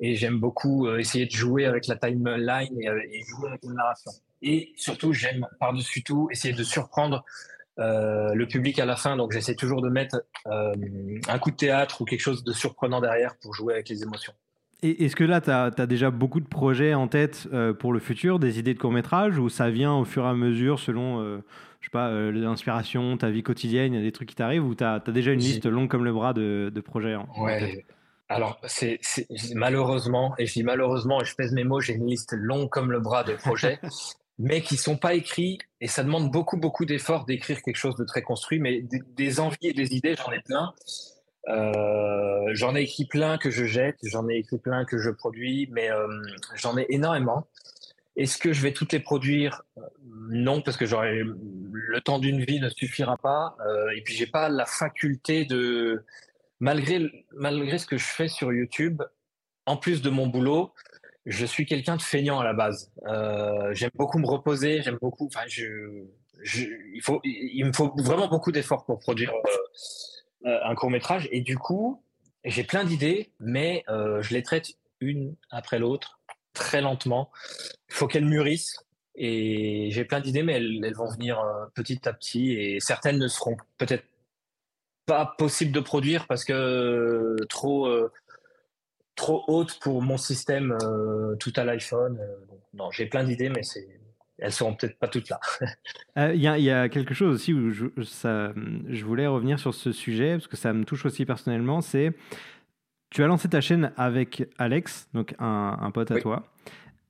et 0.00 0.14
j'aime 0.14 0.38
beaucoup 0.38 0.86
euh, 0.86 0.98
essayer 0.98 1.26
de 1.26 1.32
jouer 1.32 1.66
avec 1.66 1.86
la 1.86 1.96
timeline 1.96 2.80
et, 2.80 2.86
et, 2.86 3.22
jouer 3.28 3.48
avec 3.48 3.62
la 3.64 3.72
narration. 3.72 4.10
Et 4.42 4.72
surtout, 4.76 5.12
j'aime 5.12 5.46
par-dessus 5.60 6.02
tout 6.02 6.28
essayer 6.30 6.54
de 6.54 6.64
surprendre 6.64 7.24
euh, 7.78 8.34
le 8.34 8.46
public 8.46 8.78
à 8.78 8.84
la 8.84 8.96
fin. 8.96 9.16
Donc, 9.16 9.32
j'essaie 9.32 9.54
toujours 9.54 9.82
de 9.82 9.88
mettre 9.88 10.22
un 10.46 11.38
coup 11.38 11.50
de 11.50 11.56
théâtre 11.56 12.00
ou 12.00 12.04
quelque 12.04 12.20
chose 12.20 12.44
de 12.44 12.52
surprenant 12.52 13.00
derrière 13.00 13.36
pour 13.40 13.54
jouer 13.54 13.74
avec 13.74 13.88
les 13.88 14.02
émotions. 14.02 14.32
Et 14.84 15.04
est-ce 15.04 15.14
que 15.14 15.24
là, 15.24 15.40
tu 15.40 15.50
as, 15.50 15.86
déjà 15.86 16.10
beaucoup 16.10 16.40
de 16.40 16.48
projets 16.48 16.94
en 16.94 17.06
tête 17.06 17.48
pour 17.78 17.92
le 17.92 18.00
futur, 18.00 18.38
des 18.40 18.58
idées 18.58 18.74
de 18.74 18.78
court 18.80 18.90
métrage, 18.90 19.38
ou 19.38 19.48
ça 19.48 19.70
vient 19.70 19.94
au 19.94 20.04
fur 20.04 20.24
et 20.24 20.28
à 20.28 20.34
mesure 20.34 20.80
selon 20.80 21.42
je 21.82 21.88
sais 21.88 21.90
pas, 21.90 22.10
euh, 22.10 22.30
l'inspiration, 22.30 23.16
ta 23.16 23.30
vie 23.30 23.42
quotidienne, 23.42 23.92
il 23.92 23.96
y 23.96 24.00
a 24.00 24.04
des 24.04 24.12
trucs 24.12 24.28
qui 24.28 24.36
t'arrivent 24.36 24.64
ou 24.64 24.74
tu 24.76 24.84
as, 24.84 25.00
déjà 25.00 25.32
une 25.32 25.40
liste 25.40 25.66
longue 25.66 25.88
comme 25.88 26.04
le 26.04 26.12
bras 26.12 26.32
de, 26.32 26.70
de 26.72 26.80
projets 26.80 27.16
Ouais. 27.36 27.84
Alors, 28.28 28.60
c'est 28.64 29.00
malheureusement, 29.54 30.34
et 30.38 30.46
je 30.46 30.52
dis 30.54 30.62
malheureusement, 30.62 31.20
et 31.20 31.24
je 31.24 31.34
pèse 31.34 31.52
mes 31.52 31.64
mots, 31.64 31.80
j'ai 31.80 31.94
une 31.94 32.06
liste 32.06 32.34
longue 32.34 32.70
comme 32.70 32.92
le 32.92 33.00
bras 33.00 33.24
de 33.24 33.34
projets, 33.34 33.80
mais 34.42 34.60
qui 34.60 34.76
sont 34.76 34.96
pas 34.96 35.14
écrits, 35.14 35.58
et 35.80 35.86
ça 35.86 36.02
demande 36.02 36.32
beaucoup, 36.32 36.56
beaucoup 36.56 36.84
d'efforts 36.84 37.26
d'écrire 37.26 37.62
quelque 37.62 37.76
chose 37.76 37.94
de 37.94 38.04
très 38.04 38.22
construit, 38.22 38.58
mais 38.58 38.82
des, 38.82 39.38
envies 39.38 39.68
et 39.68 39.72
des 39.72 39.94
idées, 39.94 40.16
j'en 40.16 40.32
ai 40.32 40.40
plein. 40.40 40.74
Euh, 41.48 42.50
j'en 42.52 42.74
ai 42.74 42.82
écrit 42.82 43.04
plein 43.04 43.38
que 43.38 43.50
je 43.50 43.64
jette, 43.64 43.98
j'en 44.02 44.28
ai 44.28 44.38
écrit 44.38 44.58
plein 44.58 44.84
que 44.84 44.98
je 44.98 45.10
produis, 45.10 45.68
mais 45.70 45.92
euh, 45.92 46.08
j'en 46.56 46.76
ai 46.76 46.86
énormément. 46.88 47.46
Est-ce 48.16 48.36
que 48.36 48.52
je 48.52 48.62
vais 48.62 48.72
toutes 48.72 48.92
les 48.92 48.98
produire? 48.98 49.62
Non, 50.28 50.60
parce 50.60 50.76
que 50.76 50.86
j'aurais 50.86 51.22
le 51.22 52.00
temps 52.00 52.18
d'une 52.18 52.44
vie 52.44 52.58
ne 52.58 52.68
suffira 52.68 53.16
pas. 53.18 53.56
Euh, 53.64 53.90
et 53.96 54.02
puis 54.02 54.14
j'ai 54.14 54.26
pas 54.26 54.48
la 54.48 54.66
faculté 54.66 55.44
de, 55.44 56.04
malgré 56.58 57.08
malgré 57.30 57.78
ce 57.78 57.86
que 57.86 57.96
je 57.96 58.06
fais 58.06 58.28
sur 58.28 58.52
YouTube, 58.52 59.02
en 59.66 59.76
plus 59.76 60.02
de 60.02 60.10
mon 60.10 60.26
boulot, 60.26 60.74
je 61.26 61.46
suis 61.46 61.66
quelqu'un 61.66 61.96
de 61.96 62.02
feignant 62.02 62.40
à 62.40 62.44
la 62.44 62.52
base. 62.52 62.90
Euh, 63.06 63.72
j'aime 63.74 63.90
beaucoup 63.94 64.18
me 64.18 64.26
reposer, 64.26 64.82
j'aime 64.82 64.98
beaucoup. 65.00 65.26
Enfin, 65.26 65.46
je, 65.46 66.04
il 66.94 67.00
faut, 67.02 67.20
il 67.24 67.64
me 67.64 67.72
faut 67.72 67.92
vraiment 67.96 68.28
beaucoup 68.28 68.52
d'efforts 68.52 68.84
pour 68.84 68.98
produire 68.98 69.32
euh, 70.44 70.58
un 70.64 70.74
court 70.74 70.90
métrage. 70.90 71.28
Et 71.30 71.40
du 71.40 71.56
coup, 71.58 72.02
j'ai 72.44 72.64
plein 72.64 72.84
d'idées, 72.84 73.30
mais 73.38 73.84
je 73.88 74.34
les 74.34 74.42
traite 74.42 74.74
une 75.00 75.36
après 75.50 75.78
l'autre 75.78 76.20
très 76.52 76.80
lentement. 76.80 77.30
Il 77.88 77.94
faut 77.94 78.06
qu'elles 78.06 78.26
mûrissent. 78.26 78.78
Et 79.14 79.88
j'ai 79.90 80.04
plein 80.04 80.20
d'idées, 80.20 80.42
mais 80.42 80.54
elles, 80.54 80.94
vont 80.94 81.08
venir 81.08 81.38
euh, 81.38 81.66
petit 81.74 82.08
à 82.08 82.12
petit. 82.12 82.52
Et 82.52 82.80
certaines 82.80 83.18
ne 83.18 83.28
seront 83.28 83.56
peut-être 83.76 84.04
pas 85.04 85.34
possibles 85.36 85.72
de 85.72 85.80
produire 85.80 86.26
parce 86.26 86.44
que 86.44 86.52
euh, 86.52 87.36
trop, 87.48 87.86
euh, 87.86 88.10
trop 89.14 89.44
hautes 89.46 89.78
pour 89.80 90.02
mon 90.02 90.16
système 90.16 90.76
tout 91.38 91.52
à 91.56 91.64
l'iPhone. 91.64 92.18
non, 92.74 92.90
j'ai 92.90 93.06
plein 93.06 93.24
d'idées, 93.24 93.48
mais 93.48 93.62
c'est 93.62 93.86
elles 94.38 94.52
seront 94.52 94.74
peut-être 94.74 94.98
pas 94.98 95.08
toutes 95.08 95.28
là. 95.28 95.38
Il 96.34 96.40
y, 96.40 96.62
y, 96.62 96.70
a 96.70 96.88
quelque 96.88 97.14
chose 97.14 97.34
aussi 97.34 97.54
où 97.54 97.70
je, 97.70 97.86
ça, 98.02 98.52
je 98.88 99.04
voulais 99.04 99.26
revenir 99.26 99.60
sur 99.60 99.72
ce 99.72 99.92
sujet 99.92 100.32
parce 100.32 100.48
que 100.48 100.56
ça 100.56 100.72
me 100.72 100.84
touche 100.84 101.06
aussi 101.06 101.24
personnellement. 101.24 101.80
C'est 101.80 102.12
tu 103.12 103.22
as 103.22 103.26
lancé 103.26 103.48
ta 103.48 103.60
chaîne 103.60 103.92
avec 103.96 104.48
Alex, 104.58 105.08
donc 105.12 105.34
un, 105.38 105.90
pote 105.92 106.10
à 106.10 106.20
toi. 106.20 106.44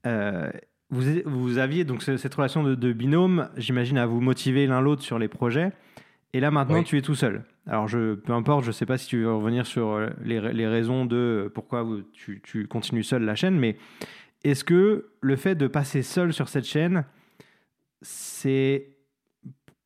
Euh, 0.05 0.51
vous, 0.91 1.03
vous, 1.25 1.59
aviez 1.59 1.85
donc 1.85 2.03
cette 2.03 2.35
relation 2.35 2.65
de, 2.65 2.93
binôme, 2.93 3.49
j'imagine, 3.57 3.99
à 3.99 4.07
vous 4.07 4.21
motiver 4.21 4.67
l'un 4.67 4.81
l'autre 4.81 5.03
sur 5.03 5.19
les 5.19 5.29
projets. 5.29 5.73
Et 6.33 6.41
là, 6.41 6.51
maintenant, 6.51 6.83
tu 6.83 6.99
es 6.99 7.03
tout 7.03 7.15
seul. 7.15 7.45
Alors, 7.67 7.87
je, 7.87 8.15
peu 8.15 8.33
importe, 8.33 8.65
je 8.65 8.69
ne 8.69 8.73
sais 8.73 8.87
pas 8.87 8.99
si 8.99 9.07
tu 9.07 9.23
veux 9.23 9.33
revenir 9.33 9.67
sur 9.67 9.93
euh, 9.93 10.09
les, 10.25 10.67
raisons 10.67 11.05
de 11.07 11.51
pourquoi 11.55 11.87
tu, 12.13 12.67
continues 12.69 13.05
seul 13.05 13.23
la 13.23 13.35
chaîne, 13.35 13.59
mais 13.59 13.77
est-ce 14.45 14.65
que 14.65 15.11
le 15.21 15.37
fait 15.37 15.55
de 15.55 15.69
passer 15.69 16.03
seul 16.03 16.33
sur 16.33 16.49
cette 16.49 16.65
chaîne, 16.65 17.05
c'est 18.01 18.89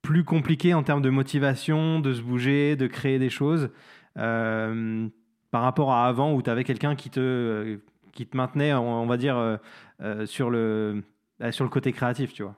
plus 0.01 0.25
compliqué 0.25 0.73
en 0.73 0.83
termes 0.83 1.03
de 1.03 1.11
motivation, 1.11 2.01
de 2.01 2.15
se 2.15 2.23
bouger, 2.23 2.77
de 2.77 2.87
créer 2.87 3.19
des 3.19 3.29
choses 3.29 3.71
euh, 4.17 5.09
par 5.51 5.63
rapport 5.63 5.93
à 5.93 6.07
avant 6.07 6.33
où 6.33 6.43
tu 6.43 6.49
avais 6.49 6.65
quelqu'un 6.65 6.95
qui 6.95 7.11
te, 7.11 7.79
qui 8.13 8.27
te 8.27 8.37
maintenait, 8.37 8.73
on, 8.73 9.07
va 9.07 9.17
dire, 9.17 9.37
euh, 9.37 9.57
euh, 10.01 10.27
sur, 10.27 10.51
le, 10.51 11.03
sur 11.51 11.65
le 11.65 11.71
côté 11.71 11.93
créatif, 11.93 12.33
tu 12.33 12.43
vois? 12.43 12.57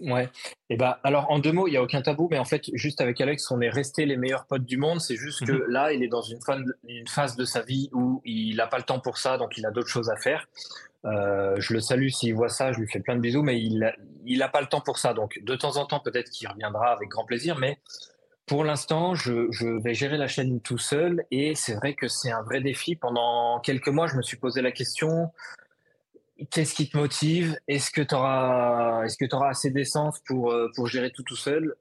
Ouais. 0.00 0.24
Et 0.68 0.74
eh 0.74 0.76
bah, 0.76 1.00
alors, 1.04 1.30
en 1.30 1.38
deux 1.38 1.52
mots, 1.52 1.68
il 1.68 1.70
n'y 1.70 1.76
a 1.76 1.82
aucun 1.82 2.02
tabou, 2.02 2.28
mais 2.30 2.38
en 2.38 2.44
fait, 2.44 2.64
juste 2.74 3.00
avec 3.00 3.20
Alex, 3.20 3.50
on 3.50 3.60
est 3.60 3.68
resté 3.68 4.04
les 4.04 4.16
meilleurs 4.16 4.46
potes 4.46 4.64
du 4.64 4.76
monde. 4.76 5.00
C'est 5.00 5.16
juste 5.16 5.46
que 5.46 5.52
mhm. 5.52 5.64
là, 5.68 5.92
il 5.92 6.02
est 6.02 6.08
dans 6.08 6.22
une, 6.22 6.38
une 6.88 7.08
phase 7.08 7.36
de 7.36 7.44
sa 7.44 7.62
vie 7.62 7.88
où 7.92 8.20
il 8.24 8.56
n'a 8.56 8.66
pas 8.66 8.78
le 8.78 8.84
temps 8.84 9.00
pour 9.00 9.18
ça, 9.18 9.38
donc 9.38 9.56
il 9.56 9.66
a 9.66 9.70
d'autres 9.70 9.88
choses 9.88 10.10
à 10.10 10.16
faire. 10.16 10.46
Euh, 11.04 11.54
je 11.58 11.72
le 11.72 11.80
salue 11.80 12.08
s'il 12.08 12.34
voit 12.34 12.48
ça, 12.48 12.72
je 12.72 12.80
lui 12.80 12.88
fais 12.88 12.98
plein 12.98 13.14
de 13.14 13.20
bisous, 13.20 13.42
mais 13.42 13.60
il 13.60 13.78
n'a 13.78 13.92
il 14.24 14.42
a 14.42 14.48
pas 14.48 14.60
le 14.60 14.66
temps 14.66 14.80
pour 14.80 14.98
ça. 14.98 15.14
Donc, 15.14 15.38
de 15.42 15.54
temps 15.54 15.76
en 15.76 15.86
temps, 15.86 16.00
peut-être 16.00 16.30
qu'il 16.30 16.48
reviendra 16.48 16.90
avec 16.90 17.08
grand 17.08 17.24
plaisir, 17.24 17.56
mais 17.58 17.78
pour 18.46 18.64
l'instant, 18.64 19.14
je, 19.14 19.82
vais 19.82 19.94
gérer 19.94 20.16
la 20.16 20.28
chaîne 20.28 20.60
tout 20.60 20.78
seul 20.78 21.24
et 21.30 21.54
c'est 21.54 21.74
vrai 21.74 21.94
que 21.94 22.08
c'est 22.08 22.30
un 22.30 22.42
vrai 22.42 22.60
défi. 22.60 22.96
Pendant 22.96 23.60
quelques 23.60 23.88
mois, 23.88 24.06
je 24.06 24.16
me 24.16 24.22
suis 24.22 24.36
posé 24.36 24.62
la 24.62 24.72
question 24.72 25.32
qu'est-ce 26.50 26.74
qui 26.74 26.88
te 26.88 26.96
motive? 26.96 27.58
Est-ce 27.68 27.90
que 27.90 28.02
tu 28.02 28.14
auras, 28.14 29.04
est-ce 29.04 29.16
que 29.16 29.34
auras 29.34 29.50
assez 29.50 29.70
d'essence 29.70 30.20
pour, 30.26 30.52
euh, 30.52 30.70
pour 30.74 30.86
gérer 30.86 31.10
tout 31.10 31.22
tout 31.22 31.36
seul? 31.36 31.74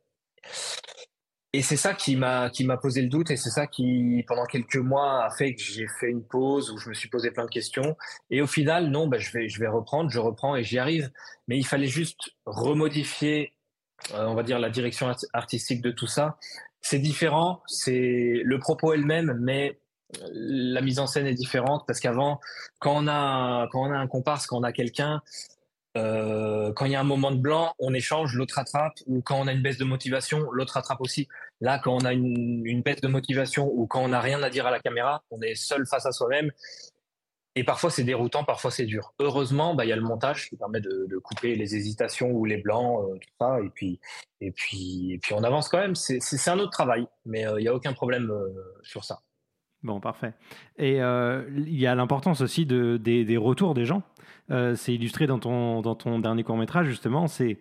Et 1.54 1.62
c'est 1.62 1.78
ça 1.78 1.94
qui 1.94 2.18
m'a 2.18 2.50
qui 2.50 2.66
m'a 2.66 2.76
posé 2.76 3.02
le 3.02 3.08
doute 3.08 3.32
et 3.32 3.38
c'est 3.38 3.50
ça 3.50 3.66
qui 3.66 4.26
pendant 4.28 4.46
quelques 4.46 4.76
mois 4.76 5.24
a 5.24 5.30
fait 5.30 5.56
que 5.56 5.62
j'ai 5.62 5.88
fait 5.88 6.10
une 6.10 6.22
pause 6.22 6.70
où 6.70 6.78
je 6.78 6.90
me 6.90 6.94
suis 6.94 7.08
posé 7.08 7.32
plein 7.32 7.46
de 7.46 7.50
questions. 7.50 7.96
Et 8.30 8.42
au 8.42 8.48
final 8.48 8.90
non 8.90 9.08
bah, 9.08 9.20
je 9.20 9.32
vais 9.32 9.48
je 9.48 9.58
vais 9.62 9.68
reprendre 9.68 10.10
je 10.10 10.20
reprends 10.20 10.58
et 10.58 10.66
j'y 10.66 10.80
arrive. 10.80 11.12
Mais 11.48 11.58
il 11.58 11.66
fallait 11.66 11.88
juste 11.88 12.32
remodifier 12.46 13.54
euh, 14.14 14.26
on 14.26 14.36
va 14.36 14.44
dire 14.44 14.60
la 14.60 14.70
direction 14.70 15.10
artistique 15.32 15.82
de 15.82 15.92
tout 15.92 16.08
ça. 16.08 16.38
C'est 16.82 17.00
différent 17.00 17.64
c'est 17.68 18.42
le 18.44 18.60
propos 18.60 18.92
est 18.92 18.98
le 18.98 19.06
même 19.06 19.38
mais 19.40 19.80
la 20.32 20.82
mise 20.82 21.00
en 21.00 21.08
scène 21.08 21.26
est 21.26 21.34
différente 21.34 21.84
parce 21.88 22.00
qu'avant 22.00 22.40
quand 22.80 22.94
on 22.96 23.08
a 23.08 23.68
quand 23.72 23.90
on 23.90 23.92
a 23.92 23.98
un 23.98 24.08
comparse 24.08 24.46
quand 24.46 24.58
on 24.58 24.64
a 24.64 24.72
quelqu'un 24.72 25.22
euh, 25.98 26.74
quand 26.74 26.86
il 26.86 26.92
y 26.92 26.96
a 26.96 27.00
un 27.00 27.06
moment 27.06 27.32
de 27.32 27.38
blanc, 27.38 27.74
on 27.80 27.94
échange, 27.94 28.36
l'autre 28.36 28.56
rattrape, 28.56 28.96
ou 29.08 29.22
quand 29.22 29.40
on 29.40 29.48
a 29.48 29.54
une 29.54 29.62
baisse 29.62 29.78
de 29.78 29.86
motivation, 29.86 30.52
l'autre 30.52 30.74
rattrape 30.74 31.00
aussi. 31.02 31.28
Là, 31.62 31.80
quand 31.80 31.96
on 31.96 32.06
a 32.06 32.14
une, 32.14 32.82
baisse 32.82 33.02
de 33.02 33.08
motivation 33.08 33.72
ou 33.74 33.88
quand 33.88 34.04
on 34.04 34.10
n'a 34.10 34.20
rien 34.20 34.44
à 34.44 34.50
dire 34.50 34.68
à 34.68 34.72
la 34.72 34.80
caméra, 34.80 35.24
on 35.32 35.42
est 35.42 35.56
seul 35.56 35.86
face 35.86 36.06
à 36.06 36.12
soi-même. 36.12 36.52
Et 37.58 37.64
parfois, 37.64 37.90
c'est 37.90 38.04
déroutant, 38.04 38.44
parfois, 38.44 38.72
c'est 38.72 38.86
dur. 38.86 39.14
Heureusement, 39.20 39.76
bah, 39.76 39.86
il 39.86 39.88
y 39.88 39.94
a 39.94 39.96
le 39.96 40.02
montage 40.02 40.50
qui 40.50 40.58
permet 40.58 40.82
de, 40.82 41.18
couper 41.24 41.56
les 41.56 41.78
hésitations 41.78 42.32
ou 42.32 42.44
les 42.44 42.58
blancs, 42.58 43.06
euh, 43.06 43.18
tout 43.18 43.30
ça. 43.40 43.60
Et 43.62 43.70
puis, 43.70 44.02
et, 44.42 44.52
puis, 44.52 45.14
et 45.14 45.18
puis, 45.20 45.34
on 45.34 45.44
avance 45.44 45.70
quand 45.70 45.80
même. 45.80 45.96
C'est 45.96 46.50
un 46.50 46.60
autre 46.60 46.72
travail, 46.72 47.08
mais 47.26 47.48
euh, 47.48 47.58
il 47.60 47.64
n'y 47.64 47.70
a 47.70 47.74
aucun 47.74 47.94
problème 47.94 48.34
sur 48.84 49.06
ça. 49.06 49.22
Bon, 49.86 50.00
parfait. 50.00 50.34
Et 50.78 50.98
il 50.98 51.80
y 51.80 51.88
a 51.88 51.96
l'importance 51.96 52.42
aussi 52.42 52.66
de, 52.66 52.98
des 52.98 53.38
retours 53.38 53.74
des 53.74 53.86
gens. 53.86 54.04
Euh, 54.52 54.76
c'est 54.76 54.94
illustré 54.94 55.28
dans 55.28 55.40
ton, 55.40 55.82
dans 55.82 55.96
ton 55.96 56.20
dernier 56.20 56.44
court 56.44 56.58
métrage, 56.58 56.88
justement, 56.88 57.28
c'est 57.28 57.60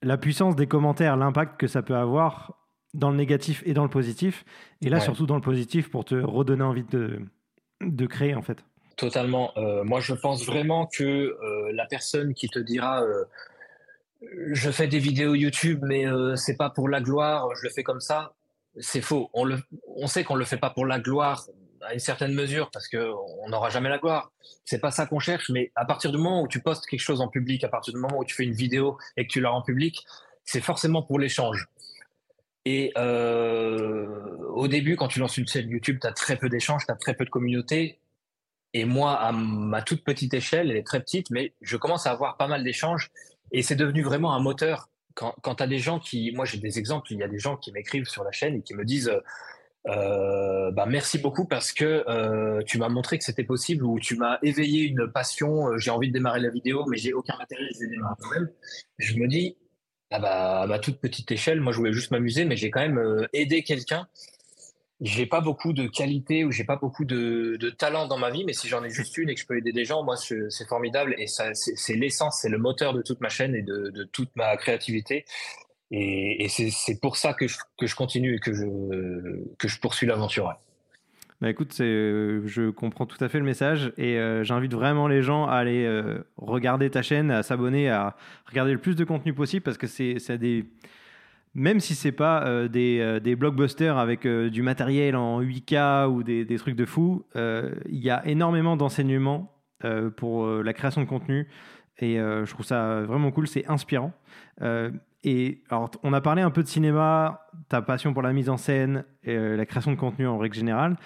la 0.00 0.16
puissance 0.16 0.56
des 0.56 0.66
commentaires, 0.66 1.16
l'impact 1.16 1.60
que 1.60 1.66
ça 1.66 1.82
peut 1.82 1.94
avoir 1.94 2.54
dans 2.94 3.10
le 3.10 3.16
négatif 3.16 3.62
et 3.66 3.74
dans 3.74 3.84
le 3.84 3.90
positif. 3.90 4.44
Et 4.80 4.88
là, 4.88 5.00
surtout 5.00 5.26
dans 5.26 5.34
le 5.34 5.42
positif, 5.42 5.90
pour 5.90 6.04
te 6.04 6.14
redonner 6.14 6.62
envie 6.62 6.84
de, 6.84 7.20
de 7.80 8.06
créer, 8.06 8.34
en 8.34 8.42
fait. 8.42 8.64
Totalement. 8.96 9.52
Euh, 9.56 9.84
moi, 9.84 10.00
je 10.00 10.14
pense 10.14 10.44
vraiment 10.44 10.86
que 10.86 11.04
euh, 11.04 11.72
la 11.72 11.86
personne 11.86 12.34
qui 12.34 12.48
te 12.48 12.58
dira 12.58 13.02
je 14.52 14.70
fais 14.70 14.86
des 14.86 15.00
vidéos 15.00 15.34
YouTube, 15.34 15.80
mais 15.82 16.04
c'est 16.36 16.56
pas 16.56 16.70
pour 16.70 16.88
la 16.88 17.00
gloire, 17.00 17.48
je 17.56 17.64
le 17.64 17.70
fais 17.70 17.82
comme 17.82 18.00
ça, 18.00 18.34
c'est 18.78 19.00
faux. 19.00 19.28
On, 19.32 19.44
le, 19.44 19.58
on 19.96 20.06
sait 20.06 20.22
qu'on 20.22 20.36
le 20.36 20.44
fait 20.44 20.58
pas 20.58 20.70
pour 20.70 20.86
la 20.86 21.00
gloire 21.00 21.44
à 21.84 21.94
une 21.94 22.00
certaine 22.00 22.32
mesure 22.32 22.70
parce 22.70 22.88
que 22.88 23.12
on 23.42 23.48
n'aura 23.48 23.70
jamais 23.70 23.88
la 23.88 23.98
gloire. 23.98 24.32
C'est 24.64 24.78
pas 24.78 24.90
ça 24.90 25.06
qu'on 25.06 25.18
cherche, 25.18 25.50
mais 25.50 25.72
à 25.74 25.84
partir 25.84 26.10
du 26.12 26.18
moment 26.18 26.42
où 26.42 26.48
tu 26.48 26.60
postes 26.60 26.86
quelque 26.86 27.00
chose 27.00 27.20
en 27.20 27.28
public, 27.28 27.64
à 27.64 27.68
partir 27.68 27.92
du 27.94 28.00
moment 28.00 28.18
où 28.18 28.24
tu 28.24 28.34
fais 28.34 28.44
une 28.44 28.54
vidéo 28.54 28.98
et 29.16 29.26
que 29.26 29.32
tu 29.32 29.40
la 29.40 29.50
rends 29.50 29.62
public, 29.62 30.04
c'est 30.44 30.60
forcément 30.60 31.02
pour 31.02 31.18
l'échange. 31.18 31.68
Et 32.64 32.92
euh, 32.96 34.36
au 34.50 34.68
début, 34.68 34.96
quand 34.96 35.08
tu 35.08 35.18
lances 35.18 35.36
une 35.36 35.48
chaîne 35.48 35.68
YouTube, 35.68 35.98
tu 36.00 36.06
as 36.06 36.12
très 36.12 36.36
peu 36.36 36.48
d'échanges, 36.48 36.86
tu 36.86 36.92
as 36.92 36.96
très 36.96 37.14
peu 37.14 37.24
de 37.24 37.30
communauté. 37.30 37.98
Et 38.74 38.84
moi, 38.84 39.20
à 39.20 39.32
ma 39.32 39.82
toute 39.82 40.04
petite 40.04 40.32
échelle, 40.32 40.70
elle 40.70 40.76
est 40.76 40.86
très 40.86 41.00
petite, 41.00 41.30
mais 41.30 41.52
je 41.60 41.76
commence 41.76 42.06
à 42.06 42.12
avoir 42.12 42.36
pas 42.36 42.46
mal 42.46 42.62
d'échanges. 42.64 43.10
Et 43.50 43.62
c'est 43.62 43.76
devenu 43.76 44.02
vraiment 44.02 44.32
un 44.34 44.40
moteur. 44.40 44.88
Quand, 45.14 45.34
tu 45.54 45.62
as 45.62 45.66
des 45.66 45.78
gens 45.78 45.98
qui... 45.98 46.32
Moi, 46.32 46.46
j'ai 46.46 46.56
des 46.56 46.78
exemples, 46.78 47.12
il 47.12 47.18
y 47.18 47.22
a 47.22 47.28
des 47.28 47.38
gens 47.38 47.56
qui 47.56 47.70
m'écrivent 47.70 48.08
sur 48.08 48.24
la 48.24 48.32
chaîne 48.32 48.56
et 48.56 48.62
qui 48.62 48.74
me 48.74 48.84
disent... 48.84 49.12
bah 49.84 50.86
merci 50.86 51.18
beaucoup 51.18 51.44
parce 51.44 51.72
que 51.72 52.04
euh, 52.08 52.62
tu 52.64 52.78
m'as 52.78 52.88
montré 52.88 53.18
que 53.18 53.24
c'était 53.24 53.44
possible 53.44 53.84
ou 53.84 53.98
tu 54.00 54.16
m'as 54.16 54.38
éveillé 54.42 54.84
une 54.84 55.06
passion. 55.06 55.68
Euh, 55.68 55.78
j'ai 55.78 55.90
envie 55.90 56.08
de 56.08 56.12
démarrer 56.12 56.40
la 56.40 56.50
vidéo, 56.50 56.84
mais 56.88 56.96
j'ai 56.96 57.12
aucun 57.12 57.36
matériel, 57.36 57.68
je 57.74 57.80
vais 57.80 57.88
démarrer 57.88 58.16
même 58.34 58.50
Je 58.98 59.16
me 59.16 59.28
dis, 59.28 59.56
ah 60.10 60.18
bah, 60.18 60.62
à 60.62 60.66
ma 60.66 60.78
toute 60.78 60.98
petite 60.98 61.30
échelle, 61.30 61.60
moi 61.60 61.72
je 61.72 61.78
voulais 61.78 61.92
juste 61.92 62.10
m'amuser, 62.10 62.44
mais 62.44 62.56
j'ai 62.56 62.70
quand 62.70 62.80
même 62.80 62.98
euh, 62.98 63.26
aidé 63.32 63.62
quelqu'un. 63.62 64.08
J'ai 65.00 65.26
pas 65.26 65.40
beaucoup 65.40 65.72
de 65.72 65.88
qualité 65.88 66.44
ou 66.44 66.52
j'ai 66.52 66.64
pas 66.64 66.76
beaucoup 66.76 67.04
de, 67.04 67.56
de, 67.58 67.70
talent 67.70 68.06
dans 68.06 68.18
ma 68.18 68.30
vie, 68.30 68.44
mais 68.44 68.52
si 68.52 68.68
j'en 68.68 68.84
ai 68.84 68.90
juste 68.90 69.18
une 69.18 69.30
et 69.30 69.34
que 69.34 69.40
je 69.40 69.46
peux 69.46 69.58
aider 69.58 69.72
des 69.72 69.84
gens, 69.84 70.04
moi 70.04 70.16
c'est 70.16 70.68
formidable 70.68 71.16
et 71.18 71.26
c'est 71.26 71.94
l'essence, 71.94 72.38
c'est 72.40 72.48
le 72.48 72.58
moteur 72.58 72.94
de 72.94 73.02
toute 73.02 73.20
ma 73.20 73.28
chaîne 73.28 73.56
et 73.56 73.62
de 73.62 74.08
toute 74.12 74.30
ma 74.36 74.56
créativité. 74.56 75.24
Et, 75.92 76.48
c'est 76.48 77.00
pour 77.00 77.16
ça 77.16 77.34
que 77.34 77.46
je, 77.46 77.58
que 77.78 77.86
je, 77.86 77.94
continue 77.94 78.36
et 78.36 78.38
que 78.38 78.54
je, 78.54 78.64
que 79.58 79.68
je 79.68 79.78
poursuis 79.78 80.06
l'aventure. 80.06 80.54
Bah 81.42 81.50
écoute, 81.50 81.74
je 81.76 82.70
comprends 82.70 83.04
tout 83.04 83.22
à 83.22 83.28
fait 83.28 83.40
le 83.40 83.44
message 83.44 83.92
et 83.98 84.16
euh, 84.16 84.44
j'invite 84.44 84.72
vraiment 84.72 85.08
les 85.08 85.22
gens 85.22 85.46
à 85.48 85.54
aller 85.54 85.84
euh, 85.84 86.20
regarder 86.36 86.88
ta 86.88 87.02
chaîne, 87.02 87.32
à 87.32 87.42
s'abonner, 87.42 87.90
à 87.90 88.14
regarder 88.46 88.72
le 88.72 88.78
plus 88.78 88.94
de 88.94 89.04
contenu 89.04 89.34
possible 89.34 89.62
parce 89.62 89.76
que 89.76 89.88
c'est 89.88 90.38
des. 90.38 90.64
Même 91.54 91.80
si 91.80 91.94
c'est 91.94 92.12
pas 92.12 92.46
euh, 92.46 92.68
des, 92.68 93.18
des, 93.20 93.34
blockbusters 93.36 93.98
avec 93.98 94.26
du 94.26 94.62
matériel 94.62 95.16
en 95.16 95.42
8K 95.42 96.06
ou 96.06 96.22
des, 96.22 96.44
des 96.44 96.56
trucs 96.58 96.76
de 96.76 96.86
fou, 96.86 97.24
il 97.34 97.98
y 97.98 98.08
a 98.08 98.24
énormément 98.24 98.76
d'enseignements 98.76 99.52
pour 100.16 100.46
la 100.46 100.72
création 100.72 101.02
de 101.02 101.08
contenu 101.08 101.48
et 101.98 102.16
je 102.16 102.50
trouve 102.50 102.66
ça 102.66 103.02
vraiment 103.02 103.30
cool, 103.30 103.46
c'est 103.46 103.66
inspirant. 103.66 104.12
Et 105.24 105.62
alors, 105.70 105.90
on 106.02 106.12
a 106.12 106.20
parlé 106.20 106.42
un 106.42 106.50
peu 106.50 106.62
de 106.62 106.68
cinéma, 106.68 107.46
ta 107.68 107.80
passion 107.80 108.12
pour 108.12 108.22
la 108.22 108.32
mise 108.32 108.48
en 108.48 108.56
scène, 108.56 109.04
et, 109.22 109.36
euh, 109.36 109.56
la 109.56 109.66
création 109.66 109.92
de 109.92 109.96
contenu 109.96 110.26
en 110.26 110.38
règle 110.38 110.56
générale. 110.56 110.96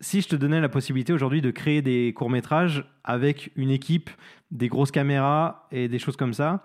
Si 0.00 0.20
je 0.22 0.28
te 0.28 0.36
donnais 0.36 0.60
la 0.60 0.68
possibilité 0.68 1.12
aujourd'hui 1.12 1.40
de 1.40 1.50
créer 1.50 1.82
des 1.82 2.12
courts-métrages 2.14 2.84
avec 3.04 3.52
une 3.54 3.70
équipe, 3.70 4.10
des 4.50 4.68
grosses 4.68 4.90
caméras 4.90 5.68
et 5.70 5.88
des 5.88 5.98
choses 5.98 6.16
comme 6.16 6.32
ça, 6.32 6.64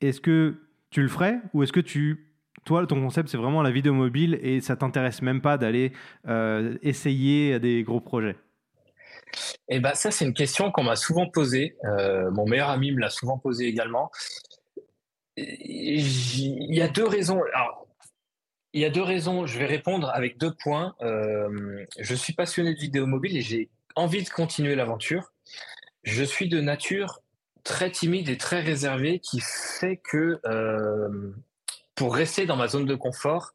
est-ce 0.00 0.20
que 0.20 0.60
tu 0.90 1.02
le 1.02 1.08
ferais 1.08 1.40
ou 1.54 1.62
est-ce 1.62 1.72
que 1.72 1.80
tu 1.80 2.24
toi, 2.64 2.86
ton 2.86 3.00
concept, 3.00 3.30
c'est 3.30 3.38
vraiment 3.38 3.62
la 3.62 3.70
vidéo 3.70 3.94
mobile 3.94 4.38
et 4.42 4.60
ça 4.60 4.76
t'intéresse 4.76 5.22
même 5.22 5.40
pas 5.40 5.56
d'aller 5.56 5.92
euh, 6.26 6.76
essayer 6.82 7.58
des 7.58 7.82
gros 7.82 8.00
projets? 8.00 8.36
Eh 9.68 9.80
ben, 9.80 9.94
ça, 9.94 10.10
c'est 10.10 10.24
une 10.24 10.34
question 10.34 10.70
qu'on 10.70 10.84
m'a 10.84 10.96
souvent 10.96 11.28
posée. 11.28 11.76
Euh, 11.84 12.30
mon 12.30 12.46
meilleur 12.46 12.70
ami 12.70 12.92
me 12.92 13.00
l'a 13.00 13.10
souvent 13.10 13.38
posée 13.38 13.66
également 13.66 14.10
il 15.38 16.74
y 16.74 16.82
a 16.82 16.88
deux 16.88 17.06
raisons. 17.06 17.40
il 18.72 18.80
y 18.80 18.84
a 18.84 18.90
deux 18.90 19.02
raisons. 19.02 19.46
Je 19.46 19.58
vais 19.58 19.66
répondre 19.66 20.10
avec 20.10 20.38
deux 20.38 20.54
points. 20.54 20.94
Euh, 21.02 21.84
je 21.98 22.14
suis 22.14 22.32
passionné 22.32 22.74
de 22.74 22.78
vidéo 22.78 23.06
mobile 23.06 23.36
et 23.36 23.42
j'ai 23.42 23.70
envie 23.94 24.22
de 24.22 24.28
continuer 24.28 24.74
l'aventure. 24.74 25.32
Je 26.04 26.24
suis 26.24 26.48
de 26.48 26.60
nature 26.60 27.20
très 27.64 27.90
timide 27.90 28.28
et 28.28 28.38
très 28.38 28.60
réservée 28.60 29.18
qui 29.18 29.40
fait 29.40 29.96
que 29.96 30.40
euh, 30.46 31.32
pour 31.94 32.14
rester 32.14 32.46
dans 32.46 32.56
ma 32.56 32.68
zone 32.68 32.86
de 32.86 32.94
confort, 32.94 33.52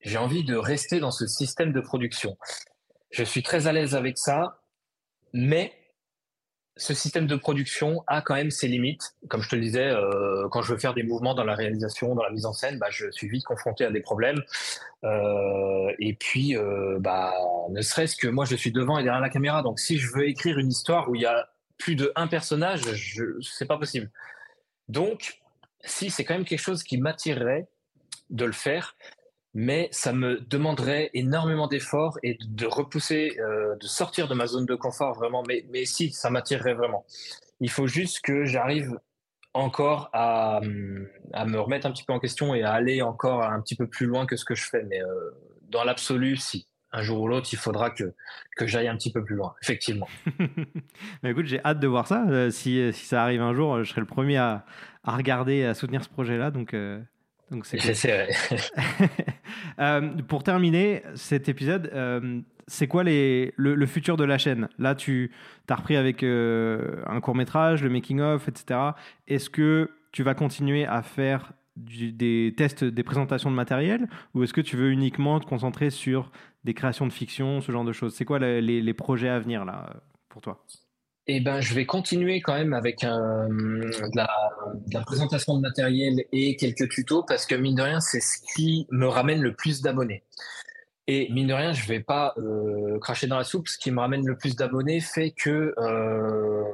j'ai 0.00 0.18
envie 0.18 0.44
de 0.44 0.56
rester 0.56 1.00
dans 1.00 1.10
ce 1.10 1.26
système 1.26 1.72
de 1.72 1.80
production. 1.80 2.36
Je 3.10 3.24
suis 3.24 3.42
très 3.42 3.66
à 3.66 3.72
l'aise 3.72 3.94
avec 3.94 4.18
ça, 4.18 4.60
mais 5.32 5.72
ce 6.78 6.94
système 6.94 7.26
de 7.26 7.34
production 7.34 8.04
a 8.06 8.22
quand 8.22 8.34
même 8.34 8.50
ses 8.50 8.68
limites. 8.68 9.16
Comme 9.28 9.42
je 9.42 9.48
te 9.48 9.56
le 9.56 9.62
disais, 9.62 9.88
euh, 9.88 10.48
quand 10.48 10.62
je 10.62 10.72
veux 10.72 10.78
faire 10.78 10.94
des 10.94 11.02
mouvements 11.02 11.34
dans 11.34 11.44
la 11.44 11.56
réalisation, 11.56 12.14
dans 12.14 12.22
la 12.22 12.30
mise 12.30 12.46
en 12.46 12.52
scène, 12.52 12.78
bah, 12.78 12.86
je 12.90 13.10
suis 13.10 13.28
vite 13.28 13.44
confronté 13.44 13.84
à 13.84 13.90
des 13.90 14.00
problèmes. 14.00 14.40
Euh, 15.04 15.92
et 15.98 16.14
puis, 16.14 16.56
euh, 16.56 16.98
bah, 17.00 17.34
ne 17.70 17.82
serait-ce 17.82 18.16
que 18.16 18.28
moi, 18.28 18.44
je 18.44 18.54
suis 18.54 18.70
devant 18.70 18.98
et 18.98 19.02
derrière 19.02 19.20
la 19.20 19.28
caméra. 19.28 19.62
Donc, 19.62 19.80
si 19.80 19.98
je 19.98 20.10
veux 20.12 20.28
écrire 20.28 20.58
une 20.58 20.68
histoire 20.68 21.10
où 21.10 21.16
il 21.16 21.22
y 21.22 21.26
a 21.26 21.48
plus 21.78 21.96
de 21.96 22.12
un 22.14 22.28
personnage, 22.28 22.82
je, 22.92 23.24
c'est 23.40 23.66
pas 23.66 23.78
possible. 23.78 24.10
Donc, 24.88 25.40
si 25.84 26.10
c'est 26.10 26.24
quand 26.24 26.34
même 26.34 26.44
quelque 26.44 26.60
chose 26.60 26.84
qui 26.84 26.96
m'attirerait 26.96 27.66
de 28.30 28.44
le 28.44 28.52
faire, 28.52 28.96
mais 29.60 29.88
ça 29.90 30.12
me 30.12 30.38
demanderait 30.48 31.10
énormément 31.14 31.66
d'efforts 31.66 32.16
et 32.22 32.38
de 32.40 32.64
repousser, 32.64 33.36
euh, 33.40 33.74
de 33.74 33.86
sortir 33.88 34.28
de 34.28 34.34
ma 34.34 34.46
zone 34.46 34.66
de 34.66 34.76
confort 34.76 35.14
vraiment. 35.14 35.42
Mais, 35.48 35.84
si, 35.84 36.12
ça 36.12 36.30
m'attirerait 36.30 36.74
vraiment. 36.74 37.04
Il 37.58 37.68
faut 37.68 37.88
juste 37.88 38.20
que 38.20 38.44
j'arrive 38.44 38.96
encore 39.54 40.10
à, 40.12 40.60
à, 41.32 41.44
me 41.44 41.58
remettre 41.58 41.88
un 41.88 41.90
petit 41.90 42.04
peu 42.04 42.12
en 42.12 42.20
question 42.20 42.54
et 42.54 42.62
à 42.62 42.70
aller 42.72 43.02
encore 43.02 43.42
un 43.42 43.60
petit 43.60 43.74
peu 43.74 43.88
plus 43.88 44.06
loin 44.06 44.26
que 44.26 44.36
ce 44.36 44.44
que 44.44 44.54
je 44.54 44.62
fais. 44.62 44.84
Mais 44.84 45.02
euh, 45.02 45.30
dans 45.62 45.82
l'absolu, 45.82 46.36
si. 46.36 46.68
Un 46.92 47.02
jour 47.02 47.20
ou 47.20 47.26
l'autre, 47.26 47.48
il 47.52 47.58
faudra 47.58 47.90
que, 47.90 48.14
que 48.56 48.66
j'aille 48.66 48.88
un 48.88 48.96
petit 48.96 49.12
peu 49.12 49.24
plus 49.24 49.34
loin, 49.34 49.54
effectivement. 49.60 50.08
mais 51.22 51.32
écoute, 51.32 51.46
j'ai 51.46 51.62
hâte 51.64 51.80
de 51.80 51.86
voir 51.88 52.06
ça. 52.06 52.24
Euh, 52.28 52.50
si, 52.50 52.92
si, 52.92 53.06
ça 53.06 53.24
arrive 53.24 53.42
un 53.42 53.54
jour, 53.54 53.82
je 53.82 53.90
serai 53.90 54.00
le 54.00 54.06
premier 54.06 54.36
à, 54.36 54.64
à 55.02 55.16
regarder, 55.16 55.64
à 55.64 55.74
soutenir 55.74 56.04
ce 56.04 56.08
projet-là. 56.08 56.52
Donc, 56.52 56.74
donc 57.50 57.66
c'est 57.66 57.78
vrai. 58.08 58.28
Euh, 59.80 60.10
pour 60.28 60.42
terminer 60.42 61.02
cet 61.14 61.48
épisode, 61.48 61.90
euh, 61.94 62.40
c'est 62.66 62.88
quoi 62.88 63.04
les, 63.04 63.54
le, 63.56 63.86
futur 63.86 64.16
de 64.16 64.24
la 64.24 64.36
chaîne? 64.36 64.68
Là, 64.78 64.94
tu 64.94 65.30
as 65.68 65.74
repris 65.74 65.96
avec 65.96 66.22
euh, 66.22 67.02
un 67.06 67.20
court 67.20 67.34
métrage, 67.34 67.82
le 67.82 67.88
making-of, 67.88 68.48
etc. 68.48 68.80
Est-ce 69.26 69.50
que 69.50 69.90
tu 70.12 70.22
vas 70.22 70.34
continuer 70.34 70.84
à 70.84 71.02
faire 71.02 71.52
des 71.76 72.54
tests, 72.56 72.84
des 72.84 73.02
présentations 73.02 73.50
de 73.50 73.56
matériel? 73.56 74.08
Ou 74.34 74.42
est-ce 74.42 74.52
que 74.52 74.60
tu 74.60 74.76
veux 74.76 74.90
uniquement 74.90 75.38
te 75.40 75.46
concentrer 75.46 75.90
sur 75.90 76.30
des 76.64 76.74
créations 76.74 77.06
de 77.06 77.12
fiction, 77.12 77.60
ce 77.60 77.70
genre 77.72 77.84
de 77.84 77.92
choses? 77.92 78.14
C'est 78.14 78.24
quoi 78.24 78.38
les, 78.38 78.60
les, 78.60 78.94
projets 78.94 79.28
à 79.28 79.38
venir 79.38 79.64
là 79.64 79.94
pour 80.28 80.42
toi? 80.42 80.64
Eh 81.28 81.40
ben, 81.40 81.60
je 81.60 81.74
vais 81.74 81.84
continuer 81.84 82.40
quand 82.40 82.54
même 82.54 82.72
avec 82.72 83.02
de, 83.02 84.16
la, 84.16 85.00
présentation 85.04 85.56
de 85.56 85.60
matériel 85.60 86.24
et 86.32 86.56
quelques 86.56 86.88
tutos 86.88 87.22
parce 87.22 87.44
que 87.44 87.54
mine 87.54 87.74
de 87.74 87.82
rien, 87.82 88.00
c'est 88.00 88.20
ce 88.20 88.38
qui 88.54 88.86
me 88.90 89.06
ramène 89.06 89.42
le 89.42 89.52
plus 89.52 89.82
d'abonnés. 89.82 90.24
Et 91.06 91.30
mine 91.30 91.46
de 91.46 91.52
rien, 91.52 91.72
je 91.72 91.86
vais 91.86 92.00
pas 92.00 92.34
euh, 92.38 92.98
cracher 92.98 93.26
dans 93.26 93.36
la 93.36 93.44
soupe. 93.44 93.68
Ce 93.68 93.78
qui 93.78 93.90
me 93.90 94.00
ramène 94.00 94.26
le 94.26 94.36
plus 94.36 94.56
d'abonnés 94.56 95.00
fait 95.00 95.30
que 95.30 95.74
euh, 95.78 96.64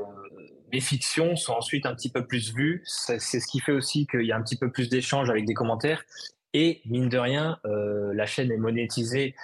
mes 0.73 0.81
fictions 0.81 1.35
sont 1.35 1.55
ensuite 1.55 1.85
un 1.85 1.95
petit 1.95 2.11
peu 2.11 2.25
plus 2.25 2.55
vues. 2.55 2.83
C'est 2.85 3.19
ce 3.19 3.47
qui 3.47 3.59
fait 3.59 3.73
aussi 3.73 4.07
qu'il 4.07 4.23
y 4.23 4.33
a 4.33 4.37
un 4.37 4.43
petit 4.43 4.57
peu 4.57 4.71
plus 4.71 4.89
d'échanges 4.89 5.31
avec 5.31 5.47
des 5.47 5.55
commentaires. 5.55 6.05
Et 6.53 6.81
mine 6.85 7.09
de 7.09 7.19
rien, 7.19 7.59
euh, 7.65 8.13
la 8.15 8.27
chaîne 8.27 8.53
est 8.53 8.57
monétisée 8.57 9.35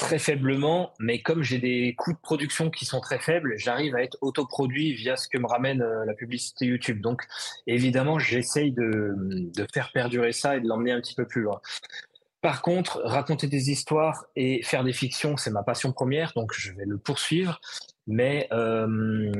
très 0.00 0.18
faiblement, 0.18 0.94
mais 0.98 1.20
comme 1.20 1.42
j'ai 1.42 1.58
des 1.58 1.94
coûts 1.96 2.12
de 2.12 2.18
production 2.18 2.70
qui 2.70 2.86
sont 2.86 3.00
très 3.00 3.18
faibles, 3.18 3.54
j'arrive 3.58 3.94
à 3.94 4.02
être 4.02 4.16
autoproduit 4.22 4.94
via 4.94 5.14
ce 5.14 5.28
que 5.28 5.38
me 5.38 5.46
ramène 5.46 5.82
euh, 5.82 6.04
la 6.06 6.14
publicité 6.14 6.64
YouTube. 6.64 7.00
Donc, 7.00 7.22
évidemment, 7.66 8.18
j'essaye 8.18 8.72
de, 8.72 9.52
faire 9.72 9.92
perdurer 9.92 10.32
ça 10.32 10.56
et 10.56 10.60
de 10.60 10.66
l'emmener 10.66 10.92
un 10.92 11.00
petit 11.00 11.14
peu 11.14 11.26
plus 11.26 11.42
loin. 11.42 11.60
Par 12.40 12.62
contre, 12.62 13.02
raconter 13.04 13.46
des 13.46 13.70
histoires 13.70 14.24
et 14.34 14.62
faire 14.62 14.82
des 14.82 14.94
fictions, 14.94 15.36
c'est 15.36 15.50
ma 15.50 15.62
passion 15.62 15.92
première, 15.92 16.32
donc 16.34 16.54
je 16.54 16.72
vais 16.72 16.86
le 16.86 16.96
poursuivre. 16.96 17.60
Mais 18.06 18.48
euh, 18.50 19.30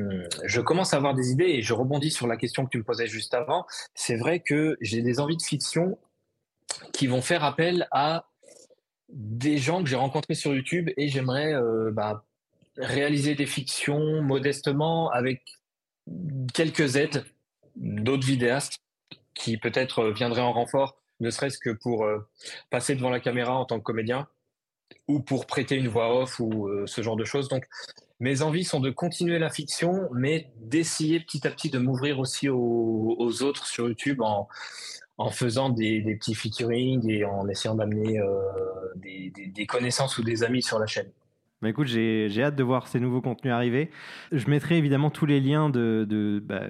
je 0.44 0.60
commence 0.60 0.92
à 0.92 0.98
avoir 0.98 1.14
des 1.14 1.30
idées 1.30 1.48
et 1.48 1.62
je 1.62 1.72
rebondis 1.72 2.10
sur 2.10 2.26
la 2.26 2.36
question 2.36 2.66
que 2.66 2.70
tu 2.70 2.78
me 2.78 2.84
posais 2.84 3.06
juste 3.06 3.32
avant. 3.32 3.64
C'est 3.94 4.16
vrai 4.16 4.40
que 4.40 4.76
j'ai 4.82 5.00
des 5.00 5.18
envies 5.18 5.38
de 5.38 5.42
fiction 5.42 5.98
qui 6.92 7.06
vont 7.06 7.22
faire 7.22 7.42
appel 7.42 7.88
à 7.90 8.29
des 9.12 9.58
gens 9.58 9.82
que 9.82 9.88
j'ai 9.88 9.96
rencontrés 9.96 10.34
sur 10.34 10.54
YouTube 10.54 10.90
et 10.96 11.08
j'aimerais 11.08 11.54
euh, 11.54 11.90
bah, 11.92 12.24
réaliser 12.76 13.34
des 13.34 13.46
fictions 13.46 14.22
modestement 14.22 15.10
avec 15.10 15.42
quelques 16.54 16.96
aides 16.96 17.24
d'autres 17.76 18.26
vidéastes 18.26 18.78
qui 19.34 19.56
peut-être 19.56 20.10
viendraient 20.10 20.42
en 20.42 20.52
renfort, 20.52 21.00
ne 21.20 21.30
serait-ce 21.30 21.58
que 21.58 21.70
pour 21.70 22.04
euh, 22.04 22.18
passer 22.70 22.94
devant 22.94 23.10
la 23.10 23.20
caméra 23.20 23.54
en 23.54 23.64
tant 23.64 23.78
que 23.78 23.84
comédien 23.84 24.28
ou 25.08 25.20
pour 25.20 25.46
prêter 25.46 25.76
une 25.76 25.88
voix 25.88 26.22
off 26.22 26.40
ou 26.40 26.68
euh, 26.68 26.86
ce 26.86 27.02
genre 27.02 27.16
de 27.16 27.24
choses. 27.24 27.48
Donc 27.48 27.66
mes 28.18 28.42
envies 28.42 28.64
sont 28.64 28.80
de 28.80 28.90
continuer 28.90 29.38
la 29.38 29.50
fiction, 29.50 30.08
mais 30.12 30.50
d'essayer 30.56 31.20
petit 31.20 31.46
à 31.46 31.50
petit 31.50 31.70
de 31.70 31.78
m'ouvrir 31.78 32.18
aussi 32.18 32.48
aux 32.48 33.42
autres 33.42 33.66
sur 33.66 33.88
YouTube 33.88 34.20
en, 34.20 34.48
en 35.20 35.30
faisant 35.30 35.68
des, 35.68 36.00
petits 36.18 36.34
featuring 36.34 37.06
et 37.10 37.26
en 37.26 37.46
essayant 37.46 37.74
d'amener 37.74 38.18
euh, 38.18 38.40
des, 38.96 39.66
connaissances 39.66 40.16
ou 40.16 40.22
des 40.22 40.42
amis 40.42 40.62
sur 40.62 40.78
la 40.78 40.86
chaîne. 40.86 41.08
Bah 41.60 41.68
écoute, 41.68 41.88
j'ai 41.88 42.42
hâte 42.42 42.56
de 42.56 42.62
voir 42.62 42.88
ces 42.88 43.00
nouveaux 43.00 43.20
contenus 43.20 43.52
arriver. 43.52 43.90
Je 44.32 44.48
mettrai 44.48 44.78
évidemment 44.78 45.10
tous 45.10 45.26
les 45.26 45.40
liens 45.40 45.68
de, 45.68 46.06
de, 46.08 46.42
bah, 46.42 46.62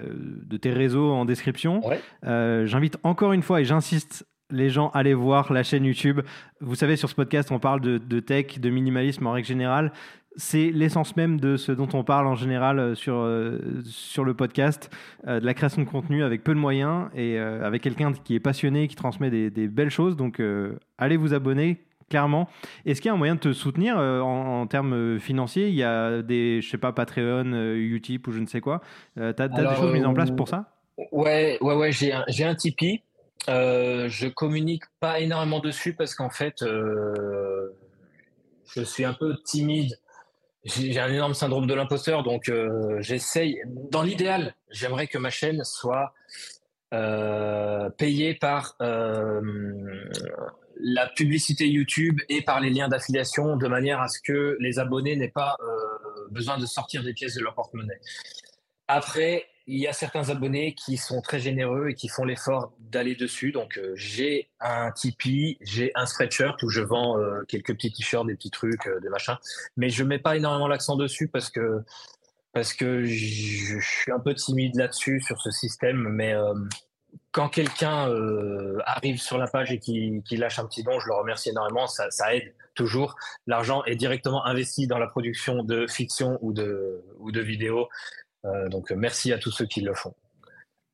tes 0.61 0.73
réseaux 0.73 1.13
en 1.13 1.25
description. 1.25 1.81
Euh, 2.27 2.67
j'invite 2.67 2.99
encore 3.05 3.33
une 3.33 3.43
fois, 3.43 3.61
et 3.61 3.65
j'insiste, 3.65 4.27
les 4.51 4.69
gens 4.69 4.89
à 4.89 4.99
aller 4.99 5.15
voir 5.15 5.53
la 5.53 5.63
chaîne 5.63 5.85
YouTube. 5.85 6.21
Vous 6.61 6.75
savez, 6.75 6.97
sur 6.97 7.09
ce 7.09 7.15
podcast, 7.15 7.53
on 7.53 7.61
parle 7.61 7.81
de, 7.81 7.99
de 7.99 8.19
tech, 8.19 8.59
de 8.59 8.69
minimalisme 8.69 9.29
en 9.29 9.33
règle 9.33 9.47
générale 9.47 9.93
c'est 10.41 10.71
l'essence 10.71 11.17
même 11.17 11.39
de 11.39 11.57
ce 11.57 11.71
dont 11.71 11.89
on 11.93 12.03
parle 12.03 12.27
en 12.27 12.35
général 12.35 12.79
euh, 12.79 12.95
sur, 12.95 13.17
euh, 13.17 13.59
sur 13.85 14.25
le 14.25 14.33
podcast, 14.35 14.91
euh, 15.27 15.39
de 15.39 15.45
la 15.45 15.53
création 15.55 15.83
de 15.83 15.87
contenu 15.87 16.25
avec 16.25 16.43
peu 16.43 16.55
de 16.55 16.59
moyens 16.59 17.09
et 17.15 17.39
avec 17.39 17.83
quelqu'un 17.83 18.13
qui 18.13 18.35
est 18.35 18.41
passionné, 18.41 18.89
qui 18.89 18.97
transmet 18.97 19.31
des, 19.31 19.69
belles 19.69 19.91
choses. 19.91 20.17
Donc, 20.17 20.43
allez 20.99 21.17
vous 21.17 21.35
abonner, 21.35 21.85
clairement. 22.09 22.49
Est-ce 22.87 23.01
qu'il 23.01 23.09
y 23.09 23.11
a 23.11 23.15
un 23.15 23.19
moyen 23.19 23.35
de 23.35 23.41
te 23.41 23.53
soutenir 23.53 23.99
en, 23.99 24.67
termes 24.67 25.19
financiers? 25.19 25.69
Il 25.69 25.75
y 25.75 25.85
a 25.85 26.23
des, 26.23 26.61
je 26.63 26.71
sais 26.71 26.79
pas, 26.79 26.93
Patreon, 26.93 27.75
Utip 27.75 28.27
ou 28.27 28.33
je 28.33 28.41
ne 28.41 28.47
sais 28.47 28.61
quoi. 28.61 28.81
tu 29.17 29.23
as, 29.23 29.33
des 29.49 29.77
choses 29.77 29.93
mises 29.93 30.07
en 30.07 30.15
place 30.15 30.31
pour 30.31 30.49
ça? 30.49 30.73
Ouais, 31.13 31.59
ouais, 31.61 31.75
ouais, 31.75 31.93
j'ai 31.93 32.13
un, 32.13 32.25
un 32.27 32.55
Tipeee. 32.55 33.03
je 33.47 34.29
communique 34.29 34.85
pas 34.99 35.21
énormément 35.21 35.61
dessus 35.61 35.93
parce 35.95 36.15
qu'en 36.15 36.31
fait, 36.31 36.65
je 38.75 38.83
suis 38.83 39.05
un 39.05 39.15
peu 39.15 39.37
timide 39.45 40.00
j'ai 40.65 40.99
un 41.01 41.13
énorme 41.13 41.35
syndrome 41.35 41.67
de 41.67 41.75
l'imposteur, 41.75 42.23
donc 42.23 42.49
euh, 42.49 43.01
j'essaye. 43.01 43.61
Dans 43.91 44.03
l'idéal, 44.03 44.55
j'aimerais 44.71 45.07
que 45.07 45.17
ma 45.17 45.31
chaîne 45.31 45.65
soit 45.65 46.13
euh, 46.93 47.89
payée 47.91 48.35
par 48.35 48.77
euh, 48.83 49.41
la 50.77 51.07
publicité 51.07 51.67
YouTube 51.67 52.21
et 52.29 52.43
par 52.43 52.61
les 52.61 52.71
liens 52.71 52.89
d'affiliation, 52.89 53.57
de 53.57 53.69
manière 53.69 54.01
à 54.01 54.09
ce 54.09 54.21
que 54.21 54.57
les 54.61 54.79
abonnés 54.79 55.17
n'aient 55.17 55.29
pas 55.29 55.57
besoin 56.31 56.59
de 56.59 56.67
sortir 56.67 57.03
des 57.03 57.15
pièces 57.15 57.35
de 57.35 57.43
leur 57.43 57.55
porte-monnaie. 57.55 58.01
Après, 58.87 59.47
il 59.71 59.79
y 59.79 59.87
a 59.87 59.93
certains 59.93 60.31
abonnés 60.31 60.75
qui 60.75 60.97
sont 60.97 61.23
très 61.23 61.39
généreux 61.39 61.91
et 61.91 61.95
qui 61.95 62.09
font 62.09 62.25
l'effort 62.25 62.73
d'aller 62.81 63.15
dessus. 63.15 63.53
Donc, 63.53 63.79
euh, 63.79 63.93
j'ai 63.95 64.51
un 64.59 64.91
Tipeee, 64.91 65.59
j'ai 65.61 65.93
un 65.95 66.07
Spreadshirt 66.07 66.61
où 66.65 66.69
je 66.69 66.81
vends 66.81 67.17
euh, 67.19 67.43
quelques 67.47 67.75
petits 67.75 67.93
t-shirts, 67.93 68.27
des 68.27 68.35
petits 68.35 68.51
trucs, 68.51 68.89
euh, 68.89 68.99
des 68.99 69.09
machins. 69.09 69.37
Mais 69.77 69.89
je 69.89 70.03
mets 70.03 70.19
pas 70.19 70.37
énormément 70.37 70.67
l'accent 70.67 70.97
dessus 70.97 71.29
parce 71.29 71.51
que 71.51 71.83
parce 72.53 72.75
que 72.75 73.05
je, 73.05 73.79
suis 73.79 74.11
un 74.11 74.19
peu 74.19 74.35
timide 74.35 74.75
là-dessus 74.75 75.21
sur 75.21 75.41
ce 75.41 75.53
système. 75.53 76.09
Mais 76.09 76.35
quand 77.31 77.49
quelqu'un 77.49 78.13
arrive 78.87 79.21
sur 79.21 79.39
la 79.39 79.47
page 79.47 79.71
et 79.71 79.79
qui, 79.79 80.21
lâche 80.33 80.59
un 80.59 80.67
petit 80.67 80.83
don, 80.83 80.99
je 80.99 81.07
le 81.07 81.15
remercie 81.15 81.51
énormément. 81.51 81.87
Ça, 81.87 82.11
ça 82.11 82.35
aide 82.35 82.53
toujours. 82.75 83.15
L'argent 83.47 83.85
est 83.85 83.95
directement 83.95 84.45
investi 84.45 84.89
dans 84.89 84.99
la 84.99 85.07
production 85.07 85.63
de 85.63 85.87
fiction 85.87 86.39
ou 86.41 86.53
de 86.53 87.05
ou 87.21 87.31
de 87.31 87.41
vidéos. 87.41 87.89
Euh, 88.45 88.69
donc 88.69 88.91
merci 88.91 89.33
à 89.33 89.39
tous 89.39 89.51
ceux 89.51 89.67
qui 89.67 89.81
le 89.81 89.95
font. 89.95 90.15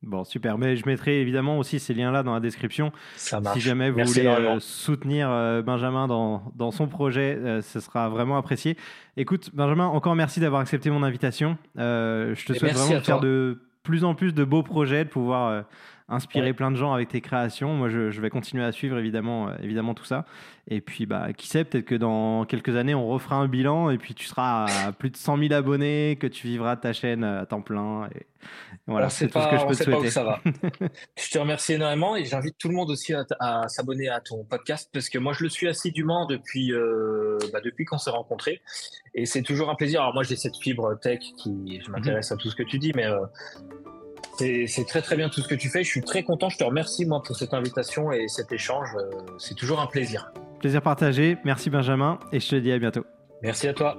Bon, 0.02 0.24
super. 0.24 0.58
Mais 0.58 0.76
je 0.76 0.86
mettrai 0.86 1.20
évidemment 1.20 1.58
aussi 1.58 1.80
ces 1.80 1.94
liens-là 1.94 2.22
dans 2.22 2.34
la 2.34 2.40
description. 2.40 2.92
Ça 3.16 3.40
marche. 3.40 3.56
Si 3.56 3.60
jamais 3.60 3.90
vous 3.90 4.04
voulez 4.04 4.26
euh, 4.26 4.60
soutenir 4.60 5.30
euh, 5.30 5.62
Benjamin 5.62 6.06
dans, 6.06 6.52
dans, 6.54 6.70
son 6.70 6.86
projet, 6.86 7.38
ce 7.62 7.80
sera 7.80 8.08
vraiment 8.08 8.36
apprécié. 8.36 8.76
Écoute, 9.16 9.50
Benjamin, 9.54 9.86
encore 9.86 10.14
merci 10.14 10.38
d'avoir 10.38 10.60
accepté 10.60 10.90
mon 10.90 11.02
invitation. 11.02 11.56
je 11.76 12.44
te 12.44 12.52
souhaite 12.52 12.74
vraiment 12.74 12.98
de 12.98 13.04
faire 13.04 13.20
de 13.20 13.60
plus 13.82 14.04
en 14.04 14.14
plus 14.14 14.32
de 14.32 14.44
beaux 14.44 14.62
projets, 14.62 15.04
de 15.04 15.10
pouvoir 15.10 15.64
inspirer 16.08 16.52
plein 16.52 16.70
de 16.70 16.76
gens 16.76 16.92
avec 16.92 17.08
tes 17.08 17.20
créations. 17.20 17.74
Moi, 17.74 17.88
je, 17.88 18.20
vais 18.20 18.30
continuer 18.30 18.64
à 18.64 18.70
suivre 18.70 18.96
évidemment, 18.98 19.48
euh, 19.48 19.56
évidemment 19.60 19.94
tout 19.94 20.04
ça. 20.04 20.24
Et 20.68 20.80
puis, 20.80 21.04
bah, 21.04 21.32
qui 21.32 21.48
sait, 21.48 21.64
peut-être 21.64 21.84
que 21.84 21.94
dans 21.94 22.44
quelques 22.44 22.76
années, 22.76 22.94
on 22.94 23.08
refera 23.08 23.36
un 23.36 23.48
bilan 23.48 23.90
et 23.90 23.98
puis 23.98 24.14
tu 24.14 24.26
seras 24.26 24.66
à 24.66 24.92
plus 24.98 25.10
de 25.10 25.16
100 25.16 25.38
000 25.38 25.52
abonnés, 25.52 26.16
que 26.20 26.26
tu 26.28 26.46
vivras 26.46 26.76
ta 26.76 26.92
chaîne 26.92 27.24
à 27.24 27.44
temps 27.46 27.60
plein. 27.60 28.08
Et 28.14 28.26
voilà, 28.86 29.08
c'est 29.10 29.26
tout 29.26 29.40
ce 29.40 29.48
que 29.48 29.58
je 29.58 29.66
peux 29.66 29.74
te 29.74 29.82
souhaiter. 29.82 30.10
ça 30.10 30.22
va. 30.22 30.40
je 31.18 31.30
te 31.30 31.38
remercie 31.38 31.72
énormément 31.72 32.14
et 32.14 32.24
j'invite 32.24 32.56
tout 32.56 32.68
le 32.68 32.74
monde 32.74 32.90
aussi 32.90 33.12
à, 33.40 33.68
s'abonner 33.68 34.08
à 34.08 34.20
ton 34.20 34.44
podcast 34.44 34.88
parce 34.92 35.08
que 35.08 35.18
moi, 35.18 35.32
je 35.32 35.42
le 35.42 35.48
suis 35.48 35.66
assidûment 35.66 36.26
depuis, 36.26 36.72
euh, 36.72 37.38
bah, 37.52 37.60
depuis 37.64 37.84
qu'on 37.84 37.98
s'est 37.98 38.10
rencontrés. 38.10 38.60
Et 39.14 39.26
c'est 39.26 39.42
toujours 39.42 39.70
un 39.70 39.74
plaisir. 39.74 40.02
Alors 40.02 40.14
moi, 40.14 40.22
j'ai 40.22 40.36
cette 40.36 40.56
fibre 40.56 40.96
tech 41.00 41.18
qui, 41.36 41.80
je 41.84 41.90
m'intéresse 41.90 42.30
à 42.30 42.36
tout 42.36 42.48
ce 42.48 42.54
que 42.54 42.62
tu 42.62 42.78
dis, 42.78 42.92
mais 42.94 43.06
euh, 43.06 43.18
c'est 44.38 44.86
très 44.86 45.02
très 45.02 45.16
bien 45.16 45.28
tout 45.28 45.40
ce 45.40 45.48
que 45.48 45.54
tu 45.54 45.68
fais. 45.68 45.82
Je 45.82 45.88
suis 45.88 46.02
très 46.02 46.22
content. 46.22 46.48
Je 46.48 46.58
te 46.58 46.64
remercie 46.64 47.06
moi 47.06 47.22
pour 47.22 47.36
cette 47.36 47.54
invitation 47.54 48.12
et 48.12 48.28
cet 48.28 48.52
échange. 48.52 48.88
Euh, 48.96 49.10
c'est 49.38 49.54
toujours 49.54 49.80
un 49.80 49.86
plaisir. 49.86 50.32
Plaisir 50.60 50.82
partagé. 50.82 51.36
Merci 51.44 51.70
Benjamin 51.70 52.18
et 52.32 52.40
je 52.40 52.48
te 52.48 52.56
dis 52.56 52.72
à 52.72 52.78
bientôt. 52.78 53.04
Merci 53.42 53.68
à 53.68 53.74
toi. 53.74 53.98